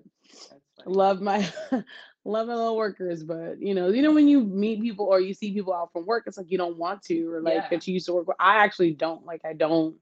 love 0.85 1.21
my 1.21 1.37
love 2.25 2.47
my 2.47 2.55
little 2.55 2.75
workers 2.77 3.23
but 3.23 3.59
you 3.59 3.73
know 3.73 3.87
you 3.89 4.01
know 4.01 4.13
when 4.13 4.27
you 4.27 4.43
meet 4.43 4.81
people 4.81 5.05
or 5.05 5.19
you 5.19 5.33
see 5.33 5.53
people 5.53 5.73
out 5.73 5.91
from 5.91 6.05
work 6.05 6.23
it's 6.27 6.37
like 6.37 6.49
you 6.51 6.57
don't 6.57 6.77
want 6.77 7.01
to 7.01 7.31
or 7.31 7.41
like 7.41 7.67
Yeah. 7.67 7.69
that 7.69 7.85
you 7.87 7.93
used 7.93 8.05
to 8.05 8.13
work 8.13 8.27
with 8.27 8.37
i 8.39 8.57
actually 8.63 8.91
don't 8.93 9.25
like 9.25 9.41
i 9.45 9.53
don't 9.53 9.95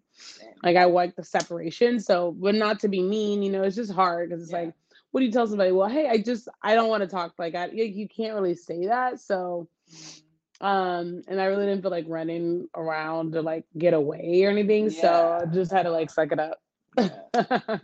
like 0.63 0.75
i 0.75 0.86
like 0.86 1.15
the 1.15 1.23
separation 1.23 1.99
so 1.99 2.32
but 2.39 2.56
not 2.56 2.79
to 2.79 2.88
be 2.88 3.01
mean 3.01 3.41
you 3.43 3.51
know 3.51 3.63
it's 3.63 3.75
just 3.75 3.91
hard 3.91 4.29
because 4.29 4.43
it's 4.43 4.51
Yeah. 4.51 4.53
like 4.53 4.73
what 5.12 5.19
do 5.21 5.25
you 5.25 5.32
tell 5.32 5.47
somebody 5.47 5.71
well 5.71 5.89
hey 5.89 6.08
i 6.08 6.17
just 6.17 6.47
i 6.63 6.73
don't 6.75 6.89
want 6.89 7.01
to 7.03 7.10
talk 7.10 7.34
like 7.38 7.56
i 7.56 7.65
you 7.67 8.08
can't 8.08 8.34
really 8.36 8.56
say 8.56 8.86
that 8.88 9.19
so 9.19 9.67
Mhm. 9.91 10.33
Um 10.61 11.21
and 11.27 11.41
i 11.41 11.45
really 11.45 11.65
didn't 11.65 11.81
feel 11.81 11.91
like 11.91 12.05
running 12.07 12.67
around 12.75 13.33
to 13.33 13.41
like 13.41 13.65
get 13.77 13.93
away 13.93 14.43
or 14.43 14.49
anything 14.49 14.89
so 14.89 15.39
i 15.41 15.45
just 15.53 15.71
had 15.71 15.83
to 15.83 15.91
like 15.91 16.09
suck 16.09 16.31
it 16.31 16.39
up. 16.39 16.59
Yeah. 16.97 17.19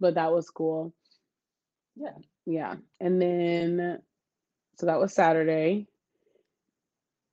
But 0.00 0.14
that 0.16 0.32
was 0.32 0.50
cool. 0.50 0.92
Yeah. 1.96 2.10
yeah 2.46 2.74
and 3.00 3.20
then 3.22 4.02
so 4.76 4.86
that 4.86 4.98
was 5.00 5.14
saturday. 5.14 5.86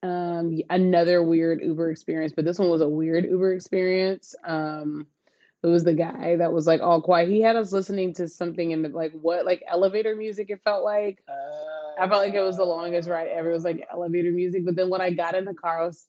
Um 0.03 0.59
another 0.69 1.21
weird 1.21 1.61
uber 1.61 1.91
experience 1.91 2.33
but 2.35 2.45
this 2.45 2.59
one 2.59 2.69
was 2.69 2.81
a 2.81 2.89
weird 2.89 3.25
uber 3.25 3.53
experience. 3.53 4.35
Um 4.45 5.07
it 5.63 5.67
was 5.67 5.83
the 5.83 5.93
guy 5.93 6.37
that 6.37 6.53
was 6.53 6.65
like 6.65 6.81
all 6.81 7.01
quiet. 7.01 7.29
He 7.29 7.41
had 7.41 7.55
us 7.55 7.71
listening 7.71 8.13
to 8.15 8.27
something 8.27 8.71
in 8.71 8.81
the 8.81 8.89
like 8.89 9.11
what 9.13 9.45
like 9.45 9.63
elevator 9.67 10.15
music 10.15 10.49
it 10.49 10.61
felt 10.63 10.83
like 10.83 11.23
i 11.99 12.07
felt 12.07 12.21
like 12.23 12.33
it 12.33 12.41
was 12.41 12.57
the 12.57 12.63
longest 12.65 13.07
ride 13.09 13.27
ever 13.27 13.49
it 13.49 13.53
was 13.53 13.63
like 13.63 13.85
elevator 13.91 14.31
music 14.31 14.65
but 14.65 14.75
then 14.75 14.89
when 14.89 15.01
i 15.01 15.09
got 15.11 15.35
in 15.35 15.45
the 15.45 15.53
car 15.53 15.81
i 15.81 15.85
was 15.85 16.07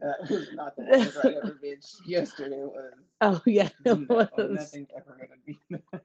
That 0.00 0.18
was 0.30 0.50
not 0.52 0.76
the 0.76 0.82
longest 0.84 1.16
ride 1.16 1.34
ever, 1.36 1.54
bitch. 1.64 2.00
Yesterday 2.04 2.62
was. 2.64 2.92
oh 3.20 3.40
yeah 3.46 3.68
it 3.84 3.98
No, 4.08 4.08
was 4.08 4.28
nothing's 4.50 4.88
ever 4.96 5.16
gonna 5.18 5.40
be 5.46 5.58
that 5.70 6.02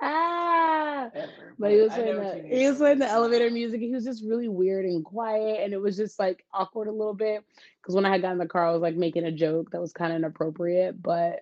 ah 0.00 1.10
ever. 1.14 1.56
But 1.58 1.70
he 1.70 1.80
was 1.80 1.94
playing 1.94 2.16
the 2.18 2.44
he 2.50 2.66
was 2.68 2.78
playing 2.78 2.98
the 2.98 3.06
elevator 3.08 3.50
music. 3.50 3.80
He 3.80 3.90
was 3.92 4.04
just 4.04 4.24
really 4.24 4.48
weird 4.48 4.84
and 4.84 5.04
quiet, 5.04 5.60
and 5.62 5.72
it 5.72 5.80
was 5.80 5.96
just 5.96 6.18
like 6.18 6.44
awkward 6.52 6.88
a 6.88 6.92
little 6.92 7.14
bit. 7.14 7.44
Because 7.80 7.94
when 7.94 8.04
I 8.06 8.10
had 8.10 8.22
got 8.22 8.32
in 8.32 8.38
the 8.38 8.46
car, 8.46 8.66
I 8.66 8.72
was 8.72 8.82
like 8.82 8.96
making 8.96 9.24
a 9.24 9.32
joke 9.32 9.70
that 9.70 9.80
was 9.80 9.92
kind 9.92 10.12
of 10.12 10.16
inappropriate, 10.18 11.00
but 11.02 11.40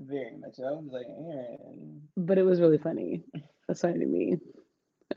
Very 0.00 0.36
much. 0.36 0.56
So. 0.56 0.64
I 0.66 0.70
was 0.72 0.92
like, 0.92 1.06
Erin. 1.06 2.02
but 2.16 2.38
it 2.38 2.42
was 2.44 2.60
really 2.60 2.78
funny. 2.78 3.24
Funny 3.72 3.98
to 3.98 4.06
me. 4.06 4.36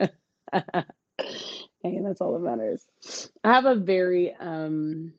and 0.00 2.06
that's 2.06 2.20
all 2.20 2.32
that 2.32 2.40
matters. 2.40 2.86
I 3.44 3.52
have 3.52 3.66
a 3.66 3.74
very 3.74 4.34
um 4.34 5.12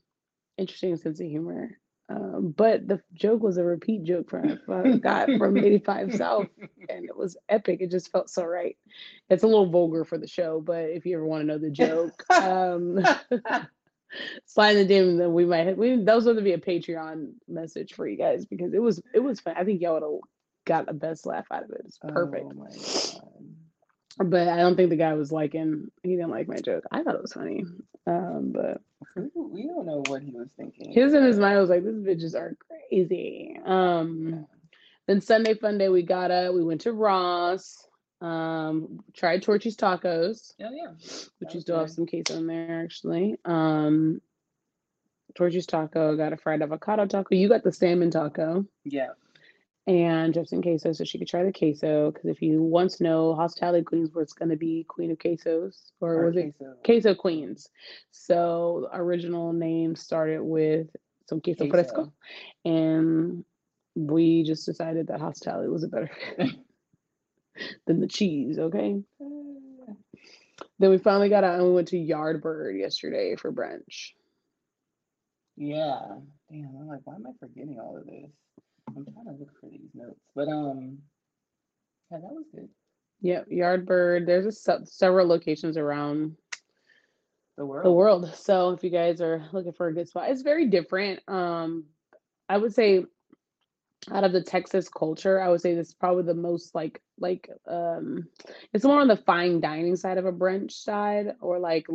interesting 0.57 0.95
sense 0.97 1.19
of 1.19 1.27
humor. 1.27 1.77
Um, 2.09 2.55
but 2.57 2.87
the 2.87 3.01
joke 3.13 3.43
was 3.43 3.57
a 3.57 3.63
repeat 3.63 4.03
joke 4.03 4.31
from 4.31 4.59
I 4.67 4.97
got 4.97 5.29
from 5.37 5.57
85 5.57 6.15
South. 6.15 6.47
and 6.89 7.05
it 7.05 7.15
was 7.15 7.37
epic. 7.47 7.81
It 7.81 7.91
just 7.91 8.11
felt 8.11 8.31
so 8.31 8.43
right. 8.43 8.75
It's 9.29 9.43
a 9.43 9.47
little 9.47 9.69
vulgar 9.69 10.03
for 10.03 10.17
the 10.17 10.27
show, 10.27 10.59
but 10.59 10.85
if 10.85 11.05
you 11.05 11.15
ever 11.15 11.25
want 11.25 11.41
to 11.41 11.47
know 11.47 11.59
the 11.59 11.69
joke, 11.69 12.23
um, 12.31 12.99
slide 14.45 14.75
in 14.75 14.87
the 14.87 14.93
DM, 14.93 15.17
then 15.19 15.33
we 15.33 15.45
might 15.45 15.67
have, 15.67 15.77
we 15.77 16.03
that 16.03 16.15
was 16.15 16.25
going 16.25 16.37
to 16.37 16.41
be 16.41 16.53
a 16.53 16.57
Patreon 16.57 17.33
message 17.47 17.93
for 17.93 18.07
you 18.07 18.17
guys 18.17 18.45
because 18.45 18.73
it 18.73 18.81
was 18.81 19.01
it 19.13 19.19
was 19.19 19.39
fun. 19.39 19.53
I 19.55 19.63
think 19.63 19.81
y'all 19.81 19.93
would 19.93 20.03
have 20.03 20.11
got 20.69 20.85
the 20.85 20.93
best 20.93 21.25
laugh 21.25 21.47
out 21.51 21.63
of 21.63 21.71
it. 21.71 21.81
It's 21.85 21.97
perfect. 21.97 22.45
Oh 22.45 22.53
my 22.53 22.69
god. 22.69 24.29
But 24.29 24.47
I 24.49 24.57
don't 24.57 24.75
think 24.75 24.89
the 24.89 24.95
guy 24.97 25.13
was 25.13 25.31
liking. 25.31 25.89
He 26.03 26.11
didn't 26.15 26.29
like 26.31 26.47
my 26.47 26.57
joke. 26.57 26.83
I 26.91 27.03
thought 27.03 27.15
it 27.15 27.21
was 27.21 27.33
funny, 27.33 27.63
um, 28.05 28.51
but 28.53 28.81
We, 29.35 29.63
don't- 29.65 29.85
know 29.85 30.03
what 30.07 30.21
he 30.21 30.31
was 30.31 30.49
thinking. 30.57 30.91
his 30.91 31.13
in 31.13 31.23
his 31.23 31.39
mind 31.39 31.57
was 31.59 31.69
like, 31.69 31.83
"These 31.83 31.93
bitches 32.09 32.35
are 32.35 32.55
crazy." 32.67 33.57
Um, 33.65 34.45
Then 35.07 35.21
Sunday 35.21 35.55
fun 35.55 35.77
day, 35.79 35.89
we 35.89 36.03
got 36.03 36.29
up. 36.31 36.53
We 36.53 36.63
went 36.63 36.81
to 36.81 36.93
Ross. 36.93 37.87
Um, 38.21 38.99
tried 39.13 39.41
Torchy's 39.41 39.77
tacos, 39.77 40.53
Yeah, 40.59 40.69
yeah. 40.73 40.91
which 41.39 41.55
you 41.55 41.61
still 41.61 41.79
have 41.79 41.89
some 41.89 42.05
queso 42.05 42.35
in 42.37 42.45
there 42.47 42.83
actually. 42.83 43.37
Um, 43.45 44.21
Torchy's 45.35 45.65
taco. 45.65 46.17
Got 46.17 46.33
a 46.33 46.37
fried 46.37 46.61
avocado 46.61 47.05
taco. 47.05 47.33
You 47.35 47.47
got 47.47 47.63
the 47.63 47.71
salmon 47.71 48.11
taco. 48.11 48.65
Yeah. 48.83 49.11
And 49.89 50.35
Jefferson 50.35 50.61
queso, 50.61 50.93
so 50.93 51.03
she 51.03 51.17
could 51.17 51.27
try 51.27 51.43
the 51.43 51.51
queso. 51.51 52.11
Because 52.11 52.29
if 52.29 52.43
you 52.43 52.61
want 52.61 52.91
to 52.91 53.03
know, 53.03 53.33
Hospitality 53.33 53.83
Queens 53.83 54.11
was 54.13 54.33
going 54.33 54.49
to 54.49 54.55
be 54.55 54.85
Queen 54.87 55.09
of 55.09 55.17
Quesos, 55.17 55.91
or 55.99 56.13
Or 56.13 56.25
was 56.27 56.37
it 56.37 56.53
queso. 56.59 56.75
Queso 56.85 57.15
Queens? 57.15 57.69
So 58.11 58.87
the 58.91 58.99
original 58.99 59.51
name 59.51 59.95
started 59.95 60.43
with 60.43 60.95
some 61.27 61.41
queso, 61.41 61.67
Queso. 61.67 61.71
fresco, 61.71 62.13
and 62.65 63.43
we 63.95 64.43
just 64.43 64.67
decided 64.67 65.07
that 65.07 65.21
Hospitality 65.21 65.69
was 65.69 65.83
a 65.83 65.87
better 65.87 66.11
than 67.87 67.99
the 67.99 68.07
cheese. 68.07 68.59
Okay. 68.59 69.01
Then 70.77 70.91
we 70.91 70.99
finally 70.99 71.29
got 71.29 71.43
out 71.43 71.55
and 71.55 71.67
we 71.67 71.73
went 71.73 71.87
to 71.87 71.97
Yardbird 71.97 72.79
yesterday 72.79 73.35
for 73.35 73.51
brunch. 73.51 74.11
Yeah. 75.57 75.99
Damn, 76.51 76.75
I'm 76.79 76.87
like, 76.87 77.01
why 77.05 77.15
am 77.15 77.25
I 77.25 77.31
forgetting 77.39 77.79
all 77.79 77.97
of 77.97 78.05
this? 78.05 78.31
I'm 78.97 79.05
trying 79.05 79.25
to 79.25 79.31
look 79.39 79.49
for 79.59 79.69
these 79.69 79.89
notes. 79.93 80.19
But 80.35 80.47
um 80.49 80.99
yeah, 82.11 82.17
that 82.19 82.31
was 82.33 82.45
good. 82.53 82.69
Yep, 83.21 83.47
Yardbird. 83.49 84.25
There's 84.25 84.45
a 84.45 84.51
se- 84.51 84.85
several 84.85 85.27
locations 85.27 85.77
around 85.77 86.35
The 87.57 87.65
world. 87.65 87.85
the 87.85 87.91
world. 87.91 88.33
So 88.35 88.71
if 88.71 88.83
you 88.83 88.89
guys 88.89 89.21
are 89.21 89.45
looking 89.51 89.73
for 89.73 89.87
a 89.87 89.93
good 89.93 90.07
spot, 90.07 90.29
it's 90.29 90.41
very 90.41 90.67
different. 90.67 91.19
Um, 91.27 91.85
I 92.47 92.57
would 92.57 92.73
say 92.73 93.05
out 94.11 94.23
of 94.23 94.31
the 94.31 94.41
Texas 94.41 94.87
culture, 94.87 95.41
I 95.41 95.49
would 95.49 95.59
say 95.61 95.75
this 95.75 95.89
is 95.89 95.93
probably 95.93 96.23
the 96.23 96.33
most 96.33 96.73
like 96.73 97.01
like 97.19 97.49
um 97.67 98.27
it's 98.73 98.85
more 98.85 99.01
on 99.01 99.09
the 99.09 99.17
fine 99.17 99.59
dining 99.59 99.97
side 99.97 100.17
of 100.17 100.25
a 100.25 100.31
brunch 100.31 100.71
side 100.71 101.33
or 101.41 101.59
like 101.59 101.85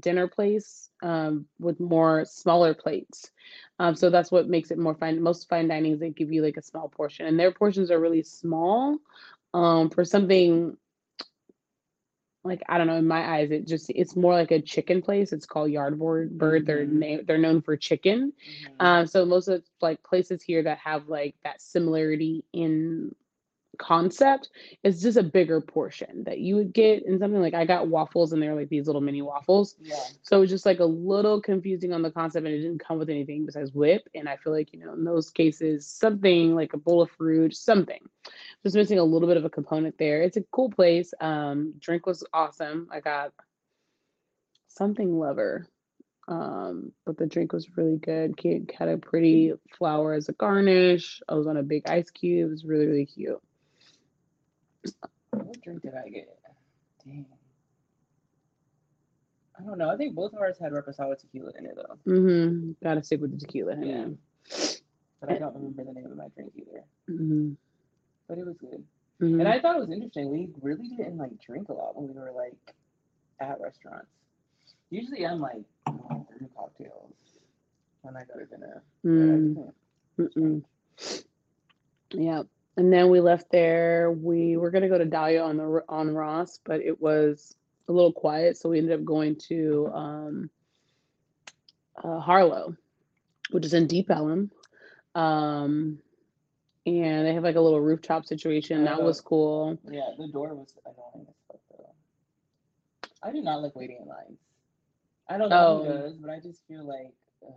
dinner 0.00 0.26
place 0.28 0.90
um 1.02 1.46
with 1.58 1.80
more 1.80 2.24
smaller 2.24 2.74
plates. 2.74 3.30
Um 3.78 3.94
so 3.94 4.10
that's 4.10 4.30
what 4.30 4.48
makes 4.48 4.70
it 4.70 4.78
more 4.78 4.94
fine. 4.94 5.20
Most 5.22 5.48
fine 5.48 5.68
dinings 5.68 5.98
they 6.00 6.10
give 6.10 6.32
you 6.32 6.42
like 6.42 6.56
a 6.56 6.62
small 6.62 6.88
portion 6.88 7.26
and 7.26 7.38
their 7.38 7.52
portions 7.52 7.90
are 7.90 8.00
really 8.00 8.22
small 8.22 8.98
um 9.54 9.90
for 9.90 10.04
something 10.04 10.76
like 12.44 12.62
I 12.68 12.78
don't 12.78 12.86
know. 12.86 12.96
In 12.96 13.06
my 13.06 13.36
eyes, 13.36 13.50
it 13.50 13.66
just 13.66 13.90
it's 13.90 14.16
more 14.16 14.32
like 14.32 14.50
a 14.52 14.60
chicken 14.60 15.02
place. 15.02 15.32
It's 15.32 15.46
called 15.46 15.70
Yardbird 15.70 16.30
Bird. 16.30 16.66
They're 16.66 16.86
Mhm. 16.86 16.90
na- 16.90 17.22
they're 17.26 17.38
known 17.38 17.60
for 17.62 17.76
chicken. 17.76 18.32
Mhm. 18.48 18.76
Um, 18.80 19.06
so 19.06 19.24
most 19.24 19.48
of 19.48 19.64
like 19.80 20.02
places 20.02 20.42
here 20.42 20.62
that 20.62 20.78
have 20.78 21.08
like 21.08 21.34
that 21.44 21.60
similarity 21.60 22.44
in 22.52 23.14
concept. 23.78 24.50
It's 24.82 25.00
just 25.00 25.16
a 25.16 25.22
bigger 25.22 25.60
portion 25.60 26.24
that 26.24 26.40
you 26.40 26.56
would 26.56 26.72
get 26.72 27.04
in 27.04 27.18
something 27.18 27.40
like 27.40 27.54
I 27.54 27.64
got 27.64 27.88
waffles 27.88 28.32
and 28.32 28.42
they're 28.42 28.54
like 28.54 28.68
these 28.68 28.86
little 28.86 29.00
mini 29.00 29.22
waffles. 29.22 29.76
Yeah. 29.80 29.96
So 30.22 30.38
it 30.38 30.40
was 30.40 30.50
just 30.50 30.66
like 30.66 30.80
a 30.80 30.84
little 30.84 31.40
confusing 31.40 31.92
on 31.92 32.02
the 32.02 32.10
concept 32.10 32.46
and 32.46 32.54
it 32.54 32.60
didn't 32.60 32.84
come 32.84 32.98
with 32.98 33.10
anything 33.10 33.46
besides 33.46 33.72
whip. 33.72 34.08
And 34.14 34.28
I 34.28 34.36
feel 34.36 34.52
like, 34.52 34.72
you 34.72 34.80
know, 34.80 34.92
in 34.92 35.04
those 35.04 35.30
cases, 35.30 35.86
something 35.86 36.54
like 36.54 36.72
a 36.72 36.78
bowl 36.78 37.02
of 37.02 37.10
fruit, 37.10 37.54
something. 37.54 38.00
Just 38.62 38.76
missing 38.76 38.98
a 38.98 39.04
little 39.04 39.28
bit 39.28 39.36
of 39.36 39.44
a 39.44 39.50
component 39.50 39.96
there. 39.98 40.22
It's 40.22 40.36
a 40.36 40.44
cool 40.50 40.70
place. 40.70 41.14
Um, 41.20 41.74
drink 41.78 42.06
was 42.06 42.24
awesome. 42.32 42.88
I 42.90 43.00
got 43.00 43.32
something 44.68 45.18
lover. 45.18 45.68
Um, 46.28 46.92
but 47.04 47.16
the 47.16 47.26
drink 47.26 47.52
was 47.52 47.76
really 47.76 47.98
good. 47.98 48.36
Kid 48.36 48.72
had 48.76 48.88
a 48.88 48.98
pretty 48.98 49.52
flower 49.78 50.14
as 50.14 50.28
a 50.28 50.32
garnish. 50.32 51.22
I 51.28 51.34
was 51.34 51.46
on 51.46 51.56
a 51.56 51.62
big 51.62 51.88
ice 51.88 52.10
cube. 52.10 52.48
It 52.48 52.50
was 52.50 52.64
really, 52.64 52.86
really 52.86 53.06
cute. 53.06 53.40
What 55.30 55.60
drink 55.62 55.82
did 55.82 55.94
I 55.94 56.08
get? 56.08 56.38
Dang. 57.04 57.26
I 59.58 59.62
don't 59.62 59.78
know. 59.78 59.88
I 59.88 59.96
think 59.96 60.14
both 60.14 60.32
of 60.34 60.40
ours 60.40 60.56
had 60.60 60.72
reposado 60.72 61.18
tequila 61.18 61.52
in 61.58 61.66
it 61.66 61.76
though. 61.76 61.96
Mm-hmm. 62.12 62.72
Gotta 62.82 63.02
stick 63.02 63.20
with 63.20 63.32
the 63.32 63.38
tequila. 63.38 63.74
Yeah. 63.80 63.98
honey. 64.02 64.16
But 65.20 65.30
I 65.32 65.38
don't 65.38 65.54
remember 65.54 65.84
the 65.84 65.92
name 65.92 66.06
of 66.06 66.16
my 66.16 66.28
drink 66.34 66.52
either. 66.56 66.84
Mm-hmm. 67.10 67.52
But 68.28 68.38
it 68.38 68.46
was 68.46 68.56
good. 68.58 68.84
Mhm. 69.20 69.40
And 69.40 69.48
I 69.48 69.60
thought 69.60 69.76
it 69.76 69.80
was 69.80 69.90
interesting. 69.90 70.30
We 70.30 70.50
really 70.60 70.88
didn't 70.88 71.16
like 71.16 71.40
drink 71.40 71.70
a 71.70 71.72
lot 71.72 71.96
when 71.96 72.08
we 72.08 72.14
were 72.20 72.32
like 72.32 72.74
at 73.40 73.58
restaurants. 73.60 74.08
Usually 74.90 75.26
I'm 75.26 75.40
like 75.40 75.64
through 75.86 76.48
cocktails 76.54 77.14
when 78.02 78.16
I 78.16 78.24
go 78.24 78.38
to 78.38 78.46
dinner. 78.46 78.82
Mm. 79.04 80.62
Yeah. 82.10 82.42
And 82.76 82.92
then 82.92 83.08
we 83.08 83.20
left 83.20 83.50
there. 83.50 84.10
We 84.10 84.56
were 84.56 84.70
gonna 84.70 84.88
go 84.88 84.98
to 84.98 85.04
Dahlia 85.06 85.42
on 85.42 85.56
the 85.56 85.82
on 85.88 86.14
Ross, 86.14 86.58
but 86.64 86.80
it 86.80 87.00
was 87.00 87.56
a 87.88 87.92
little 87.92 88.12
quiet, 88.12 88.56
so 88.56 88.68
we 88.68 88.78
ended 88.78 88.98
up 88.98 89.04
going 89.04 89.36
to 89.48 89.90
um, 89.94 90.50
uh, 92.02 92.18
Harlow, 92.20 92.76
which 93.50 93.64
is 93.64 93.74
in 93.74 93.86
Deep 93.86 94.10
Ellum. 94.10 94.50
Um, 95.14 95.98
and 96.84 97.26
they 97.26 97.32
have 97.34 97.42
like 97.44 97.56
a 97.56 97.60
little 97.60 97.80
rooftop 97.80 98.26
situation. 98.26 98.84
That 98.84 99.02
was 99.02 99.20
cool. 99.20 99.78
Yeah, 99.90 100.10
the 100.18 100.28
door 100.28 100.54
was 100.54 100.74
annoying 100.84 101.26
as 101.28 101.34
fuck 101.48 101.60
though. 101.70 101.94
I 103.22 103.32
do 103.32 103.40
not 103.40 103.62
like 103.62 103.74
waiting 103.74 103.98
in 104.02 104.08
lines. 104.08 104.38
I 105.28 105.38
don't 105.38 105.48
know 105.50 105.82
who 105.82 105.90
Oh. 105.90 106.02
does, 106.02 106.16
but 106.18 106.30
I 106.30 106.40
just 106.40 106.66
feel 106.68 106.84
like, 106.84 107.12
ugh, 107.46 107.54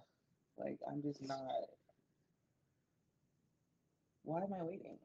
like 0.58 0.80
I'm 0.90 1.02
just 1.02 1.22
not. 1.22 1.42
Why 4.24 4.44
am 4.44 4.54
I 4.54 4.64
waiting? 4.64 4.98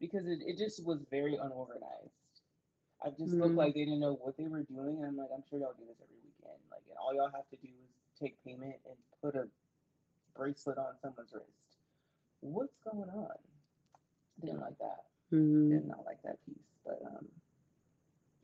Because 0.00 0.26
it, 0.26 0.40
it 0.46 0.56
just 0.58 0.84
was 0.84 1.00
very 1.10 1.36
unorganized. 1.36 2.12
I 3.04 3.10
just 3.10 3.38
looked 3.40 3.56
Mhm. 3.56 3.56
like 3.56 3.74
they 3.74 3.84
didn't 3.84 4.00
know 4.00 4.14
what 4.14 4.36
they 4.36 4.46
were 4.48 4.62
doing, 4.62 4.96
and 4.98 5.06
I'm 5.06 5.16
like, 5.16 5.30
I'm 5.34 5.42
sure 5.48 5.58
y'all 5.58 5.74
do 5.78 5.84
this 5.86 6.00
every 6.02 6.18
weekend. 6.24 6.58
Like, 6.70 6.82
and 6.88 6.96
all 6.98 7.14
y'all 7.14 7.30
have 7.34 7.48
to 7.50 7.56
do 7.56 7.68
is 7.68 7.90
take 8.20 8.34
payment 8.44 8.76
and 8.86 8.96
put 9.22 9.34
a 9.36 9.48
bracelet 10.34 10.78
on 10.78 10.96
someone's 11.02 11.32
wrist. 11.32 11.76
What's 12.40 12.76
going 12.84 13.08
on? 13.10 13.36
Didn't 14.40 14.60
like 14.60 14.78
that 14.78 15.04
Mhm. 15.32 15.68
did 15.68 15.86
not 15.86 16.04
like 16.04 16.22
that 16.22 16.38
piece, 16.46 16.68
but 16.84 17.00
um, 17.04 17.26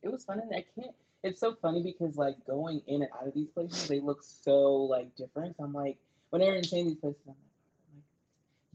it 0.01 0.09
was 0.09 0.23
fun. 0.25 0.39
And 0.39 0.53
I 0.53 0.63
can't. 0.75 0.95
It's 1.23 1.39
so 1.39 1.53
funny 1.61 1.81
because 1.83 2.15
like 2.17 2.35
going 2.45 2.81
in 2.87 3.01
and 3.03 3.11
out 3.19 3.27
of 3.27 3.33
these 3.33 3.49
places, 3.49 3.87
they 3.87 3.99
look 3.99 4.21
so 4.23 4.75
like 4.75 5.15
different. 5.15 5.55
So 5.57 5.63
I'm 5.63 5.73
like, 5.73 5.97
whenever 6.29 6.55
I'm 6.55 6.63
saying 6.63 6.87
these 6.87 6.97
places, 6.99 7.21
I'm 7.27 7.35
like, 7.35 8.03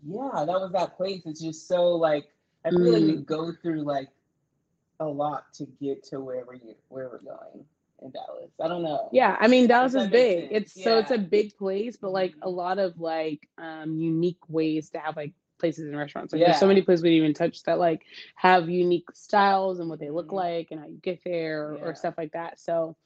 yeah, 0.03 0.45
that 0.45 0.61
was 0.61 0.73
that 0.73 0.97
place. 0.97 1.23
It's 1.27 1.41
just 1.41 1.69
so 1.69 1.95
like 1.97 2.27
I 2.65 2.71
feel 2.73 2.93
like 2.93 3.07
we 3.07 3.17
go 3.17 3.53
through 3.63 3.83
like 3.83 4.09
a 5.01 5.07
lot 5.07 5.53
to 5.55 5.67
get 5.81 6.03
to 6.05 6.21
wherever 6.21 6.55
you 6.55 6.75
where 6.89 7.09
we're 7.09 7.19
going 7.23 7.65
in 8.03 8.11
Dallas. 8.11 8.51
I 8.63 8.69
don't 8.69 8.83
know. 8.83 9.09
Yeah, 9.13 9.37
I 9.41 9.49
mean 9.49 9.67
Dallas 9.67 9.95
is 9.95 10.07
big. 10.09 10.49
sense, 10.49 10.51
It's 10.51 10.73
so 10.73 10.99
it's 10.99 11.11
a 11.11 11.19
big 11.19 11.57
place, 11.57 11.97
but 11.97 12.11
like 12.11 12.35
a 12.43 12.49
Mhm. 12.49 12.55
lot 12.55 12.79
of 12.79 12.99
like 12.99 13.49
um 13.59 13.97
unique 13.99 14.49
ways 14.49 14.91
to 14.91 14.99
have 14.99 15.17
like 15.17 15.35
places 15.61 15.87
and 15.87 15.97
restaurants. 15.97 16.33
Like 16.33 16.43
there's 16.45 16.59
so 16.59 16.67
many 16.67 16.83
places 16.83 17.03
we 17.05 17.11
didn't 17.11 17.25
even 17.25 17.35
touch 17.35 17.63
that 17.65 17.79
like 17.79 18.03
have 18.37 18.69
unique 18.71 19.09
styles 19.15 19.81
and 19.81 19.89
what 19.91 20.01
they 20.01 20.11
look 20.11 20.29
Mhm. 20.29 20.37
like 20.37 20.69
and 20.73 20.81
how 20.81 20.87
you 20.89 20.99
get 21.03 21.21
there 21.25 21.69
or, 21.69 21.79
Yeah. 21.79 21.85
or 21.91 21.95
stuff 21.95 22.15
like 22.19 22.33
that. 22.33 22.61
So 22.61 22.97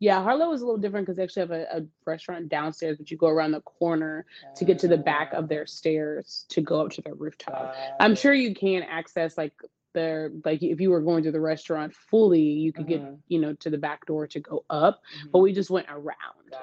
yeah, 0.00 0.22
Harlow 0.22 0.52
is 0.52 0.62
a 0.62 0.66
little 0.66 0.80
different 0.80 1.06
because 1.06 1.16
they 1.16 1.24
actually 1.24 1.42
have 1.42 1.50
a, 1.52 1.78
a 1.78 1.82
restaurant 2.06 2.48
downstairs, 2.48 2.98
but 2.98 3.10
you 3.10 3.16
go 3.16 3.28
around 3.28 3.52
the 3.52 3.60
corner 3.62 4.26
to 4.56 4.64
get 4.64 4.78
to 4.80 4.88
the 4.88 4.98
back 4.98 5.32
of 5.32 5.48
their 5.48 5.66
stairs 5.66 6.46
to 6.50 6.60
go 6.60 6.80
up 6.80 6.90
to 6.92 7.02
their 7.02 7.14
rooftop. 7.14 7.72
Got 7.74 7.74
I'm 8.00 8.14
sure 8.14 8.34
you 8.34 8.54
can 8.54 8.82
access 8.84 9.36
like 9.38 9.54
their 9.94 10.30
like 10.44 10.62
if 10.62 10.80
you 10.80 10.90
were 10.90 11.00
going 11.02 11.22
to 11.24 11.32
the 11.32 11.40
restaurant 11.40 11.94
fully, 11.94 12.40
you 12.40 12.72
could 12.72 12.86
get 12.86 13.02
Mhm. 13.02 13.18
you 13.28 13.40
know 13.40 13.54
to 13.54 13.70
the 13.70 13.78
back 13.78 14.06
door 14.06 14.26
to 14.28 14.40
go 14.40 14.64
up, 14.70 15.00
but 15.32 15.38
Mhm. 15.38 15.42
we 15.42 15.52
just 15.52 15.70
went 15.70 15.86
around. 15.90 16.16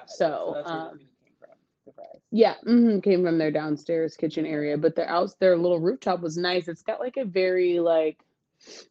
So, 0.07 0.51
where 0.53 0.63
um, 0.65 0.89
food 0.99 1.09
came 1.23 1.33
from. 1.39 1.57
The 1.85 1.93
fries. 1.93 2.18
Yeah, 2.31 2.55
hmm 2.63 2.99
came 2.99 3.23
from 3.23 3.37
their 3.37 3.51
downstairs 3.51 4.15
kitchen 4.15 4.45
area, 4.45 4.77
but 4.77 4.95
their 4.95 5.09
out 5.09 5.33
their 5.39 5.57
little 5.57 5.79
rooftop 5.79 6.21
was 6.21 6.37
nice. 6.37 6.67
It's 6.67 6.83
got 6.83 6.99
like 6.99 7.17
a 7.17 7.25
very 7.25 7.79
like 7.79 8.23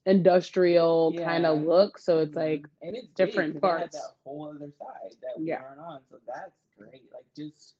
industrial 0.07 1.15
kind 1.15 1.47
of 1.47 1.61
look, 1.61 1.99
so 1.99 2.19
it's 2.21 2.37
Mhm. 2.37 2.37
like 2.37 2.69
and 2.83 2.97
it's 2.97 3.09
different 3.17 3.53
big 3.53 3.61
'cause 3.61 3.63
they 3.63 3.73
had 3.75 3.91
parts. 3.91 3.93
that 3.93 4.17
whole 4.25 4.49
other 4.49 4.71
side 4.73 5.17
that 5.23 5.43
we 5.43 5.55
Yeah. 5.55 5.61
aren't 5.61 5.81
on, 5.81 6.05
so 6.09 6.19
that's 6.27 6.61
great. 6.77 7.13
Like 7.13 7.33
just 7.35 7.77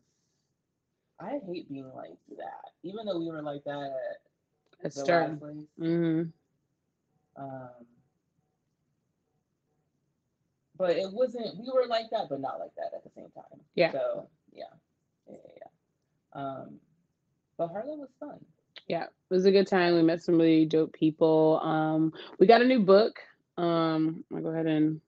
I 1.21 1.39
hate 1.39 1.69
being 1.69 1.93
like 1.95 2.19
that. 2.37 2.73
Even 2.83 3.07
though 3.07 3.19
we 3.19 3.31
were 3.31 3.43
like 3.43 3.65
that 3.65 3.93
at 3.93 4.21
a 4.85 4.91
the 4.95 5.05
stern. 5.05 5.35
last 5.35 5.39
place, 5.39 5.67
hmm 5.79 6.23
um, 7.37 7.87
but 10.79 10.97
it 10.97 11.13
wasn't. 11.13 11.59
We 11.59 11.71
were 11.75 11.87
like 11.87 12.11
that, 12.11 12.29
but 12.31 12.41
not 12.41 12.61
like 12.61 12.75
that 12.77 12.93
at 12.95 13.05
the 13.05 13.11
same 13.15 13.31
time. 13.35 13.61
Yeah. 13.75 13.93
So 13.93 14.29
yeah, 14.53 14.65
yeah, 15.29 15.37
yeah. 15.57 16.41
Um, 16.41 16.79
but 17.57 17.69
Harlow 17.69 17.97
was 17.97 18.11
fun. 18.21 18.39
Yeah, 18.87 19.05
it 19.05 19.35
was 19.35 19.45
a 19.45 19.53
good 19.53 19.67
time. 19.67 19.95
We 19.95 20.03
met 20.03 20.23
some 20.23 20.39
really 20.39 20.65
dope 20.65 20.93
people. 20.93 21.61
Um, 21.63 22.13
we 22.39 22.47
got 22.47 22.63
a 22.63 22.67
new 22.67 22.81
book. 22.81 23.19
Um, 23.57 24.25
I'll 24.33 24.41
go 24.41 24.49
ahead 24.49 24.67
and 24.67 25.01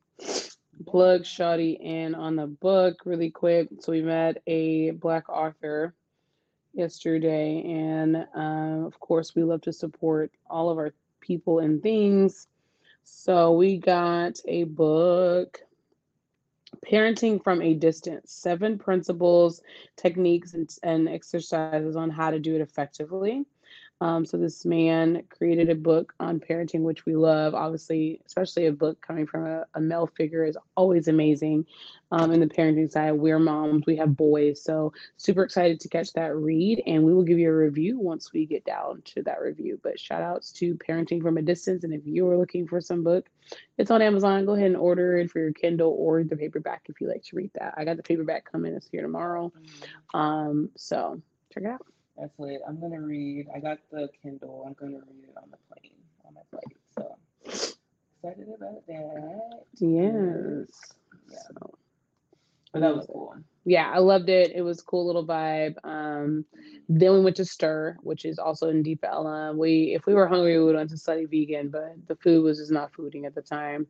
plug 0.87 1.23
Shawty 1.23 1.79
in 1.81 2.15
on 2.15 2.37
the 2.37 2.47
book 2.47 2.97
really 3.05 3.31
quick. 3.31 3.69
So 3.79 3.93
we 3.93 4.03
met 4.03 4.43
a 4.47 4.91
black 4.91 5.29
author 5.29 5.95
yesterday, 6.75 7.63
and 7.65 8.27
um, 8.35 8.85
of 8.85 8.99
course, 9.01 9.35
we 9.35 9.45
love 9.45 9.63
to 9.63 9.73
support 9.73 10.33
all 10.49 10.69
of 10.69 10.79
our 10.79 10.93
people 11.21 11.61
and 11.61 11.83
things. 11.83 12.49
So 13.13 13.53
we 13.53 13.77
got 13.77 14.39
a 14.47 14.65
book, 14.65 15.61
Parenting 16.87 17.43
from 17.43 17.61
a 17.61 17.75
Distance: 17.75 18.33
Seven 18.33 18.79
Principles, 18.79 19.63
Techniques, 19.97 20.55
and, 20.55 20.71
and 20.85 21.09
Exercises 21.09 21.97
on 21.97 22.09
How 22.09 22.31
to 22.31 22.39
Do 22.39 22.55
It 22.55 22.61
Effectively. 22.61 23.45
Um, 24.01 24.25
so 24.25 24.39
this 24.39 24.65
man 24.65 25.23
created 25.29 25.69
a 25.69 25.75
book 25.75 26.15
on 26.19 26.41
parenting, 26.41 26.81
which 26.81 27.05
we 27.05 27.15
love. 27.15 27.55
Obviously, 27.55 28.21
especially 28.27 28.67
a 28.67 28.73
book 28.73 29.01
coming 29.07 29.27
from 29.27 29.47
a, 29.47 29.67
a 29.75 29.81
male 29.81 30.07
figure 30.17 30.45
is 30.45 30.57
always 30.75 31.09
amazing. 31.09 31.67
Um, 32.11 32.33
in 32.33 32.41
the 32.41 32.47
parenting 32.47 32.91
side, 32.91 33.13
we're 33.13 33.39
moms, 33.39 33.85
we 33.87 33.97
have 33.97 34.17
boys, 34.17 34.63
so 34.63 34.93
super 35.17 35.45
excited 35.45 35.79
to 35.81 35.89
catch 35.89 36.13
that 36.15 36.35
read, 36.35 36.83
and 36.87 37.05
we 37.05 37.15
will 37.15 37.23
give 37.23 37.39
you 37.39 37.49
a 37.51 37.57
review 37.57 38.01
once 38.01 38.33
we 38.33 38.47
get 38.47 38.65
down 38.65 39.03
to 39.05 39.23
that 39.23 39.41
review. 39.41 39.79
But 39.83 40.01
shout 40.01 40.23
outs 40.23 40.51
to 40.53 40.75
Parenting 40.77 41.23
from 41.23 41.37
a 41.37 41.43
Distance, 41.43 41.85
and 41.85 41.95
if 41.95 42.01
you 42.05 42.29
are 42.29 42.39
looking 42.39 42.67
for 42.67 42.81
some 42.81 43.05
book, 43.05 43.29
it's 43.79 43.91
on 43.91 44.03
Amazon. 44.03 44.45
Go 44.47 44.55
ahead 44.55 44.67
and 44.67 44.77
order 44.77 45.19
it 45.19 45.31
for 45.31 45.39
your 45.39 45.53
Kindle 45.53 45.95
or 45.97 46.25
the 46.25 46.37
paperback 46.37 46.83
if 46.87 47.01
you 47.01 47.09
like 47.09 47.23
to 47.25 47.37
read 47.37 47.51
that. 47.55 47.75
I 47.77 47.85
got 47.85 47.97
the 47.97 48.03
paperback 48.03 48.51
coming. 48.51 48.75
It's 48.75 48.89
here 48.89 49.03
tomorrow. 49.03 49.53
Um, 50.15 50.71
so 50.77 51.21
check 51.53 51.65
it 51.65 51.69
out. 51.69 51.87
That's 52.21 52.39
lit. 52.39 52.61
I'm 52.69 52.79
gonna 52.81 53.01
read. 53.01 53.49
I 53.55 53.61
got 53.61 53.79
the 53.91 54.11
Kindle. 54.23 54.65
I'm 54.67 54.75
gonna 54.75 54.99
read 55.11 55.25
it 55.25 55.37
on 55.37 55.51
the 55.51 55.57
plane 55.69 55.97
on 56.27 56.35
my 56.35 56.43
flight. 56.51 56.77
So 56.97 57.17
excited 58.23 58.49
about 58.55 58.87
that. 58.87 59.65
Yes. 59.79 60.95
Yeah. 61.31 61.39
So, 61.39 61.75
But 62.73 62.81
that 62.81 62.95
was 62.95 63.07
cool. 63.07 63.35
yeah, 63.65 63.91
I 63.91 63.99
loved 63.99 64.29
it. 64.29 64.53
It 64.55 64.63
was 64.63 64.81
a 64.81 64.85
cool 64.85 65.07
little 65.07 65.25
vibe. 65.27 65.77
Um, 65.83 66.45
then 66.89 67.13
we 67.15 67.21
went 67.21 67.37
to 67.37 67.45
Stir, 67.45 67.97
which 68.03 68.27
is 68.27 68.39
also 68.39 68.69
in 68.69 68.83
Deep 68.83 69.03
Ellum. 69.05 69.57
We, 69.57 69.95
if 69.95 70.05
we 70.07 70.15
were 70.15 70.29
hungry, 70.29 70.59
we 70.59 70.65
would 70.65 70.77
went 70.77 70.91
to 70.91 70.99
study 70.99 71.25
vegan, 71.25 71.71
but 71.71 71.95
the 72.07 72.17
food 72.17 72.45
was 72.45 72.59
just 72.59 72.73
not 72.73 72.93
fooding 72.93 73.25
at 73.25 73.35
the 73.35 73.43
time. 73.43 73.87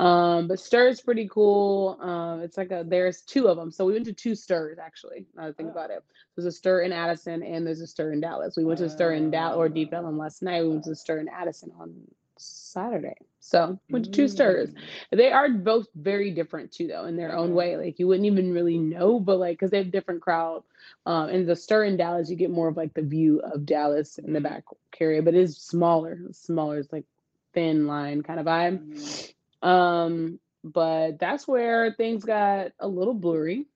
Um, 0.00 0.48
but 0.48 0.58
Stir 0.58 0.88
is 0.88 1.00
pretty 1.02 1.28
cool. 1.30 1.98
Um, 2.00 2.40
it's 2.40 2.56
like 2.56 2.70
a 2.70 2.84
there's 2.86 3.20
two 3.20 3.48
of 3.48 3.56
them, 3.58 3.70
so 3.70 3.84
we 3.84 3.92
went 3.92 4.06
to 4.06 4.12
two 4.14 4.34
Stirs 4.34 4.78
actually. 4.78 5.26
Now 5.36 5.42
that 5.42 5.48
I 5.50 5.52
think 5.52 5.68
Oh. 5.68 5.72
about 5.72 5.90
it, 5.90 6.02
there's 6.34 6.46
a 6.46 6.52
Stir 6.52 6.80
in 6.82 6.92
Addison 6.92 7.42
and 7.42 7.66
there's 7.66 7.82
a 7.82 7.86
Stir 7.86 8.12
in 8.12 8.20
Dallas. 8.20 8.56
We 8.56 8.64
went 8.64 8.78
to 8.78 8.86
a 8.86 8.88
Stir 8.88 9.12
in 9.12 9.30
Dallas 9.30 9.56
or 9.58 9.68
Deep 9.68 9.92
Ellum 9.92 10.16
last 10.16 10.42
night. 10.42 10.62
We 10.62 10.70
went 10.70 10.84
to 10.84 10.92
a 10.92 10.94
Stir 10.96 11.18
in 11.18 11.28
Addison 11.28 11.72
on 11.78 11.94
Saturday. 12.38 13.16
So 13.40 13.78
we 13.88 13.92
went 13.94 14.06
to 14.06 14.10
two 14.10 14.28
stirs. 14.28 14.70
Mm. 14.70 15.18
They 15.18 15.32
are 15.32 15.48
both 15.50 15.86
very 15.94 16.30
different 16.30 16.72
too, 16.72 16.86
though, 16.86 17.04
in 17.04 17.16
their 17.16 17.36
own 17.36 17.52
way. 17.54 17.76
Like 17.76 17.98
you 17.98 18.06
wouldn't 18.06 18.26
even 18.26 18.52
really 18.54 18.78
know, 18.78 19.20
but 19.20 19.38
like 19.38 19.58
because 19.58 19.70
they 19.70 19.78
have 19.78 19.90
different 19.90 20.22
crowd. 20.22 20.62
Um, 21.04 21.28
and 21.28 21.46
the 21.46 21.56
stir 21.56 21.84
in 21.84 21.96
Dallas, 21.98 22.30
you 22.30 22.36
get 22.36 22.50
more 22.50 22.68
of 22.68 22.76
like 22.78 22.94
the 22.94 23.02
view 23.02 23.40
of 23.40 23.66
Dallas 23.66 24.18
in 24.18 24.32
the 24.32 24.40
Mhm. 24.40 24.44
back 24.44 24.64
area, 24.98 25.22
but 25.22 25.34
it's 25.34 25.56
smaller. 25.58 26.18
It's 26.28 26.38
smaller. 26.38 26.78
It's 26.78 26.92
like 26.92 27.04
thin 27.52 27.86
line 27.86 28.22
kind 28.22 28.40
of 28.40 28.46
vibe. 28.46 29.32
Um, 29.62 30.38
but 30.64 31.18
that's 31.18 31.46
where 31.48 31.92
things 31.92 32.24
got 32.24 32.72
a 32.78 32.88
little 32.88 33.14
blurry. 33.14 33.66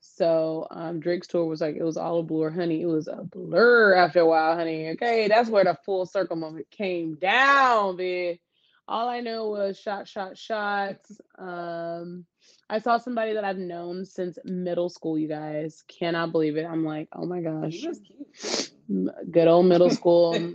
So 0.00 0.66
um, 0.70 1.00
Drake's 1.00 1.26
tour 1.26 1.44
was 1.44 1.60
like 1.60 1.76
it 1.76 1.82
was 1.82 1.96
all 1.96 2.20
a 2.20 2.22
blur, 2.22 2.50
honey. 2.50 2.82
It 2.82 2.86
was 2.86 3.08
a 3.08 3.16
blur 3.24 3.94
after 3.94 4.20
a 4.20 4.26
while, 4.26 4.56
honey. 4.56 4.90
Okay, 4.90 5.28
that's 5.28 5.50
where 5.50 5.64
the 5.64 5.76
full 5.84 6.06
circle 6.06 6.36
moment 6.36 6.70
came 6.70 7.16
down, 7.16 7.96
bitch. 7.96 8.38
All 8.86 9.08
I 9.08 9.20
know 9.20 9.48
was 9.50 9.78
shot, 9.78 10.08
shot, 10.08 10.38
shots. 10.38 11.20
Um, 11.36 12.24
I 12.70 12.78
saw 12.78 12.96
somebody 12.96 13.34
that 13.34 13.44
I've 13.44 13.58
known 13.58 14.06
since 14.06 14.38
middle 14.44 14.88
school. 14.88 15.18
You 15.18 15.28
guys 15.28 15.82
cannot 15.88 16.32
believe 16.32 16.56
it. 16.56 16.64
I'm 16.64 16.84
like, 16.84 17.08
oh 17.12 17.26
my 17.26 17.40
gosh, 17.42 17.72
He 17.72 17.88
was 17.88 17.98
cute. 18.00 18.34
too. 18.40 19.08
M- 19.08 19.30
good 19.30 19.48
old 19.48 19.66
middle 19.66 19.90
school. 19.94 20.54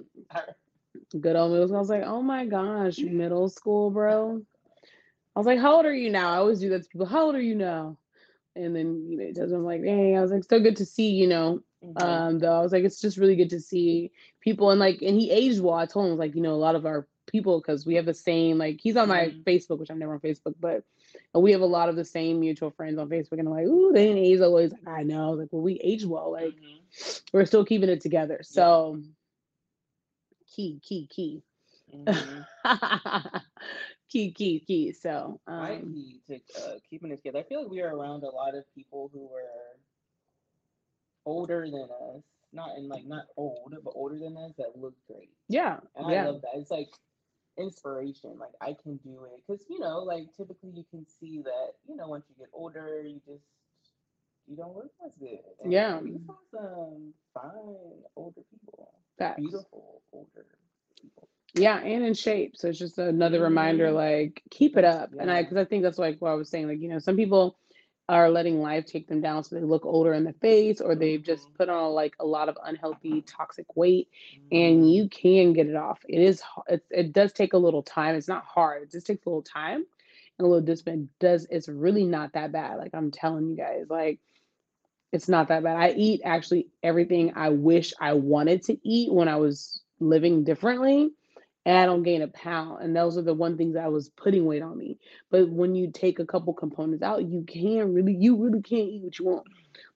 Good 1.20 1.36
old 1.36 1.52
middle 1.52 1.68
school. 1.68 1.78
I 1.78 1.80
was 1.80 1.90
like, 1.90 2.04
oh 2.06 2.22
my 2.22 2.46
gosh, 2.46 2.98
middle 3.00 3.50
school, 3.50 3.92
bro. 3.92 4.42
I 5.36 5.40
was 5.40 5.46
like, 5.46 5.60
how 5.60 5.76
old 5.78 5.86
are 5.86 5.94
you 5.94 6.10
now? 6.10 6.32
I 6.32 6.38
always 6.38 6.60
do 6.60 6.70
that 6.70 6.84
to 6.84 6.90
people. 6.90 7.06
How 7.08 7.24
old 7.26 7.36
are 7.36 7.42
you 7.42 7.56
now? 7.56 7.98
And 8.56 8.76
then 8.76 9.08
you 9.10 9.18
know, 9.18 9.24
it 9.24 9.36
doesn't. 9.36 9.56
I'm 9.58 9.66
like, 9.66 9.84
dang. 9.84 10.18
I 10.18 10.22
was 10.22 10.32
like, 10.32 10.44
so 10.44 10.60
good 10.60 10.78
to 10.78 10.86
see. 10.86 11.12
You 11.12 11.28
know, 11.28 11.64
Mhm. 11.84 12.02
um, 12.02 12.40
though 12.40 12.54
I 12.58 12.62
was 12.62 12.72
like, 12.72 12.84
it's 12.84 13.02
just 13.02 13.18
really 13.18 13.36
good 13.36 13.50
to 13.52 13.60
see 13.60 14.12
people 14.42 14.70
and 14.72 14.80
like, 14.80 15.02
and 15.02 15.20
he 15.20 15.32
aged 15.32 15.62
well. 15.62 15.76
I 15.76 15.86
told 15.86 16.12
him 16.12 16.18
like, 16.18 16.36
you 16.36 16.42
know, 16.42 16.54
a 16.54 16.56
lot 16.66 16.76
of 16.76 16.86
our 16.86 17.08
people 17.26 17.60
because 17.60 17.86
we 17.86 17.96
have 17.96 18.06
the 18.06 18.14
same 18.14 18.58
like 18.58 18.80
he's 18.82 18.98
on 18.98 19.08
my 19.08 19.28
Mhm. 19.28 19.44
Facebook, 19.44 19.80
which 19.80 19.90
I'm 19.90 20.00
never 20.00 20.14
on 20.14 20.20
Facebook, 20.20 20.56
but 20.60 20.84
we 21.34 21.52
have 21.52 21.62
a 21.62 21.66
lot 21.66 21.90
of 21.90 21.96
the 21.96 22.06
same 22.06 22.40
mutual 22.40 22.70
friends 22.72 23.00
on 23.00 23.10
Facebook, 23.10 23.40
and 23.40 23.48
I'm 23.48 23.54
like, 23.54 23.66
ooh, 23.66 23.92
they 23.94 24.06
didn't 24.08 24.24
age 24.24 24.40
always. 24.42 24.72
Like, 24.72 24.88
I 24.88 25.04
know, 25.04 25.32
like, 25.32 25.50
well, 25.52 25.62
we 25.62 25.80
age 25.80 26.06
well. 26.06 26.32
Like, 26.32 26.54
Mhm. 26.54 27.24
we're 27.34 27.46
still 27.46 27.66
keeping 27.66 27.90
it 27.90 28.02
together. 28.02 28.40
So, 28.44 29.02
key, 30.54 30.80
key, 30.84 31.08
key, 31.10 31.44
Mhm. 31.94 32.46
key, 34.10 34.32
key, 34.32 34.60
key. 34.60 34.92
So, 34.94 35.40
um, 35.48 35.98
key 35.98 36.22
to 36.28 36.36
uh, 36.60 36.80
keeping 36.90 37.12
it 37.12 37.18
together. 37.18 37.40
I 37.40 37.44
feel 37.44 37.62
like 37.64 37.72
we 37.72 37.82
are 37.82 37.96
around 37.96 38.24
a 38.24 38.30
lot 38.30 38.56
of 38.56 38.66
people 38.74 39.10
who 39.14 39.28
were 39.28 39.78
older 41.26 41.66
than 41.70 41.90
us. 41.92 42.24
Not 42.54 42.78
in 42.78 42.88
like 42.90 43.06
not 43.06 43.26
old, 43.38 43.76
but 43.84 43.94
older 43.96 44.18
than 44.20 44.38
us 44.38 44.54
that 44.58 44.78
look 44.78 44.96
great. 45.08 45.32
yeah, 45.48 45.80
And 45.96 46.08
I 46.08 46.16
love 46.16 46.42
that. 46.42 46.52
It's 46.56 46.72
like 46.72 46.90
inspiration. 47.58 48.38
Like 48.40 48.54
I 48.62 48.74
can 48.82 48.98
do 48.98 49.26
it 49.26 49.42
because 49.46 49.66
you 49.70 49.80
know, 49.80 50.00
like 50.00 50.34
typically 50.36 50.72
you 50.72 50.84
can 50.90 51.06
see 51.08 51.42
that 51.44 51.74
you 51.88 51.96
know 51.96 52.08
once 52.08 52.26
you 52.30 52.36
get 52.38 52.50
older, 52.54 53.02
you 53.06 53.22
just 53.26 53.44
you 54.48 54.56
don't 54.56 54.76
look 54.76 54.92
as 55.06 55.14
good. 55.18 55.40
And 55.60 55.80
Yeah. 55.80 56.02
we 56.02 56.20
saw 56.26 56.36
some 56.52 57.14
fine 57.34 58.04
older 58.16 58.42
people, 58.52 58.90
facts. 59.18 59.42
beautiful 59.42 60.02
older 60.12 60.46
people. 61.00 61.30
Yeah, 61.56 61.80
and 61.80 62.04
in 62.04 62.14
shape. 62.14 62.56
So 62.58 62.70
it's 62.70 62.80
just 62.80 62.98
another 62.98 63.42
reminder, 63.42 63.90
Mhm. 63.90 63.94
like 63.94 64.42
keep 64.50 64.78
it 64.78 64.86
up. 64.86 65.12
And 65.20 65.30
I, 65.32 65.44
because 65.44 65.58
I 65.58 65.66
think 65.66 65.84
that's 65.84 65.98
like 66.00 66.20
what 66.20 66.32
I 66.32 66.36
was 66.36 66.50
saying. 66.50 66.68
Like 66.68 66.80
you 66.80 66.90
know, 66.90 67.00
some 67.00 67.16
people 67.16 67.58
are 68.10 68.30
letting 68.30 68.62
life 68.62 68.86
take 68.86 69.08
them 69.08 69.22
down, 69.22 69.44
so 69.44 69.56
they 69.56 69.62
look 69.62 69.86
older 69.86 70.14
in 70.14 70.24
the 70.24 70.34
face, 70.34 70.82
or 70.82 70.96
they've 70.96 71.24
just 71.24 71.50
Mhm. 71.50 71.54
put 71.54 71.70
on 71.70 71.92
like 71.94 72.16
a 72.20 72.26
lot 72.26 72.50
of 72.50 72.58
unhealthy, 72.64 73.22
toxic 73.22 73.76
weight, 73.76 74.10
and 74.52 74.92
you 74.92 75.08
can 75.10 75.54
get 75.54 75.68
it 75.68 75.76
off. 75.76 76.02
It 76.10 76.22
is, 76.22 76.42
it, 76.68 76.84
it 76.90 77.14
does 77.14 77.32
take 77.34 77.54
a 77.54 77.58
little 77.58 77.84
time. 77.84 78.16
It's 78.16 78.28
not 78.28 78.44
hard. 78.46 78.84
It 78.84 78.92
just 78.92 79.08
takes 79.08 79.26
a 79.26 79.30
little 79.30 79.44
time 79.44 79.86
and 80.38 80.46
a 80.46 80.50
little 80.50 80.66
discipline. 80.66 81.10
Does 81.20 81.48
it's 81.50 81.70
really 81.70 82.06
not 82.06 82.34
that 82.34 82.52
bad. 82.52 82.78
Like 82.78 82.92
I'm 82.94 83.12
telling 83.12 83.48
you 83.48 83.56
guys, 83.56 83.86
like 83.90 84.20
it's 85.14 85.30
not 85.30 85.48
that 85.50 85.64
bad. 85.64 85.78
I 85.78 85.92
eat 85.92 86.22
actually 86.26 86.68
everything 86.82 87.34
I 87.36 87.50
wish 87.50 87.94
I 88.02 88.14
wanted 88.14 88.64
to 88.64 88.78
eat 88.84 89.14
when 89.14 89.28
I 89.28 89.36
was 89.36 89.82
living 90.00 90.44
differently, 90.44 91.12
and 91.66 91.78
I 91.78 91.86
don't 91.86 92.02
gain 92.02 92.24
a 92.24 92.28
pound. 92.30 92.84
And 92.84 92.96
those 92.96 93.16
are 93.16 93.22
the 93.22 93.34
one 93.34 93.56
things 93.56 93.76
that 93.76 93.92
was 93.92 94.10
putting 94.10 94.46
weight 94.46 94.64
on 94.64 94.76
me. 94.76 94.98
But 95.30 95.50
when 95.50 95.76
you 95.76 95.92
take 95.94 96.18
a 96.18 96.26
couple 96.26 96.52
components 96.56 97.04
out, 97.04 97.24
you 97.30 97.46
can 97.48 97.94
really, 97.94 98.16
you 98.16 98.36
really 98.36 98.64
can't 98.64 98.90
eat 98.90 99.04
what 99.04 99.20
you 99.20 99.26
want. 99.26 99.46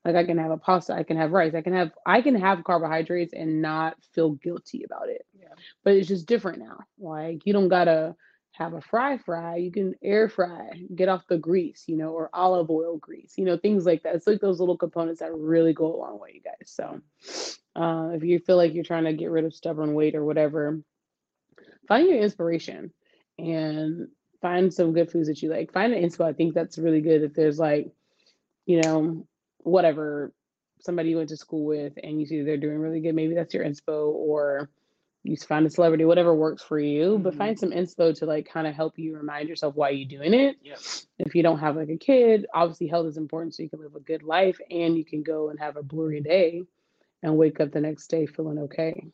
Like 0.05 0.15
I 0.15 0.23
can 0.23 0.37
have 0.37 0.51
a 0.51 0.57
pasta, 0.57 0.93
I 0.93 1.01
can 1.01 1.17
have 1.17 1.31
rice, 1.31 1.55
I 1.55 1.61
can 1.61 1.73
have, 1.73 1.91
I 2.05 2.21
can 2.21 2.35
have 2.35 2.63
carbohydrates 2.63 3.33
and 3.33 3.59
not 3.59 3.97
feel 4.13 4.33
guilty 4.33 4.83
about 4.83 5.09
it. 5.09 5.25
Yeah. 5.37 5.49
But 5.83 5.95
it's 5.95 6.07
just 6.07 6.27
different 6.27 6.59
now. 6.59 6.77
Like 6.99 7.41
you 7.45 7.53
don't 7.53 7.69
gotta 7.69 8.15
have 8.57 8.73
a 8.73 8.81
fry 8.81 9.17
fry. 9.17 9.57
You 9.57 9.71
can 9.71 9.95
air 10.01 10.27
fry, 10.29 10.69
get 10.95 11.09
off 11.09 11.27
the 11.27 11.37
grease, 11.37 11.83
you 11.87 11.95
know, 11.95 12.09
or 12.09 12.29
olive 12.33 12.69
oil 12.69 12.97
grease, 12.97 13.33
you 13.37 13.45
know, 13.45 13.57
things 13.57 13.85
like 13.85 14.03
that. 14.03 14.15
It's 14.15 14.27
like 14.27 14.41
those 14.41 14.59
little 14.59 14.77
components 14.77 15.19
that 15.19 15.33
really 15.33 15.73
go 15.73 15.85
a 15.85 15.97
long 15.97 16.19
way, 16.19 16.31
you 16.33 16.41
guys. 16.41 16.65
So 16.65 17.01
uh, 17.75 18.09
if 18.13 18.23
you 18.23 18.39
feel 18.39 18.57
like 18.57 18.73
you're 18.73 18.83
trying 18.83 19.05
to 19.05 19.13
get 19.13 19.29
rid 19.29 19.45
of 19.45 19.53
stubborn 19.53 19.93
weight 19.93 20.15
or 20.15 20.25
whatever, 20.25 20.81
find 21.87 22.07
your 22.07 22.19
inspiration 22.19 22.91
and 23.37 24.07
find 24.41 24.73
some 24.73 24.93
good 24.93 25.11
foods 25.11 25.27
that 25.27 25.41
you 25.41 25.49
like. 25.49 25.71
Find 25.71 25.93
an 25.93 26.03
inspo. 26.03 26.25
I 26.25 26.33
think 26.33 26.53
that's 26.53 26.77
really 26.77 27.01
good 27.01 27.21
if 27.21 27.33
there's 27.33 27.59
like, 27.59 27.91
you 28.65 28.81
know, 28.81 29.27
whatever 29.59 30.33
somebody 30.79 31.09
you 31.09 31.17
went 31.17 31.29
to 31.29 31.37
school 31.37 31.65
with 31.65 31.93
and 32.01 32.19
you 32.19 32.25
see 32.25 32.41
they're 32.41 32.57
doing 32.57 32.79
really 32.79 33.01
good. 33.01 33.15
Maybe 33.15 33.35
that's 33.35 33.53
your 33.53 33.65
inspo 33.65 34.07
or 34.13 34.69
you 35.27 35.35
find 35.37 35.65
a 35.65 35.69
celebrity, 35.69 36.05
whatever 36.05 36.33
works 36.33 36.63
for 36.63 36.79
you, 36.79 37.17
but 37.19 37.33
Mhm. 37.33 37.37
find 37.37 37.59
some 37.59 37.71
inspo 37.71 38.17
to 38.17 38.25
like 38.25 38.47
kind 38.47 38.65
of 38.67 38.73
help 38.73 38.97
you 38.97 39.15
remind 39.15 39.49
yourself 39.49 39.75
why 39.75 39.89
you're 39.89 40.07
doing 40.07 40.33
it. 40.33 40.57
Yep. 40.63 40.79
If 41.19 41.35
you 41.35 41.43
don't 41.43 41.59
have 41.59 41.75
like 41.75 41.89
a 41.89 41.97
kid, 41.97 42.45
obviously 42.53 42.87
health 42.87 43.07
is 43.07 43.17
important 43.17 43.53
so 43.55 43.63
you 43.63 43.69
can 43.69 43.79
live 43.81 43.95
a 43.95 43.99
good 43.99 44.23
life 44.23 44.57
and 44.71 44.97
you 44.97 45.03
can 45.05 45.23
go 45.23 45.49
and 45.49 45.59
have 45.59 45.75
a 45.77 45.83
blurry 45.83 46.21
day 46.21 46.63
and 47.23 47.35
wake 47.37 47.59
up 47.59 47.71
the 47.71 47.81
next 47.81 48.07
day 48.07 48.25
feeling 48.25 48.59
okay. 48.59 49.05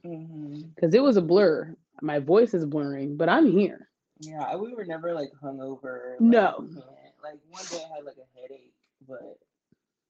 Because 0.75 0.93
it 0.93 1.01
was 1.01 1.17
a 1.17 1.21
blur. 1.21 1.75
My 2.01 2.19
voice 2.19 2.53
is 2.53 2.65
blurring, 2.65 3.17
but 3.17 3.29
I'm 3.29 3.47
here. 3.51 3.89
Yeah, 4.19 4.55
we 4.55 4.73
were 4.75 4.85
never 4.85 5.13
like 5.13 5.31
hungover. 5.41 6.11
Like, 6.11 6.21
No. 6.21 6.55
can't- 6.59 6.83
Like 7.23 7.39
one 7.49 7.63
day 7.71 7.83
I 7.91 7.95
had 7.95 8.03
like 8.05 8.17
a 8.17 8.39
headache, 8.39 8.73
but 9.07 9.39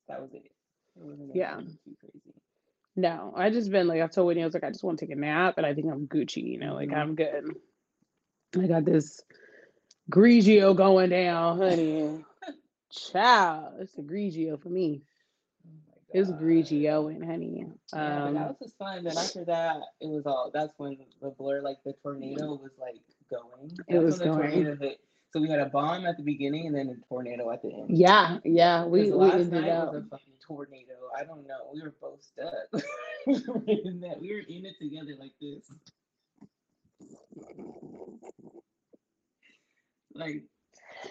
that 0.07 0.19
was 0.21 0.33
it. 0.33 0.45
It 0.97 1.03
wasn't 1.03 1.35
Yeah. 1.35 1.57
too 1.61 1.95
crazy. 1.99 2.33
No, 2.95 3.33
I 3.35 3.49
just 3.49 3.71
been 3.71 3.87
like 3.87 4.01
I've 4.01 4.11
told 4.11 4.27
Whitney, 4.27 4.43
I 4.43 4.45
was 4.45 4.53
like, 4.53 4.63
I 4.63 4.69
just 4.69 4.83
want 4.83 4.99
to 4.99 5.05
take 5.05 5.15
a 5.15 5.19
nap, 5.19 5.55
and 5.57 5.65
I 5.65 5.73
think 5.73 5.87
I'm 5.91 6.07
Gucci, 6.07 6.43
you 6.43 6.59
know, 6.59 6.75
like 6.75 6.89
Mhm. 6.89 6.97
I'm 6.97 7.15
good. 7.15 7.55
I 8.57 8.67
got 8.67 8.85
this 8.85 9.21
Grigio 10.11 10.75
going 10.75 11.09
down, 11.09 11.57
honey. 11.57 12.23
Child, 12.91 13.75
it's 13.79 13.97
a 13.97 14.01
Grigio 14.01 14.61
for 14.61 14.69
me. 14.69 15.01
Oh 15.65 15.97
It's 16.13 16.29
God. 16.29 16.39
Grigio 16.39 17.11
and 17.11 17.25
honey. 17.25 17.65
Yeah, 17.91 18.25
Um, 18.27 18.33
that 18.35 18.47
was 18.49 18.57
just 18.61 18.77
fun. 18.77 19.03
Then 19.03 19.17
after 19.17 19.43
that, 19.45 19.77
it 19.99 20.07
was 20.09 20.27
all. 20.27 20.51
That's 20.53 20.73
when 20.77 20.97
the 21.21 21.31
blur, 21.31 21.61
like 21.61 21.77
the 21.83 21.93
tornado, 22.03 22.53
was 22.61 22.71
like 22.79 23.01
going. 23.31 23.69
That's 23.69 23.89
It 23.89 23.99
was 24.03 24.19
going. 24.19 24.35
tornado 24.37 24.75
hit. 24.75 24.99
So 25.33 25.41
we 25.41 25.49
had 25.49 25.59
a 25.59 25.65
bomb 25.65 26.05
at 26.05 26.15
the 26.17 26.21
beginning 26.23 26.67
and 26.67 26.75
then 26.75 26.89
a 26.89 27.07
tornado 27.07 27.49
at 27.51 27.63
the 27.63 27.69
end. 27.73 27.87
yeah, 27.97 28.37
yeah, 28.45 28.85
we 28.85 29.05
we 29.05 29.11
last 29.11 29.33
ended 29.33 29.51
night 29.63 29.69
up. 29.69 29.91
was 29.93 30.03
a 30.03 30.07
fucking 30.07 30.33
tornado. 30.45 30.93
I 31.17 31.23
don't 31.23 31.47
know. 31.47 31.71
We 31.73 31.81
were 31.81 31.95
both 31.99 32.21
stuck. 32.21 32.53
we 33.25 33.33
were 33.47 33.63
in 33.65 33.99
that. 34.01 34.21
We 34.21 34.31
were 34.31 34.41
in 34.47 34.63
it 34.67 34.75
together 34.79 35.15
like 35.19 35.31
this. 35.41 35.71
Like, 40.13 40.43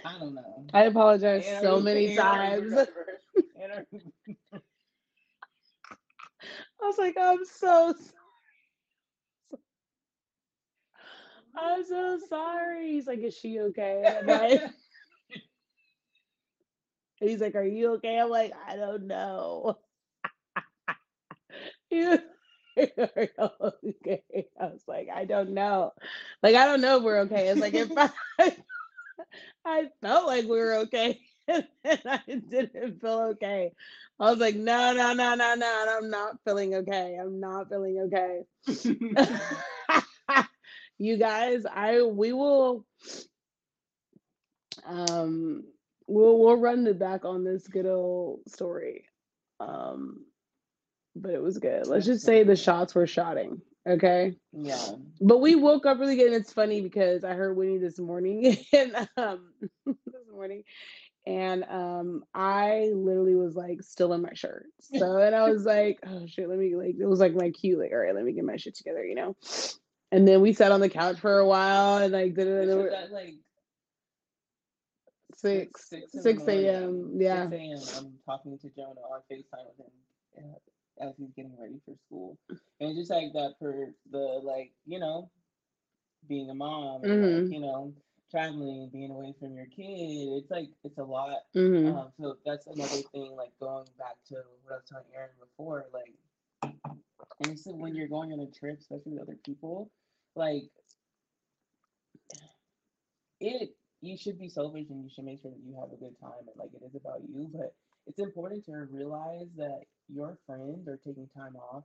I 0.04 0.18
don't 0.20 0.34
know. 0.36 0.66
I 0.72 0.84
apologize 0.84 1.44
And 1.44 1.60
so 1.62 1.74
our- 1.76 1.80
many 1.80 2.14
times. 2.14 2.62
Uber 2.70 2.74
driver- 2.74 2.88
and 3.60 3.72
our- 3.72 3.86
I 6.80 6.86
was 6.86 6.98
like, 6.98 7.16
I'm 7.20 7.44
so 7.44 7.92
sorry. 7.98 8.21
I'm 11.56 11.84
so 11.84 12.18
sorry. 12.28 12.92
He's 12.92 13.06
like, 13.06 13.20
is 13.20 13.36
she 13.36 13.60
okay? 13.60 14.16
I'm 14.18 14.26
like, 14.26 14.62
And 17.20 17.30
he's 17.30 17.40
like, 17.40 17.54
Are 17.54 17.64
you 17.64 17.94
okay? 17.94 18.18
I'm 18.18 18.30
like, 18.30 18.52
I 18.66 18.76
don't 18.76 19.06
know. 19.06 19.78
You- 21.90 22.18
Are 22.78 23.28
you 23.38 23.72
okay? 24.00 24.22
I 24.60 24.66
was 24.66 24.82
like, 24.86 25.08
I 25.12 25.24
don't 25.24 25.50
know. 25.50 25.92
Like, 26.42 26.54
I 26.54 26.66
don't 26.66 26.80
know 26.80 26.98
if 26.98 27.02
we're 27.02 27.20
okay. 27.20 27.48
It's 27.48 27.60
like 27.60 27.74
if 27.74 27.90
I, 27.96 28.10
I 29.64 29.88
felt 30.00 30.26
like 30.26 30.44
we 30.44 30.50
were 30.58 30.74
okay. 30.84 31.20
And 31.48 31.66
I 31.84 32.20
didn't 32.26 33.00
feel 33.00 33.20
okay. 33.32 33.72
I 34.20 34.30
was 34.30 34.38
like, 34.38 34.54
no, 34.54 34.92
no, 34.94 35.12
no, 35.12 35.34
no, 35.34 35.54
no. 35.54 35.96
I'm 35.98 36.10
not 36.10 36.36
feeling 36.44 36.74
okay. 36.76 37.18
I'm 37.20 37.40
not 37.40 37.68
feeling 37.68 37.98
okay. 38.06 38.42
You 40.98 41.16
guys, 41.16 41.64
I 41.66 42.02
we 42.02 42.32
will 42.32 42.84
um 44.86 45.64
we'll 46.06 46.38
we'll 46.38 46.56
run 46.56 46.86
it 46.86 46.98
back 46.98 47.24
on 47.24 47.44
this 47.44 47.66
good 47.66 47.86
old 47.86 48.40
story. 48.48 49.04
Um 49.60 50.24
but 51.14 51.32
it 51.32 51.42
was 51.42 51.58
good. 51.58 51.86
Let's 51.86 52.06
just 52.06 52.24
say 52.24 52.42
the 52.42 52.56
shots 52.56 52.94
were 52.94 53.06
shotting. 53.06 53.60
Okay. 53.86 54.36
Yeah. 54.52 54.92
But 55.20 55.38
we 55.40 55.56
woke 55.56 55.86
up 55.86 55.98
really 55.98 56.16
good. 56.16 56.28
And 56.32 56.36
it's 56.36 56.52
funny 56.52 56.80
because 56.80 57.24
I 57.24 57.34
heard 57.34 57.56
Winnie 57.56 57.78
this 57.78 57.98
morning 57.98 58.56
and 58.72 59.08
um 59.16 59.52
this 59.86 60.28
morning 60.32 60.64
and 61.26 61.64
um 61.64 62.24
I 62.34 62.90
literally 62.94 63.34
was 63.34 63.54
like 63.54 63.82
still 63.82 64.12
in 64.12 64.22
my 64.22 64.32
shirt. 64.34 64.66
So 64.80 65.18
and 65.18 65.34
I 65.34 65.48
was 65.48 65.64
like, 65.64 65.98
oh 66.06 66.26
shit, 66.26 66.48
let 66.48 66.58
me 66.58 66.74
like 66.76 66.96
it 66.98 67.06
was 67.06 67.20
like 67.20 67.34
my 67.34 67.50
cue, 67.50 67.78
like, 67.78 67.92
all 67.92 67.98
right, 67.98 68.14
let 68.14 68.24
me 68.24 68.32
get 68.32 68.44
my 68.44 68.56
shit 68.56 68.74
together, 68.74 69.04
you 69.04 69.14
know. 69.14 69.36
And 70.12 70.28
then 70.28 70.42
we 70.42 70.52
sat 70.52 70.72
on 70.72 70.80
the 70.80 70.90
couch 70.90 71.18
for 71.18 71.38
a 71.38 71.46
while 71.46 71.98
and 71.98 72.12
like 72.12 72.34
did 72.34 72.46
it 72.48 72.76
was 72.76 72.92
at 72.92 73.12
like 73.12 73.34
six 75.34 75.88
six 75.88 76.12
six 76.12 76.46
a.m. 76.48 77.10
Yeah. 77.16 77.48
6 77.48 77.52
a.m. 77.54 77.80
I'm 77.96 78.18
talking 78.26 78.58
to 78.58 78.68
Jonah 78.70 79.00
on 79.00 79.22
FaceTime 79.30 79.66
with 79.78 79.86
him 79.86 80.44
uh, 81.00 81.06
as 81.08 81.14
he's 81.18 81.32
getting 81.34 81.56
ready 81.58 81.80
for 81.86 81.94
school. 82.06 82.38
And 82.80 82.90
it's 82.90 82.98
just 82.98 83.10
like 83.10 83.32
that 83.34 83.54
for 83.58 83.94
the 84.10 84.18
like, 84.18 84.72
you 84.86 84.98
know, 84.98 85.30
being 86.28 86.50
a 86.50 86.54
mom 86.54 87.04
and 87.04 87.12
Mhm. 87.12 87.42
like, 87.44 87.52
you 87.52 87.60
know, 87.60 87.94
traveling, 88.30 88.90
being 88.92 89.10
away 89.10 89.34
from 89.40 89.54
your 89.56 89.66
kid. 89.66 90.38
It's 90.42 90.50
like 90.50 90.70
it's 90.84 90.98
a 90.98 91.04
lot. 91.04 91.38
hmm 91.54 91.88
Um, 91.88 92.12
so 92.20 92.36
that's 92.44 92.66
another 92.66 93.02
thing, 93.12 93.34
like 93.36 93.58
going 93.58 93.86
back 93.98 94.16
to 94.28 94.34
what 94.62 94.72
I 94.72 94.76
was 94.76 94.84
telling 94.88 95.06
Erin 95.14 95.30
before, 95.40 95.86
like 95.92 96.14
and 97.40 97.50
it's 97.52 97.66
when 97.66 97.94
you're 97.94 98.08
going 98.08 98.32
on 98.32 98.40
a 98.40 98.46
trip, 98.50 98.78
especially 98.78 99.12
with 99.12 99.22
other 99.22 99.38
people, 99.44 99.90
like 100.34 100.70
it 103.40 103.70
you 104.00 104.16
should 104.16 104.38
be 104.38 104.48
selfish 104.48 104.86
and 104.90 105.02
you 105.02 105.10
should 105.14 105.24
make 105.24 105.40
sure 105.40 105.50
that 105.50 105.62
you 105.64 105.74
have 105.78 105.92
a 105.92 105.96
good 105.96 106.18
time 106.20 106.46
and 106.46 106.56
like 106.56 106.70
it 106.74 106.84
is 106.84 106.94
about 106.94 107.20
you 107.28 107.48
but 107.52 107.74
it's 108.06 108.18
important 108.18 108.64
to 108.64 108.72
realize 108.90 109.48
that 109.56 109.82
your 110.08 110.36
friends 110.46 110.88
are 110.88 110.98
taking 111.06 111.28
time 111.36 111.56
off 111.56 111.84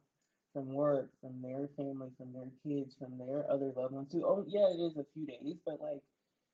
from 0.54 0.68
work 0.74 1.10
from 1.22 1.42
their 1.42 1.70
family 1.78 2.10
from 2.18 2.34
their 2.34 2.50
kids 2.64 2.96
from 2.98 3.18
their 3.18 3.50
other 3.52 3.72
loved 3.76 3.94
ones 3.94 4.12
too 4.12 4.24
oh 4.26 4.44
yeah 4.48 4.68
it 4.74 4.82
is 4.82 4.98
a 4.98 5.06
few 5.14 5.26
days 5.26 5.58
but 5.66 5.80
like 5.82 6.02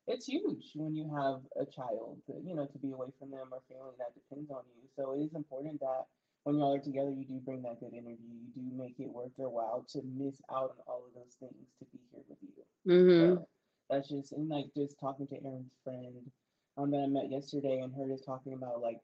it's 0.07 0.25
huge 0.25 0.71
when 0.75 0.95
you 0.95 1.09
have 1.15 1.39
a 1.59 1.65
child 1.65 2.17
to, 2.27 2.33
you 2.45 2.55
know 2.55 2.65
to 2.65 2.77
be 2.79 2.91
away 2.91 3.07
from 3.19 3.31
them 3.31 3.47
or 3.51 3.61
family 3.69 3.95
that 3.99 4.13
depends 4.13 4.51
on 4.51 4.63
you. 4.75 4.83
So 4.95 5.13
it 5.13 5.23
is 5.23 5.33
important 5.33 5.79
that 5.79 6.05
when 6.43 6.57
y'all 6.57 6.75
are 6.75 6.79
together 6.79 7.11
you 7.11 7.25
do 7.25 7.39
bring 7.45 7.61
that 7.63 7.79
good 7.79 7.93
energy 7.93 8.23
you 8.31 8.49
do 8.55 8.77
make 8.77 8.95
it 8.99 9.09
worth 9.09 9.31
their 9.37 9.49
while 9.49 9.85
to 9.89 10.01
miss 10.17 10.35
out 10.51 10.75
on 10.77 10.83
all 10.87 11.03
of 11.07 11.13
those 11.15 11.35
things 11.39 11.67
to 11.79 11.85
be 11.91 11.99
here 12.11 12.23
with 12.29 12.39
you 12.41 12.63
hmm 12.85 13.35
so 13.35 13.47
that's 13.89 14.09
just 14.09 14.31
and 14.33 14.49
like 14.49 14.65
just 14.75 14.99
talking 14.99 15.27
to 15.27 15.35
Erin's 15.45 15.73
friend 15.83 16.31
um 16.77 16.91
that 16.91 17.03
I 17.03 17.07
met 17.07 17.31
yesterday 17.31 17.79
and 17.81 17.93
her 17.95 18.07
just 18.09 18.25
talking 18.25 18.53
about 18.53 18.81
like 18.81 18.99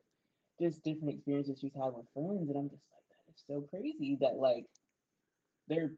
just 0.62 0.84
different 0.84 1.14
experiences 1.16 1.60
she's 1.62 1.74
had 1.76 1.94
with 1.94 2.06
friends 2.14 2.50
and 2.50 2.58
I'm 2.58 2.70
just 2.70 2.84
like 2.92 3.08
that 3.10 3.34
is 3.34 3.44
so 3.48 3.62
crazy 3.70 4.18
that 4.22 4.36
like 4.38 4.66
there 5.68 5.86
are 5.86 5.92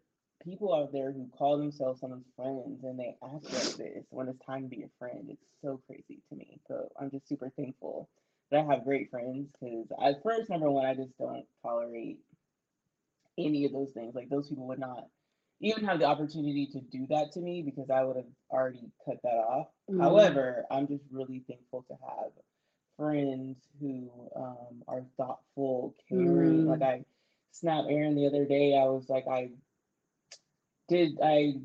people 0.44 0.74
out 0.74 0.92
there 0.92 1.12
who 1.12 1.30
call 1.38 1.58
themselves 1.58 2.02
someone's 2.02 2.28
friends 2.36 2.84
and 2.84 3.00
they 3.00 3.16
act 3.24 3.46
like 3.54 3.76
this 3.78 4.06
when 4.10 4.28
it's 4.28 4.44
time 4.46 4.64
to 4.64 4.70
be 4.70 4.84
a 4.84 4.90
friend. 5.00 5.28
It's 5.30 5.46
so 5.64 5.82
crazy 5.88 6.22
to 6.30 6.36
me. 6.36 6.60
So 6.68 6.90
I'm 7.00 7.12
just 7.12 7.28
super 7.28 7.52
thankful 7.56 8.10
that 8.52 8.66
I 8.66 8.74
have 8.74 8.84
great 8.84 9.10
friends 9.10 9.48
because 9.60 9.88
at 10.04 10.22
first 10.24 10.50
number 10.50 10.70
one 10.70 10.86
I 10.86 10.94
just 10.94 11.18
don't 11.18 11.46
tolerate 11.64 12.20
any 13.38 13.66
of 13.66 13.72
those 13.72 13.92
things. 13.94 14.14
Like 14.16 14.30
those 14.30 14.50
people 14.50 14.68
would 14.68 14.80
not 14.80 15.08
even 15.62 15.86
have 15.86 16.00
the 16.00 16.06
opportunity 16.06 16.68
to 16.74 16.82
do 16.82 17.06
that 17.10 17.32
to 17.34 17.40
me 17.40 17.62
because 17.62 17.90
I 17.90 18.04
would 18.04 18.18
have 18.18 18.26
already 18.50 18.92
cut 19.06 19.18
that 19.24 19.30
off. 19.30 19.68
Mhm. 19.90 20.02
However, 20.02 20.66
I'm 20.72 20.88
just 20.88 21.04
really 21.12 21.44
thankful 21.48 21.84
to 21.84 21.94
have 21.94 22.32
friends 22.98 23.58
who 23.80 24.10
um, 24.36 24.84
are 24.88 25.06
thoughtful, 25.18 25.96
caring. 26.10 26.66
Mm. 26.66 26.68
Like 26.68 26.82
I 26.82 27.06
snapped 27.52 27.90
Erin 27.90 28.16
the 28.16 28.28
other 28.28 28.46
day. 28.46 28.78
I 28.78 28.86
was 28.86 29.10
like, 29.10 29.26
I 29.28 29.52
did, 30.88 31.20
I 31.24 31.56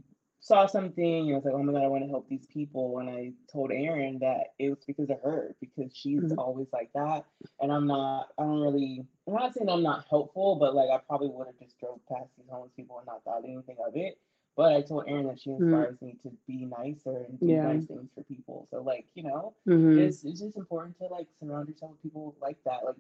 saw 0.47 0.67
something 0.67 1.27
and 1.27 1.33
I 1.33 1.37
was 1.37 1.45
like, 1.45 1.55
oh 1.55 1.63
my 1.63 1.73
God, 1.73 1.83
I 1.85 1.89
want 1.89 2.05
to 2.05 2.11
help 2.11 2.29
these 2.29 2.47
people. 2.47 2.99
And 2.99 3.11
I 3.11 3.33
told 3.53 3.73
Erin 3.73 4.19
that 4.21 4.55
it 4.59 4.71
was 4.71 4.85
because 4.87 5.11
of 5.11 5.21
her, 5.23 5.55
because 5.61 5.91
she's 5.95 6.21
Mhm. 6.23 6.39
always 6.39 6.69
like 6.73 6.91
that. 6.95 7.25
And 7.61 7.73
I'm 7.73 7.87
not, 7.87 8.29
I 8.39 8.43
don't 8.45 8.61
really, 8.61 9.05
I'm 9.27 9.35
not 9.35 9.55
saying 9.55 9.69
I'm 9.69 9.83
not 9.83 10.07
helpful, 10.09 10.57
but 10.57 10.75
like 10.75 10.91
I 10.91 10.99
probably 10.99 11.29
would 11.29 11.47
have 11.49 11.59
just 11.59 11.79
drove 11.79 12.01
past 12.09 12.31
these 12.37 12.47
homeless 12.51 12.73
people 12.77 12.99
and 12.99 13.07
not 13.07 13.25
thought 13.25 13.45
anything 13.45 13.77
of 13.87 13.97
it. 13.97 14.19
But 14.57 14.73
I 14.73 14.83
told 14.83 15.05
Erin 15.09 15.27
that 15.27 15.41
she 15.41 15.51
inspires 15.51 16.01
me 16.01 16.17
to 16.23 16.31
be 16.47 16.65
nicer 16.65 17.25
and 17.29 17.39
do 17.41 17.49
Yeah. 17.49 17.63
nice 17.63 17.87
things 17.87 18.11
for 18.15 18.23
people. 18.25 18.67
So 18.71 18.83
like, 18.83 19.07
you 19.15 19.25
know, 19.25 19.55
hmm 19.67 19.99
it's, 19.99 20.25
it's 20.25 20.41
just 20.41 20.57
important 20.57 20.97
to 20.99 21.07
like 21.07 21.29
surround 21.41 21.69
yourself 21.69 21.93
with 21.93 22.03
people 22.03 22.35
like 22.41 22.59
that. 22.65 22.85
Like 22.85 22.97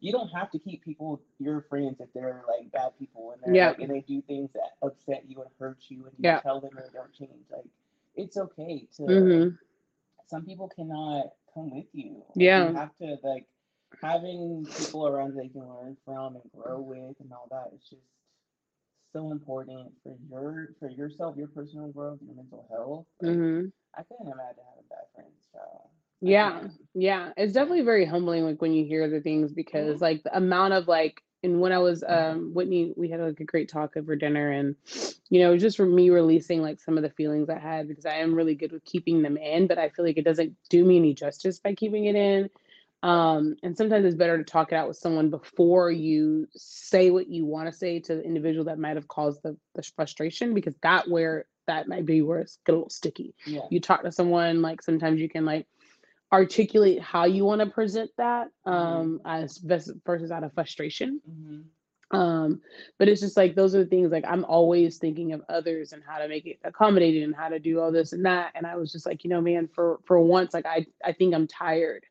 you 0.00 0.12
don't 0.12 0.28
have 0.28 0.50
to 0.50 0.58
keep 0.58 0.84
people 0.84 1.20
your 1.38 1.62
friends 1.68 2.00
if 2.00 2.12
they're 2.14 2.42
like 2.48 2.70
bad 2.72 2.90
people 2.98 3.32
and 3.32 3.42
they're 3.42 3.58
like 3.60 3.78
and 3.80 3.90
they 3.90 4.00
do 4.00 4.22
things 4.22 4.50
that 4.54 4.72
upset 4.82 5.24
you 5.28 5.40
and 5.42 5.50
hurt 5.58 5.78
you 5.88 6.04
and 6.06 6.14
you 6.18 6.32
tell 6.42 6.60
them 6.60 6.70
and 6.76 6.86
they 6.86 6.92
don't 6.92 7.12
change. 7.14 7.46
Like 7.50 7.66
it's 8.16 8.36
okay 8.36 8.86
to 8.96 9.28
hmm 9.28 9.48
some 10.26 10.44
people 10.44 10.68
cannot 10.68 11.26
come 11.54 11.70
with 11.70 11.86
you. 11.92 12.22
Yeah. 12.34 12.70
You 12.70 12.74
have 12.74 12.96
to 12.98 13.16
like 13.22 13.46
having 14.02 14.68
people 14.76 15.06
around 15.06 15.36
that 15.36 15.44
you 15.44 15.50
can 15.50 15.68
learn 15.68 15.96
from 16.04 16.36
and 16.36 16.44
grow 16.56 16.80
with 16.80 17.16
and 17.20 17.32
all 17.32 17.48
that 17.50 17.72
is 17.74 17.82
just 17.88 18.02
so 19.12 19.30
important 19.32 19.92
for 20.02 20.16
your 20.30 20.68
for 20.78 20.88
yourself, 20.90 21.36
your 21.36 21.48
personal 21.48 21.88
growth, 21.88 22.18
your 22.22 22.34
mental 22.34 22.66
health. 22.70 23.06
Like, 23.20 23.36
hmm 23.36 23.66
I 23.96 24.02
couldn't 24.02 24.26
imagine 24.26 24.64
having 24.68 24.88
bad 24.88 25.06
friends, 25.14 25.46
child. 25.52 25.88
Yeah, 26.20 26.68
yeah. 26.94 27.32
It's 27.36 27.52
definitely 27.52 27.82
very 27.82 28.04
humbling 28.04 28.44
like 28.44 28.60
when 28.60 28.72
you 28.72 28.84
hear 28.84 29.08
the 29.08 29.20
things 29.20 29.52
because 29.52 29.98
Mhm. 29.98 30.02
like 30.02 30.22
the 30.22 30.36
amount 30.36 30.74
of 30.74 30.88
like 30.88 31.22
and 31.42 31.58
when 31.60 31.72
I 31.72 31.78
was 31.78 32.04
um 32.06 32.52
Whitney, 32.52 32.92
we 32.96 33.08
had 33.08 33.20
like 33.20 33.40
a 33.40 33.44
great 33.44 33.68
talk 33.70 33.96
over 33.96 34.14
dinner 34.14 34.50
and 34.50 34.76
you 35.30 35.40
know, 35.40 35.56
just 35.56 35.76
for 35.78 35.86
me 35.86 36.10
releasing 36.10 36.60
like 36.60 36.80
some 36.80 36.96
of 36.98 37.02
the 37.02 37.10
feelings 37.10 37.48
I 37.48 37.58
had 37.58 37.88
because 37.88 38.04
I 38.04 38.16
am 38.16 38.34
really 38.34 38.54
good 38.54 38.72
with 38.72 38.84
keeping 38.84 39.22
them 39.22 39.36
in, 39.38 39.66
but 39.66 39.78
I 39.78 39.88
feel 39.88 40.04
like 40.04 40.18
it 40.18 40.24
doesn't 40.24 40.54
do 40.68 40.84
me 40.84 40.98
any 40.98 41.14
justice 41.14 41.58
by 41.58 41.74
keeping 41.74 42.04
it 42.06 42.14
in. 42.16 42.50
Um, 43.02 43.56
and 43.62 43.74
sometimes 43.74 44.04
it's 44.04 44.14
better 44.14 44.36
to 44.36 44.44
talk 44.44 44.72
it 44.72 44.74
out 44.74 44.88
with 44.88 44.98
someone 44.98 45.30
before 45.30 45.90
you 45.90 46.46
say 46.54 47.08
what 47.10 47.28
you 47.28 47.46
want 47.46 47.70
to 47.70 47.72
say 47.72 47.98
to 48.00 48.16
the 48.16 48.22
individual 48.22 48.66
that 48.66 48.78
might 48.78 48.96
have 48.96 49.08
caused 49.08 49.42
the, 49.42 49.56
the 49.74 49.82
frustration 49.82 50.52
because 50.52 50.74
that 50.82 51.08
where 51.08 51.46
that 51.66 51.88
might 51.88 52.04
be 52.04 52.20
where 52.20 52.40
it's 52.40 52.58
get 52.66 52.72
a 52.72 52.76
little 52.76 52.90
sticky 52.90 53.34
Yeah. 53.46 53.60
you 53.70 53.80
talk 53.80 54.02
to 54.02 54.12
someone 54.12 54.60
like 54.60 54.82
sometimes 54.82 55.18
you 55.20 55.28
can 55.30 55.46
like 55.46 55.66
articulate 56.32 57.00
how 57.00 57.24
you 57.24 57.44
want 57.44 57.60
to 57.60 57.66
present 57.66 58.10
that 58.16 58.48
Mhm. 58.66 58.72
um 58.72 59.20
as 59.24 59.58
best 59.58 59.90
versus 60.06 60.30
out 60.30 60.44
of 60.44 60.52
frustration. 60.54 61.20
Hmm 61.26 61.60
um 62.12 62.60
but 62.98 63.08
it's 63.08 63.20
just 63.20 63.36
like 63.36 63.54
those 63.54 63.74
are 63.74 63.82
the 63.84 63.88
things 63.90 64.10
like 64.10 64.24
i'm 64.26 64.44
always 64.44 64.98
thinking 64.98 65.32
of 65.32 65.42
others 65.48 65.92
and 65.92 66.02
how 66.06 66.18
to 66.18 66.28
make 66.28 66.46
it 66.46 66.58
accommodating 66.64 67.22
and 67.22 67.34
how 67.34 67.48
to 67.48 67.58
do 67.58 67.80
all 67.80 67.92
this 67.92 68.12
and 68.12 68.24
that. 68.24 68.52
And 68.54 68.66
i 68.66 68.76
was 68.76 68.92
just 68.92 69.06
like 69.06 69.24
you 69.24 69.30
know 69.30 69.40
man 69.40 69.68
for 69.68 70.00
for 70.04 70.20
once 70.20 70.52
like 70.52 70.66
i 70.66 70.84
i 71.04 71.12
think 71.12 71.34
i'm 71.34 71.46
tired 71.46 72.04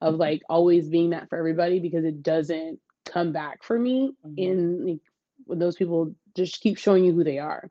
of 0.00 0.16
like 0.16 0.42
always 0.48 0.88
being 0.88 1.10
that 1.10 1.28
for 1.28 1.38
everybody 1.38 1.80
because 1.80 2.04
it 2.04 2.22
doesn't 2.22 2.78
come 3.06 3.32
back 3.32 3.62
for 3.62 3.78
me 3.78 4.12
Mhm. 4.26 4.36
in 4.36 4.86
like 4.86 5.00
when 5.46 5.58
those 5.58 5.76
people 5.76 6.14
just 6.34 6.60
keep 6.60 6.76
showing 6.76 7.04
you 7.04 7.12
who 7.12 7.24
they 7.24 7.38
are. 7.38 7.70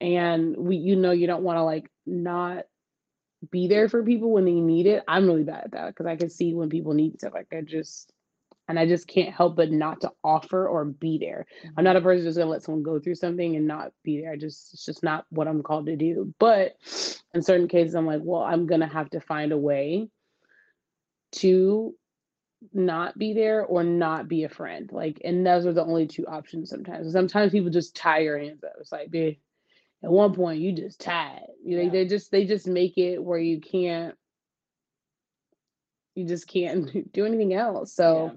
And 0.00 0.56
we 0.56 0.76
you 0.76 0.96
know 0.96 1.10
you 1.10 1.26
don't 1.26 1.42
want 1.42 1.58
to 1.58 1.62
like 1.62 1.90
not 2.06 2.64
be 3.50 3.68
there 3.68 3.88
for 3.88 4.02
people 4.02 4.30
when 4.30 4.44
they 4.44 4.52
need 4.52 4.86
it. 4.86 5.02
I'm 5.08 5.26
really 5.26 5.44
bad 5.44 5.64
at 5.64 5.72
that 5.72 5.88
because 5.88 6.06
I 6.06 6.16
can 6.16 6.30
see 6.30 6.54
when 6.54 6.68
people 6.68 6.92
need 6.92 7.18
stuff. 7.18 7.32
Like 7.34 7.52
I 7.52 7.62
just 7.62 8.12
and 8.68 8.78
I 8.78 8.86
just 8.86 9.08
can't 9.08 9.34
help 9.34 9.56
but 9.56 9.70
not 9.72 10.02
to 10.02 10.12
offer 10.22 10.68
or 10.68 10.84
be 10.84 11.18
there. 11.18 11.46
I'm 11.76 11.84
not 11.84 11.96
a 11.96 12.00
person 12.00 12.24
who's 12.24 12.36
gonna 12.36 12.50
let 12.50 12.62
someone 12.62 12.84
go 12.84 13.00
through 13.00 13.16
something 13.16 13.56
and 13.56 13.66
not 13.66 13.92
be 14.04 14.20
there. 14.20 14.32
I 14.32 14.36
just 14.36 14.74
it's 14.74 14.84
just 14.84 15.02
not 15.02 15.26
what 15.30 15.48
I'm 15.48 15.62
called 15.62 15.86
to 15.86 15.96
do. 15.96 16.32
But 16.38 16.76
in 17.34 17.42
certain 17.42 17.68
cases, 17.68 17.94
I'm 17.94 18.06
like, 18.06 18.20
well, 18.22 18.42
I'm 18.42 18.66
gonna 18.66 18.86
have 18.86 19.10
to 19.10 19.20
find 19.20 19.52
a 19.52 19.58
way 19.58 20.08
to 21.32 21.94
not 22.72 23.18
be 23.18 23.32
there 23.32 23.64
or 23.64 23.82
not 23.82 24.28
be 24.28 24.44
a 24.44 24.48
friend. 24.48 24.90
Like, 24.92 25.20
and 25.24 25.46
those 25.46 25.66
are 25.66 25.72
the 25.72 25.84
only 25.84 26.06
two 26.06 26.26
options 26.26 26.70
sometimes. 26.70 27.12
Sometimes 27.12 27.52
people 27.52 27.70
just 27.70 27.96
tie 27.96 28.20
your 28.20 28.38
hands 28.38 28.62
up. 28.62 28.74
It's 28.80 28.92
like, 28.92 29.10
babe, 29.10 29.38
at 30.02 30.10
one 30.10 30.34
point 30.34 30.60
you 30.60 30.72
just 30.72 31.00
tied. 31.00 31.46
You 31.64 31.76
know, 31.78 31.82
Yeah. 31.84 31.90
they 31.90 32.06
just 32.06 32.30
they 32.30 32.44
just 32.46 32.66
make 32.66 32.96
it 32.98 33.22
where 33.22 33.38
you 33.38 33.60
can't 33.60 34.16
you 36.14 36.26
just 36.26 36.48
can't 36.48 37.12
do 37.12 37.24
anything 37.24 37.54
else. 37.54 37.92
So 37.92 38.32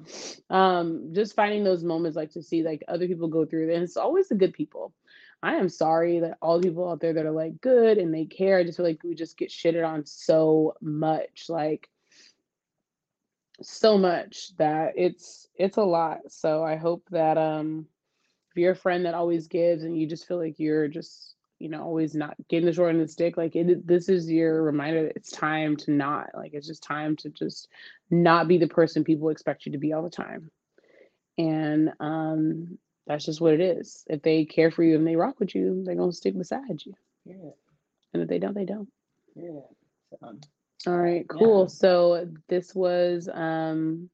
um 0.49 1.11
just 1.14 1.36
finding 1.36 1.64
those 1.64 1.84
moments 1.84 2.16
like 2.16 2.32
to 2.32 2.41
see 2.43 2.64
like 2.64 2.84
other 2.88 3.07
people 3.07 3.28
go 3.28 3.45
through 3.45 3.70
it. 3.70 3.74
And 3.74 3.84
it's 3.84 3.97
always 3.97 4.30
the 4.30 4.36
good 4.36 4.53
people. 4.53 4.93
I 5.41 5.55
am 5.55 5.68
sorry 5.68 6.20
that 6.22 6.38
all 6.41 6.59
the 6.59 6.68
people 6.70 6.89
out 6.89 7.01
there 7.01 7.14
that 7.14 7.26
are 7.26 7.32
like 7.32 7.59
good 7.61 7.97
and 7.97 8.14
they 8.14 8.26
care. 8.26 8.57
I 8.57 8.64
just 8.64 8.78
feel 8.78 8.86
like 8.86 9.03
we 9.03 9.14
just 9.14 9.38
get 9.38 9.49
shitted 9.49 9.86
on 9.86 10.05
so 10.05 10.76
much. 10.82 11.45
Like 11.49 11.89
so 13.61 13.97
much 13.97 14.55
that 14.57 14.93
it's 14.95 15.47
it's 15.55 15.78
a 15.78 15.84
lot. 15.84 16.20
So 16.30 16.64
I 16.64 16.76
hope 16.76 17.03
that 17.11 17.38
um 17.38 17.88
if 18.51 18.57
you're 18.57 18.72
a 18.72 18.76
friend 18.76 19.05
that 19.05 19.16
always 19.16 19.47
gives 19.47 19.84
and 19.84 19.99
you 19.99 20.07
just 20.07 20.28
feel 20.28 20.38
like 20.38 20.59
you're 20.59 20.88
just 20.88 21.36
you 21.59 21.69
know 21.69 21.83
always 21.83 22.15
not 22.15 22.35
getting 22.49 22.65
the 22.65 22.73
short 22.73 22.89
end 22.89 23.01
of 23.01 23.07
the 23.07 23.11
stick 23.11 23.37
like 23.37 23.55
it 23.55 23.85
this 23.87 24.09
is 24.09 24.29
your 24.29 24.63
reminder 24.63 25.03
that 25.03 25.15
it's 25.15 25.31
time 25.31 25.75
to 25.77 25.91
not 25.91 26.27
like 26.33 26.53
it's 26.53 26.67
just 26.67 26.83
time 26.83 27.15
to 27.15 27.29
just 27.29 27.67
not 28.09 28.47
be 28.47 28.57
the 28.57 28.67
person 28.67 29.03
people 29.03 29.29
expect 29.29 29.65
you 29.65 29.71
to 29.71 29.77
be 29.77 29.93
all 29.93 30.03
the 30.03 30.09
time 30.09 30.49
and 31.37 31.91
um 31.99 32.77
that's 33.05 33.25
just 33.25 33.41
what 33.41 33.53
it 33.53 33.61
is. 33.61 34.03
If 34.07 34.21
they 34.21 34.45
care 34.45 34.71
for 34.71 34.83
you 34.83 34.95
and 34.95 35.05
they 35.05 35.15
rock 35.15 35.39
with 35.39 35.55
you, 35.55 35.83
they're 35.85 35.95
gonna 35.95 36.11
stick 36.11 36.37
beside 36.37 36.85
you. 36.85 36.93
Yeah. 37.25 37.51
And 38.13 38.23
if 38.23 38.29
they 38.29 38.39
don't, 38.39 38.53
they 38.53 38.65
don't. 38.65 38.89
Yeah. 39.35 39.61
So, 40.19 40.91
All 40.91 40.97
right, 40.97 41.27
cool. 41.27 41.63
Yeah. 41.63 41.67
So 41.67 42.27
this 42.47 42.73
was 42.73 43.29
um 43.31 44.09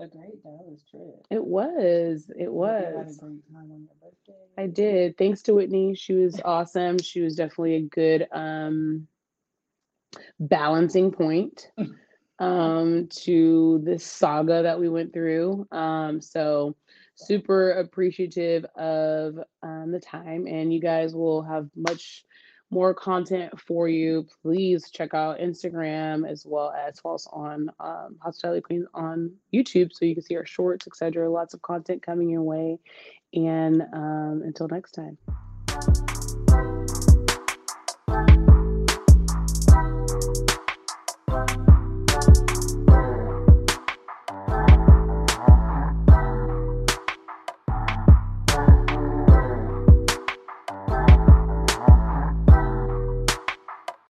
a 0.00 0.08
great 0.08 0.42
Dallas 0.42 0.82
trip. 0.90 1.26
it 1.30 1.44
was. 1.44 2.30
It 2.36 2.52
Hope 2.62 2.80
you 2.80 2.86
Had 2.96 3.08
a 3.08 3.12
was. 3.12 3.18
great 3.18 3.42
time 3.52 3.70
on 3.70 3.86
your 3.86 3.96
birthday. 4.00 4.48
I 4.58 4.66
did. 4.66 5.16
Thanks 5.16 5.42
to 5.42 5.54
Whitney. 5.54 5.94
She 5.94 6.14
was 6.14 6.40
awesome. 6.44 6.98
She 6.98 7.20
was 7.20 7.36
definitely 7.36 7.76
a 7.76 7.82
good 7.82 8.26
um 8.32 9.08
balancing 10.38 11.10
point 11.12 11.68
um 12.38 13.08
to 13.10 13.80
this 13.84 14.04
saga 14.04 14.62
that 14.62 14.78
we 14.80 14.88
went 14.88 15.12
through. 15.12 15.66
Um 15.72 16.20
so 16.20 16.76
super 17.14 17.72
appreciative 17.72 18.64
of 18.76 19.38
um 19.62 19.92
the 19.92 20.00
time 20.00 20.46
and 20.46 20.72
you 20.72 20.80
guys 20.80 21.14
will 21.14 21.42
have 21.42 21.68
much 21.76 22.24
more 22.70 22.94
content 22.94 23.58
for 23.60 23.88
you. 23.88 24.26
Please 24.42 24.90
check 24.90 25.14
out 25.14 25.38
Instagram 25.38 26.28
as 26.28 26.46
well 26.46 26.72
as 26.72 27.00
follow 27.00 27.16
us 27.16 27.26
on 27.32 27.70
um, 27.80 28.16
Hospitality 28.22 28.60
Queens 28.60 28.86
on 28.94 29.32
YouTube 29.52 29.92
so 29.92 30.04
you 30.04 30.14
can 30.14 30.22
see 30.22 30.36
our 30.36 30.46
shorts, 30.46 30.86
etc. 30.86 31.28
Lots 31.28 31.54
of 31.54 31.62
content 31.62 32.02
coming 32.02 32.30
your 32.30 32.42
way. 32.42 32.78
And 33.34 33.82
um, 33.92 34.42
until 34.44 34.68
next 34.68 34.92
time. 34.92 36.19